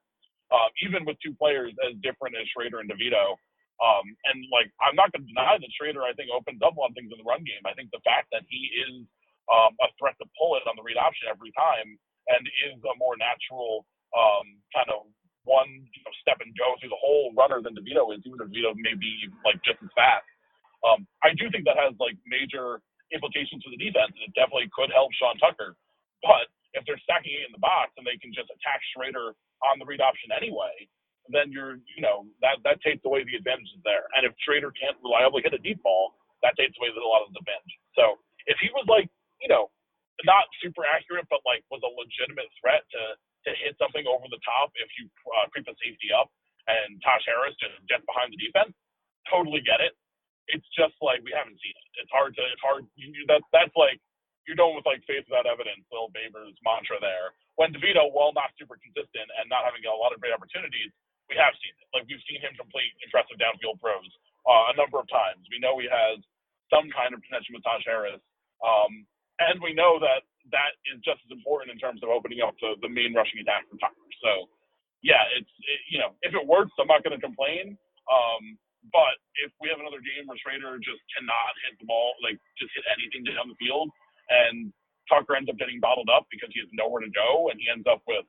Um, 0.49 0.69
even 0.81 1.05
with 1.05 1.17
two 1.21 1.33
players 1.37 1.73
as 1.85 1.93
different 2.01 2.33
as 2.33 2.45
Shrader 2.49 2.81
and 2.81 2.89
DeVito, 2.89 3.37
um, 3.79 4.05
and 4.31 4.43
like, 4.51 4.71
I'm 4.83 4.95
not 4.95 5.11
going 5.11 5.23
to 5.23 5.31
deny 5.31 5.55
that 5.59 5.71
Shrader, 5.75 6.03
I 6.03 6.15
think, 6.15 6.31
opens 6.31 6.59
up 6.63 6.75
on 6.79 6.91
things 6.95 7.11
in 7.11 7.19
the 7.19 7.27
run 7.27 7.43
game. 7.47 7.63
I 7.63 7.75
think 7.75 7.91
the 7.95 8.03
fact 8.03 8.31
that 8.35 8.43
he 8.51 8.71
is 8.87 9.07
um, 9.47 9.75
a 9.79 9.89
threat 9.99 10.19
to 10.19 10.27
pull 10.35 10.59
it 10.59 10.67
on 10.67 10.75
the 10.75 10.85
read 10.85 10.99
option 10.99 11.31
every 11.31 11.51
time 11.55 11.95
and 12.29 12.43
is 12.69 12.79
a 12.85 12.95
more 12.99 13.15
natural 13.17 13.87
um, 14.13 14.59
kind 14.75 14.89
of 14.91 15.07
one 15.47 15.69
you 15.69 16.01
know, 16.05 16.13
step 16.21 16.39
and 16.43 16.53
go 16.59 16.75
through 16.79 16.93
the 16.93 17.01
whole 17.01 17.33
runner 17.33 17.63
than 17.63 17.73
DeVito 17.73 18.11
is, 18.13 18.21
even 18.27 18.37
if 18.43 18.51
DeVito 18.51 18.75
may 18.77 18.95
be 18.95 19.27
like 19.47 19.57
just 19.65 19.81
as 19.81 19.91
fast. 19.95 20.27
Um, 20.85 21.07
I 21.25 21.35
do 21.35 21.49
think 21.51 21.65
that 21.65 21.79
has 21.79 21.95
like 21.99 22.15
major 22.27 22.79
implications 23.11 23.63
for 23.65 23.71
the 23.73 23.79
defense, 23.81 24.13
and 24.15 24.23
it 24.29 24.33
definitely 24.37 24.69
could 24.71 24.93
help 24.93 25.11
Sean 25.17 25.35
Tucker. 25.41 25.75
But 26.21 26.51
if 26.77 26.85
they're 26.85 27.01
stacking 27.01 27.33
it 27.33 27.47
in 27.49 27.53
the 27.55 27.63
box 27.63 27.95
and 27.97 28.05
they 28.05 28.19
can 28.21 28.31
just 28.35 28.51
attack 28.53 28.83
Shrader 28.93 29.33
on 29.65 29.81
the 29.81 29.87
read 29.87 30.03
option 30.03 30.29
anyway, 30.35 30.87
then 31.31 31.53
you're, 31.53 31.79
you 31.95 32.01
know, 32.03 32.25
that 32.41 32.61
that 32.65 32.81
takes 32.83 33.05
away 33.05 33.23
the 33.25 33.37
advantage 33.37 33.69
there. 33.85 34.09
And 34.17 34.25
if 34.27 34.33
Shrader 34.43 34.73
can't 34.75 34.97
reliably 35.05 35.45
hit 35.45 35.55
a 35.55 35.61
deep 35.61 35.81
ball, 35.85 36.17
that 36.43 36.57
takes 36.57 36.75
away 36.81 36.91
a 36.91 36.99
lot 37.01 37.25
of 37.25 37.31
the 37.33 37.41
advantage. 37.41 37.75
So 37.95 38.19
if 38.49 38.57
he 38.61 38.69
was 38.75 38.85
like, 38.89 39.07
you 39.41 39.49
know, 39.49 39.71
not 40.27 40.49
super 40.59 40.83
accurate, 40.85 41.27
but 41.31 41.41
like 41.47 41.63
was 41.71 41.81
a 41.85 41.91
legitimate 41.95 42.51
threat 42.59 42.83
to 42.93 43.03
to 43.47 43.51
hit 43.63 43.77
something 43.79 44.03
over 44.09 44.27
the 44.27 44.41
top 44.43 44.69
if 44.77 44.89
you 44.99 45.07
uh, 45.39 45.47
creep 45.53 45.65
the 45.65 45.75
safety 45.79 46.11
up 46.11 46.27
and 46.67 46.99
Taj 47.01 47.23
Harris 47.25 47.55
just 47.57 47.75
gets 47.89 48.05
behind 48.05 48.33
the 48.35 48.39
defense, 48.39 48.75
totally 49.31 49.63
get 49.65 49.81
it. 49.81 49.95
It's 50.51 50.65
just 50.75 50.97
like 51.01 51.23
we 51.23 51.31
haven't 51.31 51.57
seen 51.61 51.75
it. 51.75 51.87
It's 52.03 52.11
hard 52.13 52.35
to 52.35 52.43
it's 52.43 52.63
hard. 52.63 52.85
You, 52.99 53.13
that 53.31 53.41
that's 53.55 53.73
like 53.79 54.01
you're 54.49 54.59
going 54.59 54.75
with 54.75 54.87
like 54.89 55.05
faith 55.05 55.25
without 55.29 55.45
evidence, 55.45 55.85
Bill 55.93 56.09
Babers' 56.11 56.57
mantra 56.65 56.97
there. 56.99 57.37
When 57.61 57.69
DeVito, 57.71 58.09
while 58.11 58.33
not 58.33 58.51
super 58.57 58.75
consistent 58.81 59.29
and 59.39 59.45
not 59.47 59.63
having 59.63 59.85
a 59.85 59.93
lot 59.93 60.11
of 60.11 60.19
great 60.19 60.33
opportunities, 60.33 60.89
we 61.29 61.37
have 61.37 61.53
seen 61.61 61.73
it. 61.77 61.87
Like 61.93 62.05
we've 62.09 62.21
seen 62.25 62.41
him 62.41 62.53
complete 62.57 62.91
impressive 63.05 63.37
downfield 63.37 63.77
throws 63.79 64.09
uh, 64.49 64.73
a 64.73 64.77
number 64.77 64.97
of 64.99 65.07
times. 65.09 65.45
We 65.49 65.61
know 65.61 65.77
he 65.77 65.87
has 65.89 66.19
some 66.73 66.89
kind 66.93 67.13
of 67.13 67.21
connection 67.25 67.57
with 67.57 67.65
Taj 67.65 67.85
Harris, 67.85 68.21
um, 68.61 69.05
and 69.41 69.61
we 69.61 69.73
know 69.73 69.97
that 70.01 70.25
that 70.51 70.73
is 70.89 70.99
just 71.05 71.21
as 71.25 71.31
important 71.33 71.69
in 71.69 71.77
terms 71.77 72.01
of 72.01 72.09
opening 72.09 72.41
up 72.41 72.57
the, 72.59 72.77
the 72.81 72.89
main 72.89 73.13
rushing 73.13 73.41
attack 73.41 73.69
for 73.69 73.77
Tucker. 73.77 74.09
So, 74.21 74.49
yeah, 75.05 75.21
it's 75.37 75.53
it, 75.65 75.81
you 75.89 76.01
know 76.01 76.17
if 76.25 76.33
it 76.33 76.45
works, 76.45 76.73
I'm 76.77 76.89
not 76.89 77.05
going 77.05 77.15
to 77.15 77.21
complain. 77.21 77.77
Um, 78.09 78.57
but 78.89 79.19
if 79.43 79.51
we 79.59 79.67
have 79.69 79.83
another 79.83 80.01
game 80.01 80.25
where 80.25 80.39
Shrader 80.39 80.79
just 80.81 81.03
cannot 81.13 81.53
hit 81.67 81.77
the 81.77 81.85
ball, 81.85 82.15
like 82.23 82.39
just 82.57 82.71
hit 82.73 82.85
anything 82.89 83.27
down 83.27 83.51
the 83.51 83.59
field, 83.59 83.91
and 84.31 84.71
Tucker 85.11 85.35
ends 85.35 85.49
up 85.49 85.57
getting 85.59 85.81
bottled 85.81 86.07
up 86.07 86.29
because 86.31 86.49
he 86.53 86.61
has 86.63 86.71
nowhere 86.71 87.03
to 87.03 87.11
go, 87.11 87.49
and 87.49 87.59
he 87.59 87.67
ends 87.67 87.85
up 87.89 88.01
with, 88.07 88.23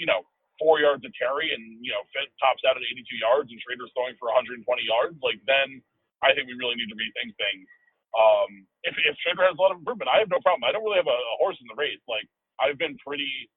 you 0.00 0.08
know, 0.08 0.24
four 0.60 0.80
yards 0.80 1.04
of 1.04 1.12
carry 1.16 1.52
and 1.52 1.62
you 1.80 1.92
know 1.92 2.02
Fent 2.12 2.28
tops 2.40 2.64
out 2.68 2.76
at 2.76 2.84
82 2.84 3.04
yards 3.20 3.48
and 3.52 3.58
Shrader's 3.62 3.92
throwing 3.96 4.16
for 4.20 4.32
120 4.32 4.64
yards, 4.84 5.16
like 5.24 5.40
then 5.48 5.80
I 6.22 6.32
think 6.32 6.48
we 6.48 6.56
really 6.56 6.78
need 6.78 6.90
to 6.92 6.98
rethink 6.98 7.32
things. 7.36 7.66
Um, 8.12 8.50
if 8.84 8.94
if 9.08 9.16
Shrader 9.24 9.46
has 9.48 9.56
a 9.56 9.62
lot 9.62 9.72
of 9.72 9.80
improvement, 9.80 10.12
I 10.12 10.20
have 10.20 10.30
no 10.32 10.42
problem. 10.44 10.64
I 10.66 10.72
don't 10.72 10.84
really 10.84 11.00
have 11.00 11.10
a, 11.10 11.18
a 11.18 11.34
horse 11.40 11.56
in 11.60 11.68
the 11.68 11.78
race. 11.78 12.02
Like 12.06 12.28
I've 12.60 12.78
been 12.78 12.96
pretty 13.00 13.48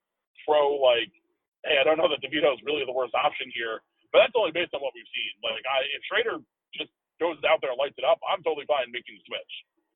pro 0.48 0.80
like, 0.80 1.12
hey, 1.68 1.78
I 1.80 1.84
don't 1.84 2.00
know 2.00 2.08
that 2.12 2.24
DeVito 2.24 2.54
is 2.56 2.62
really 2.64 2.88
the 2.88 2.96
worst 2.96 3.16
option 3.16 3.52
here, 3.52 3.84
but 4.12 4.24
that's 4.24 4.36
only 4.38 4.56
based 4.56 4.72
on 4.74 4.82
what 4.82 4.96
we've 4.96 5.10
seen. 5.12 5.34
Like 5.44 5.64
I, 5.68 5.78
if 5.96 6.02
Shrader 6.08 6.40
just 6.76 6.92
goes 7.20 7.40
out 7.48 7.60
there 7.60 7.72
and 7.72 7.80
lights 7.80 8.00
it 8.00 8.08
up, 8.08 8.20
I'm 8.24 8.44
totally 8.44 8.68
fine 8.68 8.92
making 8.92 9.20
the 9.20 9.24
switch. 9.28 9.54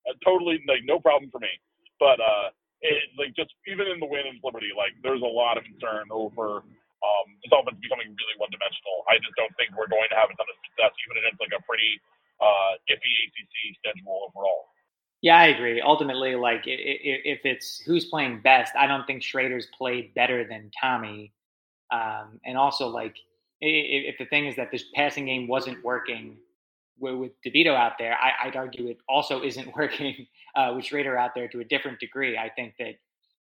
Uh, 0.08 0.16
totally 0.24 0.60
like 0.68 0.84
no 0.84 1.00
problem 1.00 1.32
for 1.32 1.40
me. 1.40 1.52
But 2.00 2.20
uh, 2.20 2.52
it, 2.82 3.12
like 3.20 3.36
just 3.36 3.52
even 3.68 3.88
in 3.88 4.00
the 4.00 4.08
win 4.08 4.28
in 4.28 4.40
Liberty, 4.44 4.72
like 4.76 4.96
there's 5.04 5.24
a 5.24 5.28
lot 5.28 5.60
of 5.60 5.68
concern 5.68 6.08
over 6.12 6.64
um, 7.00 7.26
this 7.40 7.52
offense 7.52 7.80
is 7.80 7.84
becoming 7.84 8.12
really 8.12 8.36
one 8.38 8.52
dimensional. 8.52 9.08
I 9.08 9.20
just 9.24 9.36
don't 9.40 9.52
think 9.56 9.72
we're 9.76 9.88
going 9.88 10.12
to 10.12 10.18
have 10.20 10.28
a 10.28 10.36
ton 10.36 10.48
of 10.48 10.58
success, 10.68 10.92
even 11.08 11.16
if 11.20 11.24
it's 11.32 11.40
like 11.40 11.56
a 11.56 11.64
pretty 11.64 12.00
uh, 12.44 12.76
iffy 12.92 13.14
ACC 13.28 13.80
schedule 13.80 14.28
overall. 14.28 14.72
Yeah, 15.22 15.38
I 15.38 15.48
agree. 15.48 15.82
Ultimately, 15.82 16.36
like 16.36 16.64
if 16.66 17.40
it's 17.44 17.80
who's 17.80 18.06
playing 18.06 18.42
best, 18.42 18.76
I 18.76 18.88
don't 18.88 19.06
think 19.06 19.22
Shrader's 19.22 19.68
played 19.78 20.14
better 20.14 20.48
than 20.48 20.72
Tommy. 20.80 21.34
Um, 21.92 22.40
and 22.46 22.58
also, 22.58 22.88
like 22.88 23.16
if 23.60 24.18
the 24.18 24.26
thing 24.26 24.48
is 24.48 24.56
that 24.56 24.72
this 24.72 24.86
passing 24.96 25.26
game 25.26 25.48
wasn't 25.48 25.84
working 25.84 26.38
with, 27.00 27.32
DeVito 27.46 27.76
out 27.76 27.94
there, 28.00 28.18
I, 28.18 28.46
would 28.46 28.56
argue 28.56 28.88
it 28.88 28.98
also 29.10 29.44
isn't 29.50 29.76
working 29.76 30.28
uh, 30.56 30.74
with 30.76 30.86
Shrader 30.86 31.18
out 31.20 31.32
there 31.36 31.48
to 31.50 31.60
a 31.60 31.66
different 31.66 32.00
degree. 32.00 32.38
I 32.38 32.50
think 32.50 32.76
that 32.80 32.96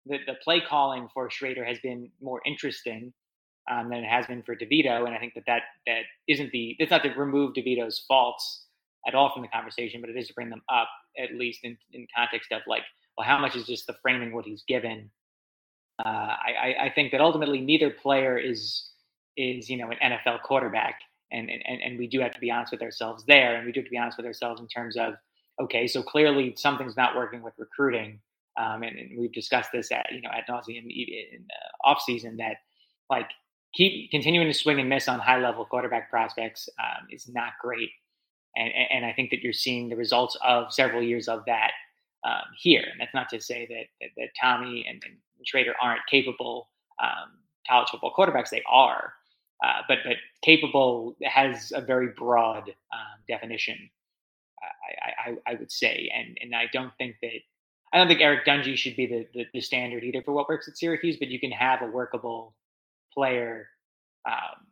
the 0.06 0.34
play 0.42 0.60
calling 0.60 1.08
for 1.14 1.28
Shrader 1.28 1.66
has 1.66 1.78
been 1.78 2.10
more 2.20 2.42
interesting 2.44 3.12
um, 3.70 3.88
than 3.90 3.98
it 3.98 4.08
has 4.08 4.26
been 4.26 4.42
for 4.42 4.56
DeVito, 4.56 5.06
and 5.06 5.14
I 5.14 5.18
think 5.18 5.34
that 5.34 5.44
that 5.46 5.62
that 5.86 6.02
isn't 6.28 6.50
the 6.52 6.76
it's 6.78 6.90
not 6.90 7.02
to 7.04 7.10
remove 7.10 7.54
DeVito's 7.54 8.04
faults 8.08 8.66
at 9.06 9.14
all 9.14 9.32
from 9.32 9.42
the 9.42 9.48
conversation, 9.48 10.00
but 10.00 10.10
it 10.10 10.16
is 10.16 10.28
to 10.28 10.34
bring 10.34 10.50
them 10.50 10.62
up 10.68 10.88
at 11.18 11.34
least 11.34 11.60
in, 11.64 11.76
in 11.92 12.06
context 12.16 12.52
of 12.52 12.62
like, 12.66 12.82
well, 13.16 13.26
how 13.26 13.38
much 13.38 13.56
is 13.56 13.66
just 13.66 13.86
the 13.86 13.94
framing 14.02 14.32
what 14.32 14.44
he's 14.44 14.62
given? 14.66 15.10
Uh, 16.04 16.08
I, 16.08 16.74
I 16.80 16.92
think 16.94 17.12
that 17.12 17.20
ultimately 17.20 17.60
neither 17.60 17.90
player 17.90 18.38
is 18.38 18.88
is 19.36 19.68
you 19.68 19.76
know 19.76 19.90
an 19.90 20.12
NFL 20.12 20.42
quarterback, 20.42 21.00
and 21.30 21.50
and 21.50 21.82
and 21.82 21.98
we 21.98 22.06
do 22.06 22.20
have 22.20 22.32
to 22.32 22.40
be 22.40 22.50
honest 22.50 22.72
with 22.72 22.82
ourselves 22.82 23.24
there, 23.26 23.56
and 23.56 23.66
we 23.66 23.72
do 23.72 23.80
have 23.80 23.86
to 23.86 23.90
be 23.90 23.98
honest 23.98 24.16
with 24.16 24.26
ourselves 24.26 24.60
in 24.60 24.68
terms 24.68 24.96
of 24.96 25.14
okay, 25.60 25.86
so 25.86 26.02
clearly 26.02 26.54
something's 26.56 26.96
not 26.96 27.14
working 27.14 27.42
with 27.42 27.52
recruiting, 27.58 28.18
um, 28.58 28.82
and, 28.82 28.98
and, 28.98 29.18
we've 29.18 29.32
discussed 29.32 29.70
this 29.72 29.92
at 29.92 30.06
you 30.12 30.22
know 30.22 30.30
at 30.30 30.48
nauseum 30.48 30.84
in 30.84 30.88
the 30.88 31.44
off 31.84 32.00
season 32.04 32.36
that 32.38 32.56
like 33.10 33.28
keep 33.74 34.10
continuing 34.10 34.46
to 34.46 34.54
swing 34.54 34.80
and 34.80 34.88
miss 34.88 35.08
on 35.08 35.18
high 35.18 35.38
level 35.38 35.64
quarterback 35.64 36.10
prospects 36.10 36.68
um, 36.78 37.06
is 37.10 37.28
not 37.28 37.52
great 37.60 37.90
and, 38.56 38.70
and 38.92 39.06
I 39.06 39.12
think 39.12 39.30
that 39.30 39.42
you're 39.42 39.52
seeing 39.52 39.88
the 39.88 39.96
results 39.96 40.36
of 40.44 40.72
several 40.72 41.02
years 41.02 41.28
of 41.28 41.44
that 41.46 41.72
um, 42.24 42.42
here. 42.58 42.84
And 42.90 43.00
that's 43.00 43.14
not 43.14 43.28
to 43.30 43.40
say 43.40 43.66
that 43.66 43.84
that, 44.00 44.10
that 44.16 44.28
Tommy 44.40 44.84
and, 44.88 45.02
and, 45.04 45.16
Shrader 45.52 45.72
aren't 45.82 46.06
capable 46.08 46.68
um, 47.02 47.32
college 47.68 47.88
football 47.88 48.14
quarterbacks. 48.16 48.50
They 48.50 48.62
are, 48.70 49.12
uh, 49.64 49.80
but 49.88 49.98
but 50.04 50.14
capable 50.40 51.16
has 51.24 51.72
a 51.74 51.80
very 51.80 52.10
broad 52.16 52.68
um, 52.92 53.18
definition. 53.26 53.90
I, 55.02 55.30
I, 55.30 55.36
I 55.50 55.54
would 55.56 55.72
say, 55.72 56.12
and 56.14 56.38
and 56.40 56.54
I 56.54 56.66
don't 56.72 56.92
think 56.98 57.16
that 57.22 57.40
I 57.92 57.98
don't 57.98 58.06
think 58.06 58.20
Eric 58.20 58.46
Dungey 58.46 58.76
should 58.76 58.94
be 58.94 59.06
the, 59.06 59.26
the, 59.34 59.46
the 59.52 59.60
standard 59.60 60.04
either 60.04 60.22
for 60.22 60.30
what 60.30 60.48
works 60.48 60.68
at 60.68 60.78
Syracuse. 60.78 61.16
But 61.16 61.26
you 61.26 61.40
can 61.40 61.50
have 61.50 61.82
a 61.82 61.86
workable 61.86 62.54
player 63.14 63.68
um, 64.28 64.66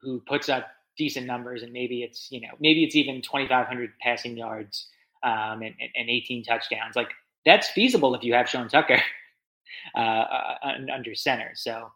who 0.00 0.20
puts 0.26 0.48
up 0.48 0.68
decent 0.96 1.26
numbers, 1.26 1.62
and 1.62 1.72
maybe 1.72 2.02
it's 2.02 2.28
you 2.30 2.40
know 2.40 2.54
maybe 2.60 2.84
it's 2.84 2.96
even 2.96 3.22
2,500 3.22 3.90
passing 4.00 4.36
yards 4.36 4.88
um, 5.22 5.62
and, 5.62 5.74
and 5.94 6.08
18 6.08 6.44
touchdowns. 6.44 6.96
Like 6.96 7.10
that's 7.44 7.68
feasible 7.68 8.14
if 8.14 8.22
you 8.22 8.34
have 8.34 8.48
Sean 8.48 8.68
Tucker 8.68 9.00
uh, 9.96 9.98
uh, 9.98 10.56
under 10.92 11.14
center. 11.14 11.52
So 11.54 11.90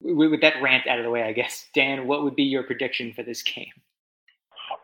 with 0.00 0.40
that 0.40 0.60
rant 0.62 0.86
out 0.86 0.98
of 0.98 1.04
the 1.04 1.10
way, 1.10 1.22
I 1.22 1.32
guess 1.32 1.66
Dan, 1.74 2.06
what 2.06 2.22
would 2.22 2.36
be 2.36 2.44
your 2.44 2.62
prediction 2.62 3.12
for 3.14 3.22
this 3.22 3.42
game? 3.42 3.72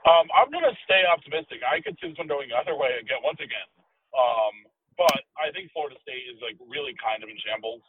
Um, 0.03 0.27
I'm 0.35 0.51
going 0.51 0.67
to 0.67 0.75
stay 0.83 1.03
optimistic. 1.07 1.63
I 1.63 1.79
could 1.79 1.99
see 2.03 2.11
this 2.11 2.19
one 2.19 2.27
going 2.27 2.51
either 2.51 2.75
way 2.75 2.99
again 2.99 3.23
once 3.23 3.39
again. 3.39 3.69
Um, 4.15 4.67
but 4.99 5.23
I 5.39 5.51
think 5.55 5.71
Florida 5.73 5.97
State 6.03 6.27
is 6.27 6.39
like 6.43 6.59
really 6.67 6.95
kind 6.99 7.23
of 7.23 7.31
in 7.31 7.39
shambles. 7.39 7.83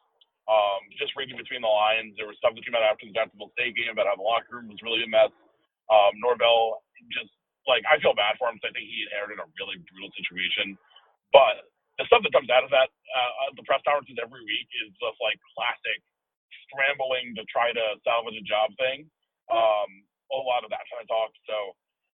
Um, 0.50 0.82
just 1.00 1.16
reading 1.16 1.40
between 1.40 1.64
the 1.64 1.72
lines, 1.72 2.14
there 2.20 2.28
was 2.28 2.36
stuff 2.42 2.52
that 2.56 2.64
came 2.66 2.76
out 2.76 2.84
after 2.84 3.08
the 3.08 3.16
Jacksonville 3.16 3.54
State 3.56 3.80
game 3.80 3.94
about 3.96 4.12
how 4.12 4.18
the 4.20 4.26
locker 4.26 4.60
room 4.60 4.68
was 4.68 4.82
really 4.84 5.04
a 5.06 5.10
mess. 5.10 5.32
Um, 5.88 6.20
Norvell 6.20 6.84
just 7.16 7.32
like 7.68 7.84
I 7.88 8.00
feel 8.04 8.16
bad 8.16 8.36
for 8.40 8.52
him 8.52 8.60
because 8.60 8.72
I 8.72 8.76
think 8.76 8.88
he 8.92 9.08
inherited 9.08 9.40
a 9.40 9.48
really 9.60 9.80
brutal 9.88 10.12
situation. 10.16 10.76
But 11.32 11.68
the 12.00 12.06
stuff 12.10 12.24
that 12.26 12.36
comes 12.36 12.52
out 12.52 12.66
of 12.66 12.72
that, 12.74 12.90
uh, 12.92 13.56
the 13.56 13.64
press 13.68 13.84
conferences 13.88 14.20
every 14.20 14.44
week 14.44 14.70
is 14.84 14.92
just 15.00 15.18
like 15.24 15.40
classic 15.56 16.00
scrambling 16.70 17.36
to 17.38 17.44
try 17.48 17.72
to 17.72 17.86
salvage 18.04 18.38
a 18.38 18.46
job 18.46 18.74
thing. 18.80 19.08
Um, 19.52 19.90
a 20.34 20.40
lot 20.42 20.66
of 20.66 20.74
that 20.74 20.84
kind 20.90 21.04
of 21.04 21.08
talk. 21.10 21.32
So 21.46 21.58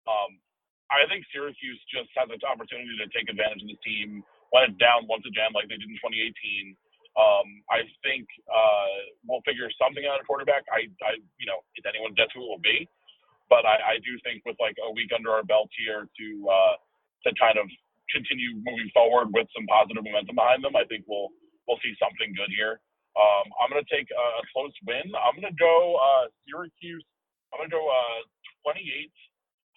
um, 0.08 0.40
I 0.88 1.04
think 1.10 1.26
Syracuse 1.30 1.78
just 1.92 2.08
has 2.16 2.30
an 2.32 2.40
opportunity 2.46 2.96
to 3.02 3.08
take 3.12 3.28
advantage 3.28 3.62
of 3.66 3.70
the 3.70 3.80
team 3.84 4.24
when 4.54 4.70
it's 4.70 4.78
down 4.80 5.04
once 5.10 5.26
again, 5.28 5.52
like 5.52 5.68
they 5.68 5.76
did 5.76 5.90
in 5.90 5.98
2018. 6.00 6.76
Um, 7.16 7.64
I 7.72 7.80
think 8.04 8.28
uh, 8.44 8.92
we'll 9.24 9.40
figure 9.48 9.72
something 9.80 10.04
out 10.04 10.20
at 10.20 10.28
quarterback. 10.28 10.68
I, 10.68 10.84
I, 11.00 11.16
you 11.40 11.48
know, 11.48 11.64
if 11.72 11.88
anyone 11.88 12.12
gets 12.12 12.36
who 12.36 12.44
it 12.44 12.48
will 12.52 12.60
be, 12.60 12.84
but 13.48 13.64
I, 13.64 13.96
I 13.96 14.04
do 14.04 14.12
think 14.20 14.44
with 14.44 14.60
like 14.60 14.76
a 14.84 14.92
week 14.92 15.08
under 15.16 15.32
our 15.32 15.40
belt 15.40 15.72
here 15.80 16.04
to 16.04 16.26
uh, 16.44 16.76
to 17.24 17.32
kind 17.40 17.56
of 17.56 17.64
continue 18.12 18.60
moving 18.60 18.92
forward 18.92 19.32
with 19.32 19.48
some 19.56 19.64
positive 19.64 20.04
momentum 20.04 20.36
behind 20.36 20.60
them, 20.60 20.76
I 20.76 20.84
think 20.92 21.08
we'll 21.08 21.32
we'll 21.64 21.80
see 21.80 21.96
something 21.96 22.36
good 22.36 22.52
here. 22.52 22.84
Um, 23.16 23.48
I'm 23.64 23.72
to 23.72 23.86
take 23.88 24.12
a, 24.12 24.24
close 24.52 24.76
win. 24.84 25.08
I'm 25.16 25.40
to 25.40 25.52
go 25.56 25.96
uh, 25.96 26.28
Syracuse. 26.44 27.04
I'm 27.48 27.64
to 27.64 27.72
go 27.72 27.80
uh, 27.80 28.20
28, 28.68 29.08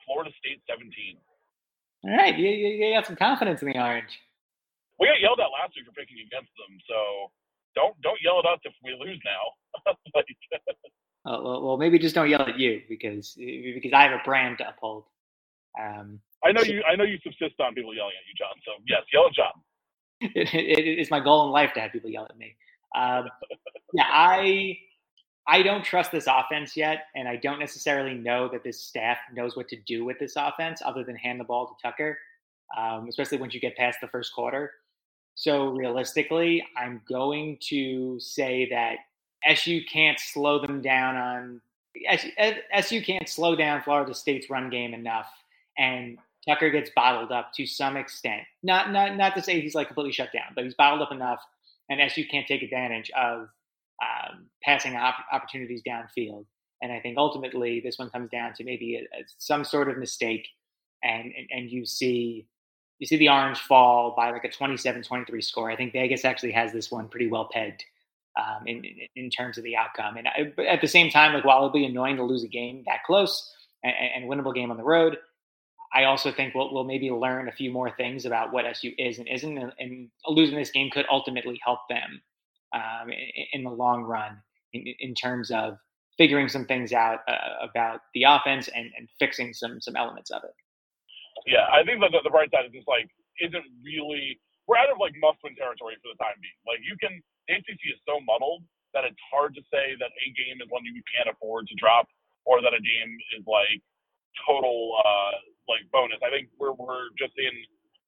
Florida 0.04 0.32
State 0.44 0.60
17. 0.68 0.92
All 2.04 2.12
right, 2.12 2.36
you, 2.36 2.50
you, 2.52 2.68
you 2.84 2.94
got 2.96 3.08
some 3.08 3.16
confidence 3.16 3.62
in 3.64 3.72
the 3.72 3.80
orange 3.80 4.20
we 5.00 5.08
got 5.08 5.22
yelled 5.22 5.40
at 5.40 5.52
last 5.52 5.76
week 5.76 5.86
for 5.86 5.94
picking 5.94 6.20
against 6.26 6.52
them, 6.60 6.72
so 6.88 7.32
don't 7.76 7.96
don't 8.02 8.20
yell 8.24 8.40
at 8.40 8.48
us 8.48 8.60
if 8.64 8.74
we 8.84 8.94
lose 9.00 9.20
now. 9.26 9.94
like, 10.16 10.28
uh, 11.26 11.40
well, 11.44 11.64
well, 11.66 11.78
maybe 11.78 12.00
just 12.00 12.16
don't 12.16 12.30
yell 12.30 12.44
at 12.44 12.60
you 12.60 12.82
because 12.90 13.36
because 13.38 13.94
I 13.94 14.04
have 14.04 14.14
a 14.14 14.24
brand 14.26 14.60
to 14.60 14.70
uphold. 14.70 15.06
Um, 15.80 16.20
I 16.44 16.52
know 16.52 16.62
you. 16.64 16.84
I 16.90 16.96
know 16.96 17.06
you 17.06 17.18
subsist 17.24 17.60
on 17.60 17.76
people 17.76 17.96
yelling 17.96 18.14
at 18.18 18.28
you, 18.28 18.36
John. 18.38 18.56
So 18.66 18.72
yes, 18.88 19.04
yell 19.14 19.28
at 19.28 19.34
John. 19.36 19.54
It, 20.22 20.54
it, 20.54 20.80
it 20.80 21.00
is 21.00 21.12
my 21.12 21.22
goal 21.22 21.46
in 21.46 21.52
life 21.52 21.74
to 21.76 21.80
have 21.82 21.94
people 21.94 22.10
yell 22.10 22.28
at 22.30 22.38
me. 22.38 22.56
Um, 22.96 23.30
yeah, 23.94 24.06
I 24.08 24.78
I 25.48 25.64
don't 25.64 25.84
trust 25.84 26.12
this 26.12 26.28
offense 26.28 26.78
yet, 26.78 27.06
and 27.16 27.28
I 27.28 27.36
don't 27.38 27.60
necessarily 27.60 28.14
know 28.14 28.50
that 28.50 28.64
this 28.64 28.82
staff 28.82 29.18
knows 29.34 29.56
what 29.58 29.68
to 29.70 29.78
do 29.88 30.06
with 30.06 30.20
this 30.20 30.36
offense 30.38 30.82
other 30.86 31.04
than 31.04 31.16
hand 31.16 31.40
the 31.40 31.44
ball 31.44 31.68
to 31.68 31.74
Tucker, 31.82 32.18
um, 32.78 33.08
especially 33.10 33.40
once 33.40 33.54
you 33.54 33.60
get 33.60 33.76
past 33.76 33.98
the 34.02 34.08
first 34.10 34.34
quarter. 34.34 34.72
So 35.36 35.70
realistically, 35.70 36.66
I'm 36.78 37.02
going 37.08 37.58
to 37.70 38.20
say 38.20 38.68
that 38.72 38.98
SU 39.46 39.82
can't 39.92 40.20
slow 40.20 40.60
them 40.60 40.82
down 40.82 41.16
on 41.16 41.62
SU 42.74 43.02
can't 43.02 43.28
slow 43.28 43.56
down 43.56 43.82
Florida 43.82 44.14
State's 44.14 44.50
run 44.50 44.70
game 44.70 44.94
enough, 44.94 45.28
and 45.78 46.18
Tucker 46.48 46.70
gets 46.70 46.92
bottled 46.96 47.32
up 47.32 47.52
to 47.56 47.66
some 47.66 47.98
extent. 47.98 48.44
Not 48.64 48.92
not 48.92 49.18
not 49.18 49.36
to 49.36 49.42
say 49.42 49.60
he's 49.60 49.76
like 49.76 49.88
completely 49.88 50.14
shut 50.14 50.32
down, 50.32 50.54
but 50.56 50.64
he's 50.64 50.76
bottled 50.76 51.02
up 51.02 51.12
enough, 51.12 51.44
and 51.90 52.00
SU 52.02 52.26
can't 52.30 52.48
take 52.48 52.62
advantage 52.62 53.12
of 53.18 53.50
um, 54.02 54.46
passing 54.64 54.96
op- 54.96 55.26
opportunities 55.32 55.82
downfield. 55.88 56.46
And 56.82 56.92
I 56.92 57.00
think 57.02 57.18
ultimately 57.18 57.82
this 57.82 57.98
one 57.98 58.10
comes 58.10 58.30
down 58.30 58.54
to 58.54 58.64
maybe 58.64 58.96
a, 58.96 59.02
a, 59.02 59.24
some 59.38 59.66
sort 59.66 59.90
of 59.90 59.98
mistake, 59.98 60.48
and, 61.04 61.34
and 61.36 61.48
and 61.52 61.72
you 61.72 61.86
see 61.86 62.48
you 63.00 63.08
see 63.08 63.18
the 63.18 63.30
Orange 63.30 63.60
fall 63.60 64.14
by 64.16 64.32
like 64.32 64.44
a 64.44 64.50
27-23 64.50 65.44
score. 65.44 65.72
I 65.72 65.76
think 65.76 65.94
Vegas 65.94 66.26
actually 66.26 66.52
has 66.52 66.72
this 66.72 66.92
one 66.92 67.08
pretty 67.08 67.28
well 67.28 67.50
pegged 67.52 67.86
um, 68.38 68.68
in, 68.68 68.84
in 69.16 69.30
terms 69.30 69.58
of 69.58 69.64
the 69.64 69.76
outcome. 69.76 70.18
And 70.18 70.28
I, 70.28 70.62
at 70.64 70.82
the 70.82 70.88
same 70.88 71.10
time, 71.10 71.34
like 71.34 71.46
while 71.46 71.58
it'll 71.58 71.70
be 71.70 71.86
annoying 71.86 72.18
to 72.18 72.24
lose 72.24 72.44
a 72.44 72.48
game 72.48 72.84
that 72.86 73.04
close 73.06 73.52
and, 73.84 73.94
and 74.16 74.30
winnable 74.30 74.54
game 74.54 74.70
on 74.70 74.78
the 74.78 74.84
road, 74.84 75.18
I 75.94 76.04
also 76.04 76.32
think 76.32 76.54
we'll, 76.54 76.72
we'll, 76.74 76.84
maybe 76.84 77.10
learn 77.10 77.48
a 77.48 77.52
few 77.52 77.72
more 77.72 77.90
things 77.90 78.26
about 78.26 78.54
what 78.54 78.66
SU 78.66 78.92
is 78.98 79.18
and 79.18 79.28
isn't, 79.28 79.58
and, 79.58 79.74
and 79.80 80.10
losing 80.28 80.56
this 80.56 80.70
game 80.70 80.92
could 80.92 81.06
ultimately 81.10 81.60
help 81.64 81.80
them 81.90 82.22
um, 82.74 83.10
in, 83.10 83.46
in, 83.54 83.64
the 83.64 83.72
long 83.72 84.04
run 84.04 84.38
in, 84.74 84.86
in, 85.00 85.16
terms 85.16 85.50
of 85.50 85.80
figuring 86.16 86.48
some 86.48 86.66
things 86.66 86.94
out 86.94 87.22
uh, 87.28 87.66
about 87.68 88.02
the 88.14 88.24
offense 88.24 88.68
and, 88.68 88.92
and 88.96 89.10
fixing 89.18 89.52
some 89.52 89.82
some 89.82 89.96
elements 89.96 90.30
of 90.30 90.44
it. 90.44 90.54
Yeah, 91.48 91.66
I 91.72 91.86
think 91.88 92.02
the, 92.04 92.10
the, 92.12 92.22
the 92.28 92.34
bright 92.34 92.52
side 92.52 92.68
is 92.70 92.76
just 92.76 92.90
like 92.90 93.08
isn't 93.40 93.68
really 93.82 94.38
we're 94.70 94.78
out 94.78 94.94
of 94.94 95.02
like 95.02 95.18
must-win 95.18 95.58
territory 95.58 95.98
for 96.04 96.14
the 96.14 96.20
time 96.22 96.38
being. 96.40 96.60
Like 96.68 96.82
you 96.86 96.96
can 97.02 97.20
the 97.50 97.58
ACC 97.60 97.82
is 97.98 98.00
so 98.06 98.22
muddled 98.24 98.64
that 98.94 99.08
it's 99.08 99.20
hard 99.32 99.56
to 99.58 99.64
say 99.74 99.98
that 100.00 100.12
a 100.14 100.28
game 100.38 100.62
is 100.62 100.70
one 100.70 100.86
you 100.86 101.02
can't 101.10 101.28
afford 101.32 101.68
to 101.72 101.76
drop, 101.82 102.08
or 102.46 102.62
that 102.62 102.76
a 102.78 102.84
game 102.84 103.12
is 103.40 103.44
like 103.50 103.82
total 104.46 104.96
uh, 105.02 105.36
like 105.68 105.84
bonus. 105.92 106.22
I 106.22 106.30
think 106.32 106.54
we're 106.62 106.76
we're 106.78 107.10
just 107.18 107.34
in 107.42 107.56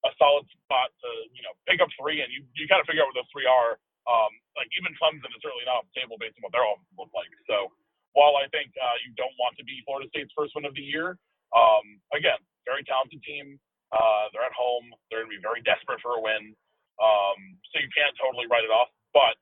a 0.05 0.11
solid 0.21 0.45
spot 0.67 0.93
to 1.03 1.09
you 1.33 1.41
know 1.43 1.53
pick 1.65 1.81
up 1.81 1.89
three, 1.97 2.21
and 2.21 2.29
you 2.29 2.45
you 2.55 2.69
kind 2.69 2.79
of 2.79 2.87
figure 2.87 3.01
out 3.03 3.09
what 3.11 3.17
those 3.19 3.31
three 3.33 3.49
are. 3.49 3.81
Um, 4.05 4.31
like 4.59 4.69
even 4.77 4.93
Clemson 4.99 5.31
is 5.33 5.41
certainly 5.41 5.65
not 5.65 5.81
on 5.81 5.87
the 5.89 5.95
table 5.97 6.19
based 6.21 6.35
on 6.37 6.45
what 6.45 6.53
their 6.53 6.65
offense 6.67 6.91
look 6.99 7.09
like. 7.17 7.31
So 7.49 7.71
while 8.13 8.35
I 8.37 8.45
think 8.53 8.69
uh, 8.77 8.97
you 9.07 9.15
don't 9.17 9.33
want 9.41 9.55
to 9.57 9.65
be 9.65 9.79
Florida 9.87 10.11
State's 10.13 10.33
first 10.37 10.53
win 10.53 10.67
of 10.67 10.75
the 10.77 10.83
year, 10.85 11.17
um, 11.55 11.85
again, 12.15 12.39
very 12.67 12.83
talented 12.85 13.21
team. 13.23 13.59
Uh, 13.91 14.31
they're 14.31 14.45
at 14.47 14.55
home. 14.55 14.87
They're 15.09 15.23
going 15.25 15.33
to 15.33 15.37
be 15.39 15.43
very 15.43 15.61
desperate 15.63 15.99
for 16.03 16.17
a 16.19 16.21
win. 16.23 16.55
Um, 17.01 17.39
so 17.71 17.81
you 17.81 17.89
can't 17.95 18.15
totally 18.19 18.47
write 18.51 18.63
it 18.67 18.73
off. 18.73 18.91
But 19.15 19.37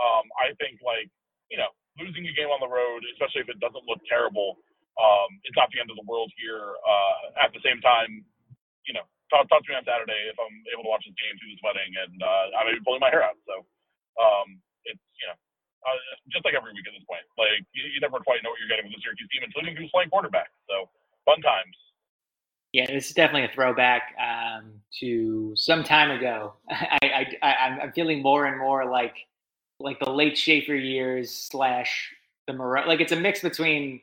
um, 0.00 0.26
I 0.40 0.52
think, 0.60 0.80
like, 0.84 1.08
you 1.52 1.58
know, 1.60 1.70
losing 2.00 2.26
a 2.28 2.34
game 2.36 2.52
on 2.52 2.60
the 2.60 2.70
road, 2.70 3.04
especially 3.16 3.44
if 3.46 3.50
it 3.52 3.60
doesn't 3.62 3.86
look 3.88 4.00
terrible, 4.08 4.60
um, 5.00 5.30
it's 5.46 5.56
not 5.56 5.70
the 5.72 5.80
end 5.80 5.90
of 5.92 5.98
the 5.98 6.06
world 6.08 6.30
here. 6.36 6.76
Uh, 6.84 7.44
at 7.46 7.52
the 7.54 7.62
same 7.64 7.80
time, 7.80 8.22
you 8.88 8.94
know, 8.96 9.04
talk, 9.32 9.48
talk 9.50 9.62
to 9.64 9.70
me 9.70 9.76
on 9.76 9.84
Saturday 9.88 10.16
if 10.30 10.38
I'm 10.40 10.56
able 10.72 10.84
to 10.88 10.92
watch 10.92 11.04
this 11.04 11.16
game 11.18 11.36
through 11.36 11.52
this 11.52 11.64
wedding, 11.64 11.90
and 11.92 12.16
uh, 12.20 12.44
I 12.56 12.60
may 12.68 12.76
be 12.78 12.84
pulling 12.84 13.02
my 13.04 13.12
hair 13.12 13.24
out. 13.24 13.36
So 13.44 13.64
um, 14.20 14.60
it's 14.88 15.02
you 15.20 15.26
know, 15.28 15.36
uh, 15.84 16.00
just 16.32 16.44
like 16.48 16.56
every 16.56 16.72
week 16.72 16.86
at 16.88 16.94
this 16.96 17.06
point. 17.08 17.24
Like 17.36 17.64
you, 17.76 17.84
you 17.92 18.00
never 18.00 18.20
quite 18.22 18.40
know 18.44 18.52
what 18.54 18.60
you're 18.62 18.70
getting 18.72 18.88
with 18.88 18.96
the 18.96 19.02
Syracuse 19.04 19.28
team, 19.32 19.44
including 19.44 19.76
who's 19.76 19.92
playing 19.92 20.10
quarterback. 20.12 20.48
So 20.70 20.88
fun 21.28 21.42
times. 21.42 21.76
Yeah, 22.72 22.86
this 22.86 23.08
is 23.08 23.14
definitely 23.14 23.48
a 23.48 23.54
throwback 23.54 24.14
um, 24.20 24.72
to 25.00 25.54
some 25.56 25.84
time 25.84 26.10
ago. 26.10 26.54
I, 26.70 27.26
I, 27.42 27.48
I, 27.48 27.84
am 27.84 27.92
feeling 27.92 28.22
more 28.22 28.44
and 28.44 28.58
more 28.58 28.84
like 28.84 29.14
like 29.80 29.98
the 30.00 30.10
late 30.10 30.36
Shafer 30.36 30.74
years 30.74 31.32
slash 31.34 32.12
the 32.46 32.52
Marrone. 32.52 32.86
Like 32.86 33.00
it's 33.00 33.12
a 33.12 33.16
mix 33.16 33.40
between 33.40 34.00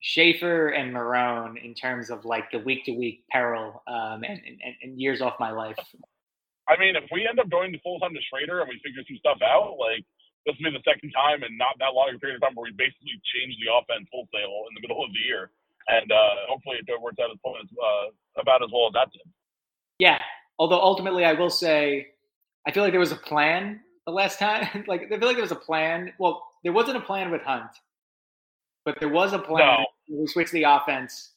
Shafer 0.00 0.68
and 0.68 0.94
Marrone 0.94 1.56
in 1.62 1.74
terms 1.74 2.10
of 2.10 2.24
like 2.24 2.52
the 2.52 2.60
week 2.60 2.84
to 2.84 2.92
week 2.92 3.24
peril 3.32 3.82
um, 3.88 4.22
and, 4.22 4.38
and, 4.46 4.74
and 4.82 5.00
years 5.00 5.20
off 5.20 5.34
my 5.40 5.50
life. 5.50 5.78
I 6.68 6.78
mean, 6.78 6.94
if 6.94 7.04
we 7.10 7.26
end 7.26 7.40
up 7.40 7.50
going 7.50 7.72
to 7.72 7.80
full 7.80 7.98
time 7.98 8.14
to 8.14 8.20
Shrader 8.30 8.60
and 8.60 8.68
we 8.68 8.78
figure 8.84 9.02
some 9.08 9.18
stuff 9.18 9.38
out, 9.42 9.74
like 9.80 10.04
this 10.46 10.54
will 10.60 10.70
be 10.70 10.78
the 10.78 10.86
second 10.86 11.10
time 11.10 11.42
in 11.42 11.56
not 11.58 11.74
that 11.80 11.98
long 11.98 12.14
a 12.14 12.18
period 12.18 12.36
of 12.36 12.42
time 12.46 12.54
where 12.54 12.70
we 12.70 12.76
basically 12.78 13.18
changed 13.34 13.58
the 13.58 13.74
offense 13.74 14.06
wholesale 14.12 14.70
in 14.70 14.78
the 14.78 14.82
middle 14.86 15.02
of 15.02 15.10
the 15.10 15.24
year 15.26 15.50
and 15.88 16.12
uh, 16.12 16.34
hopefully 16.48 16.76
it 16.86 17.02
works 17.02 17.16
out 17.22 17.30
as, 17.30 17.38
well 17.42 17.54
uh, 17.56 18.40
about 18.40 18.62
as 18.62 18.70
well 18.72 18.88
as 18.88 18.92
that 18.92 19.12
did. 19.12 19.22
Yeah, 19.98 20.20
although 20.58 20.80
ultimately 20.80 21.24
I 21.24 21.32
will 21.32 21.50
say, 21.50 22.08
I 22.66 22.72
feel 22.72 22.82
like 22.82 22.92
there 22.92 23.00
was 23.00 23.12
a 23.12 23.16
plan 23.16 23.80
the 24.06 24.12
last 24.12 24.38
time. 24.38 24.84
like 24.86 25.02
I 25.02 25.08
feel 25.08 25.26
like 25.26 25.36
there 25.36 25.42
was 25.42 25.52
a 25.52 25.56
plan. 25.56 26.12
Well, 26.18 26.44
there 26.62 26.72
wasn't 26.72 26.98
a 26.98 27.00
plan 27.00 27.30
with 27.30 27.42
Hunt, 27.42 27.70
but 28.84 29.00
there 29.00 29.08
was 29.08 29.32
a 29.32 29.38
plan 29.38 29.66
no. 29.66 29.86
when 30.08 30.20
we 30.22 30.26
switched 30.26 30.52
the 30.52 30.64
offense. 30.64 31.32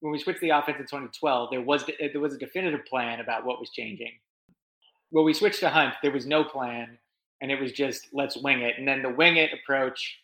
When 0.00 0.12
we 0.12 0.18
switched 0.18 0.40
the 0.40 0.50
offense 0.50 0.78
in 0.78 0.84
2012, 0.84 1.50
there 1.50 1.62
was 1.62 1.84
there 2.12 2.20
was 2.20 2.34
a 2.34 2.38
definitive 2.38 2.84
plan 2.86 3.20
about 3.20 3.44
what 3.44 3.60
was 3.60 3.70
changing. 3.70 4.12
When 5.10 5.24
we 5.24 5.32
switched 5.32 5.60
to 5.60 5.70
Hunt, 5.70 5.94
there 6.02 6.10
was 6.10 6.26
no 6.26 6.44
plan, 6.44 6.98
and 7.40 7.50
it 7.50 7.60
was 7.60 7.72
just 7.72 8.08
let's 8.12 8.36
wing 8.36 8.62
it. 8.62 8.74
And 8.78 8.88
then 8.88 9.02
the 9.02 9.10
wing 9.10 9.36
it 9.36 9.50
approach 9.52 10.18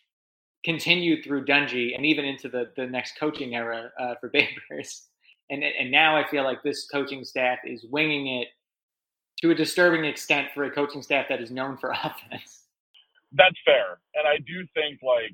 continued 0.63 1.23
through 1.23 1.45
Dungey 1.45 1.95
and 1.95 2.05
even 2.05 2.25
into 2.25 2.49
the, 2.49 2.71
the 2.75 2.85
next 2.85 3.17
coaching 3.19 3.55
era 3.55 3.91
uh, 3.99 4.15
for 4.19 4.29
Babers. 4.35 5.01
And, 5.49 5.63
and 5.63 5.91
now 5.91 6.15
I 6.15 6.27
feel 6.29 6.43
like 6.43 6.63
this 6.63 6.87
coaching 6.87 7.23
staff 7.25 7.59
is 7.65 7.85
winging 7.89 8.27
it 8.27 8.47
to 9.41 9.51
a 9.51 9.55
disturbing 9.55 10.05
extent 10.05 10.47
for 10.53 10.63
a 10.63 10.71
coaching 10.71 11.01
staff 11.01 11.25
that 11.29 11.41
is 11.41 11.51
known 11.51 11.77
for 11.77 11.91
offense. 12.03 12.67
That's 13.33 13.57
fair. 13.65 13.99
And 14.15 14.27
I 14.27 14.37
do 14.43 14.63
think, 14.75 14.99
like, 15.01 15.33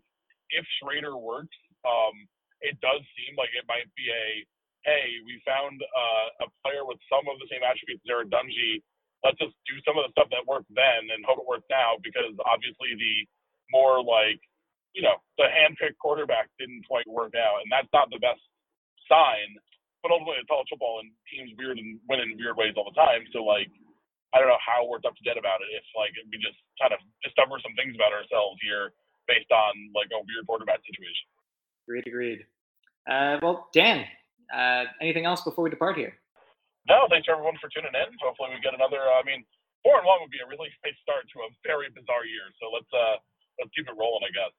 if 0.53 0.65
Shrader 0.79 1.19
works, 1.19 1.57
um, 1.83 2.15
it 2.61 2.79
does 2.79 3.01
seem 3.17 3.35
like 3.35 3.51
it 3.57 3.65
might 3.67 3.89
be 3.97 4.07
a, 4.09 4.45
hey, 4.85 5.19
we 5.25 5.41
found 5.43 5.81
uh, 5.81 6.45
a 6.45 6.47
player 6.63 6.85
with 6.85 6.97
some 7.11 7.25
of 7.27 7.37
the 7.41 7.49
same 7.51 7.65
attributes 7.65 8.01
as 8.05 8.07
Jared 8.07 8.29
Dungey. 8.31 8.81
Let's 9.25 9.37
just 9.41 9.57
do 9.65 9.75
some 9.83 9.97
of 9.97 10.05
the 10.07 10.13
stuff 10.13 10.29
that 10.29 10.45
worked 10.45 10.69
then 10.71 11.09
and 11.09 11.25
hope 11.25 11.41
it 11.41 11.49
works 11.49 11.67
now 11.73 11.97
because 12.05 12.31
obviously 12.45 12.93
the 12.95 13.15
more 13.73 13.99
like 13.99 14.39
you 14.93 15.03
know, 15.03 15.21
the 15.37 15.45
handpicked 15.45 16.01
quarterback 16.01 16.49
didn't 16.57 16.85
quite 16.87 17.07
work 17.07 17.33
out, 17.37 17.61
and 17.61 17.69
that's 17.69 17.91
not 17.93 18.09
the 18.09 18.17
best 18.17 18.41
sign. 19.05 19.57
But 20.01 20.13
ultimately, 20.13 20.39
it's 20.39 20.49
college 20.49 20.69
football, 20.69 21.01
and 21.01 21.09
teams 21.27 21.51
weird 21.57 21.81
and 21.81 21.97
win 22.07 22.21
in 22.21 22.37
weird 22.37 22.55
ways 22.55 22.77
all 22.77 22.87
the 22.87 22.97
time. 22.97 23.25
So, 23.33 23.43
like, 23.43 23.69
I 24.33 24.39
don't 24.39 24.51
know 24.51 24.61
how 24.61 24.85
we're 24.85 25.01
up 25.01 25.15
to 25.15 25.25
date 25.25 25.39
about 25.39 25.63
it. 25.63 25.69
If 25.73 25.85
like 25.95 26.13
we 26.29 26.37
just 26.37 26.59
kind 26.77 26.93
of 26.93 26.99
discover 27.23 27.57
some 27.63 27.73
things 27.73 27.95
about 27.95 28.13
ourselves 28.13 28.59
here 28.61 28.93
based 29.25 29.49
on 29.49 29.73
like 29.97 30.11
a 30.13 30.19
weird 30.21 30.45
quarterback 30.45 30.83
situation. 30.85 31.27
Agreed. 31.87 32.07
Agreed. 32.07 32.41
Uh, 33.07 33.39
well, 33.39 33.71
Dan, 33.71 34.03
uh, 34.51 34.91
anything 34.99 35.23
else 35.23 35.41
before 35.47 35.63
we 35.63 35.71
depart 35.71 35.95
here? 35.95 36.19
No, 36.91 37.07
thanks 37.07 37.27
everyone 37.31 37.55
for 37.59 37.71
tuning 37.71 37.95
in. 37.95 38.09
Hopefully, 38.19 38.51
we 38.51 38.59
get 38.59 38.75
another. 38.75 38.99
Uh, 38.99 39.19
I 39.19 39.23
mean, 39.23 39.47
four 39.81 39.97
and 39.97 40.07
one 40.07 40.19
would 40.21 40.33
be 40.33 40.43
a 40.43 40.47
really 40.47 40.69
nice 40.83 40.97
start 41.01 41.25
to 41.31 41.47
a 41.47 41.49
very 41.63 41.87
bizarre 41.89 42.27
year. 42.27 42.51
So 42.59 42.69
let's 42.69 42.91
uh, 42.91 43.17
let's 43.57 43.71
keep 43.71 43.87
it 43.87 43.95
rolling, 43.95 44.27
I 44.27 44.31
guess 44.35 44.53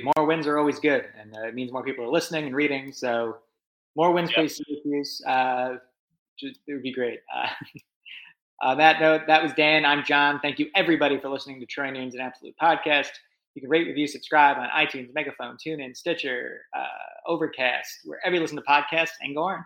more 0.00 0.26
wins 0.26 0.46
are 0.46 0.58
always 0.58 0.78
good, 0.78 1.04
and 1.18 1.34
uh, 1.36 1.46
it 1.46 1.54
means 1.54 1.72
more 1.72 1.84
people 1.84 2.04
are 2.04 2.10
listening 2.10 2.46
and 2.46 2.56
reading. 2.56 2.92
So 2.92 3.38
more 3.94 4.12
wins, 4.12 4.32
please, 4.32 4.56
Syracuse. 4.56 5.22
Uh, 5.26 5.76
just, 6.38 6.60
it 6.66 6.72
would 6.72 6.82
be 6.82 6.92
great. 6.92 7.20
Uh, 8.62 8.68
on 8.68 8.78
that 8.78 9.00
note, 9.00 9.22
that 9.26 9.42
was 9.42 9.52
Dan. 9.54 9.84
I'm 9.84 10.04
John. 10.04 10.38
Thank 10.38 10.60
you, 10.60 10.68
everybody, 10.76 11.18
for 11.18 11.28
listening 11.28 11.58
to 11.58 11.66
Troy 11.66 11.90
Nunes 11.90 12.14
and 12.14 12.22
Absolute 12.22 12.54
Podcast. 12.62 13.08
You 13.56 13.60
can 13.60 13.68
rate, 13.68 13.88
review, 13.88 14.06
subscribe 14.06 14.56
on 14.56 14.68
iTunes, 14.68 15.12
Megaphone, 15.12 15.56
TuneIn, 15.56 15.96
Stitcher, 15.96 16.60
uh, 16.72 16.86
Overcast, 17.26 18.02
wherever 18.04 18.36
you 18.36 18.40
listen 18.40 18.56
to 18.56 18.62
podcasts, 18.62 19.14
and 19.20 19.34
go 19.34 19.42
orange. 19.42 19.64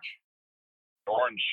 Orange. 1.07 1.45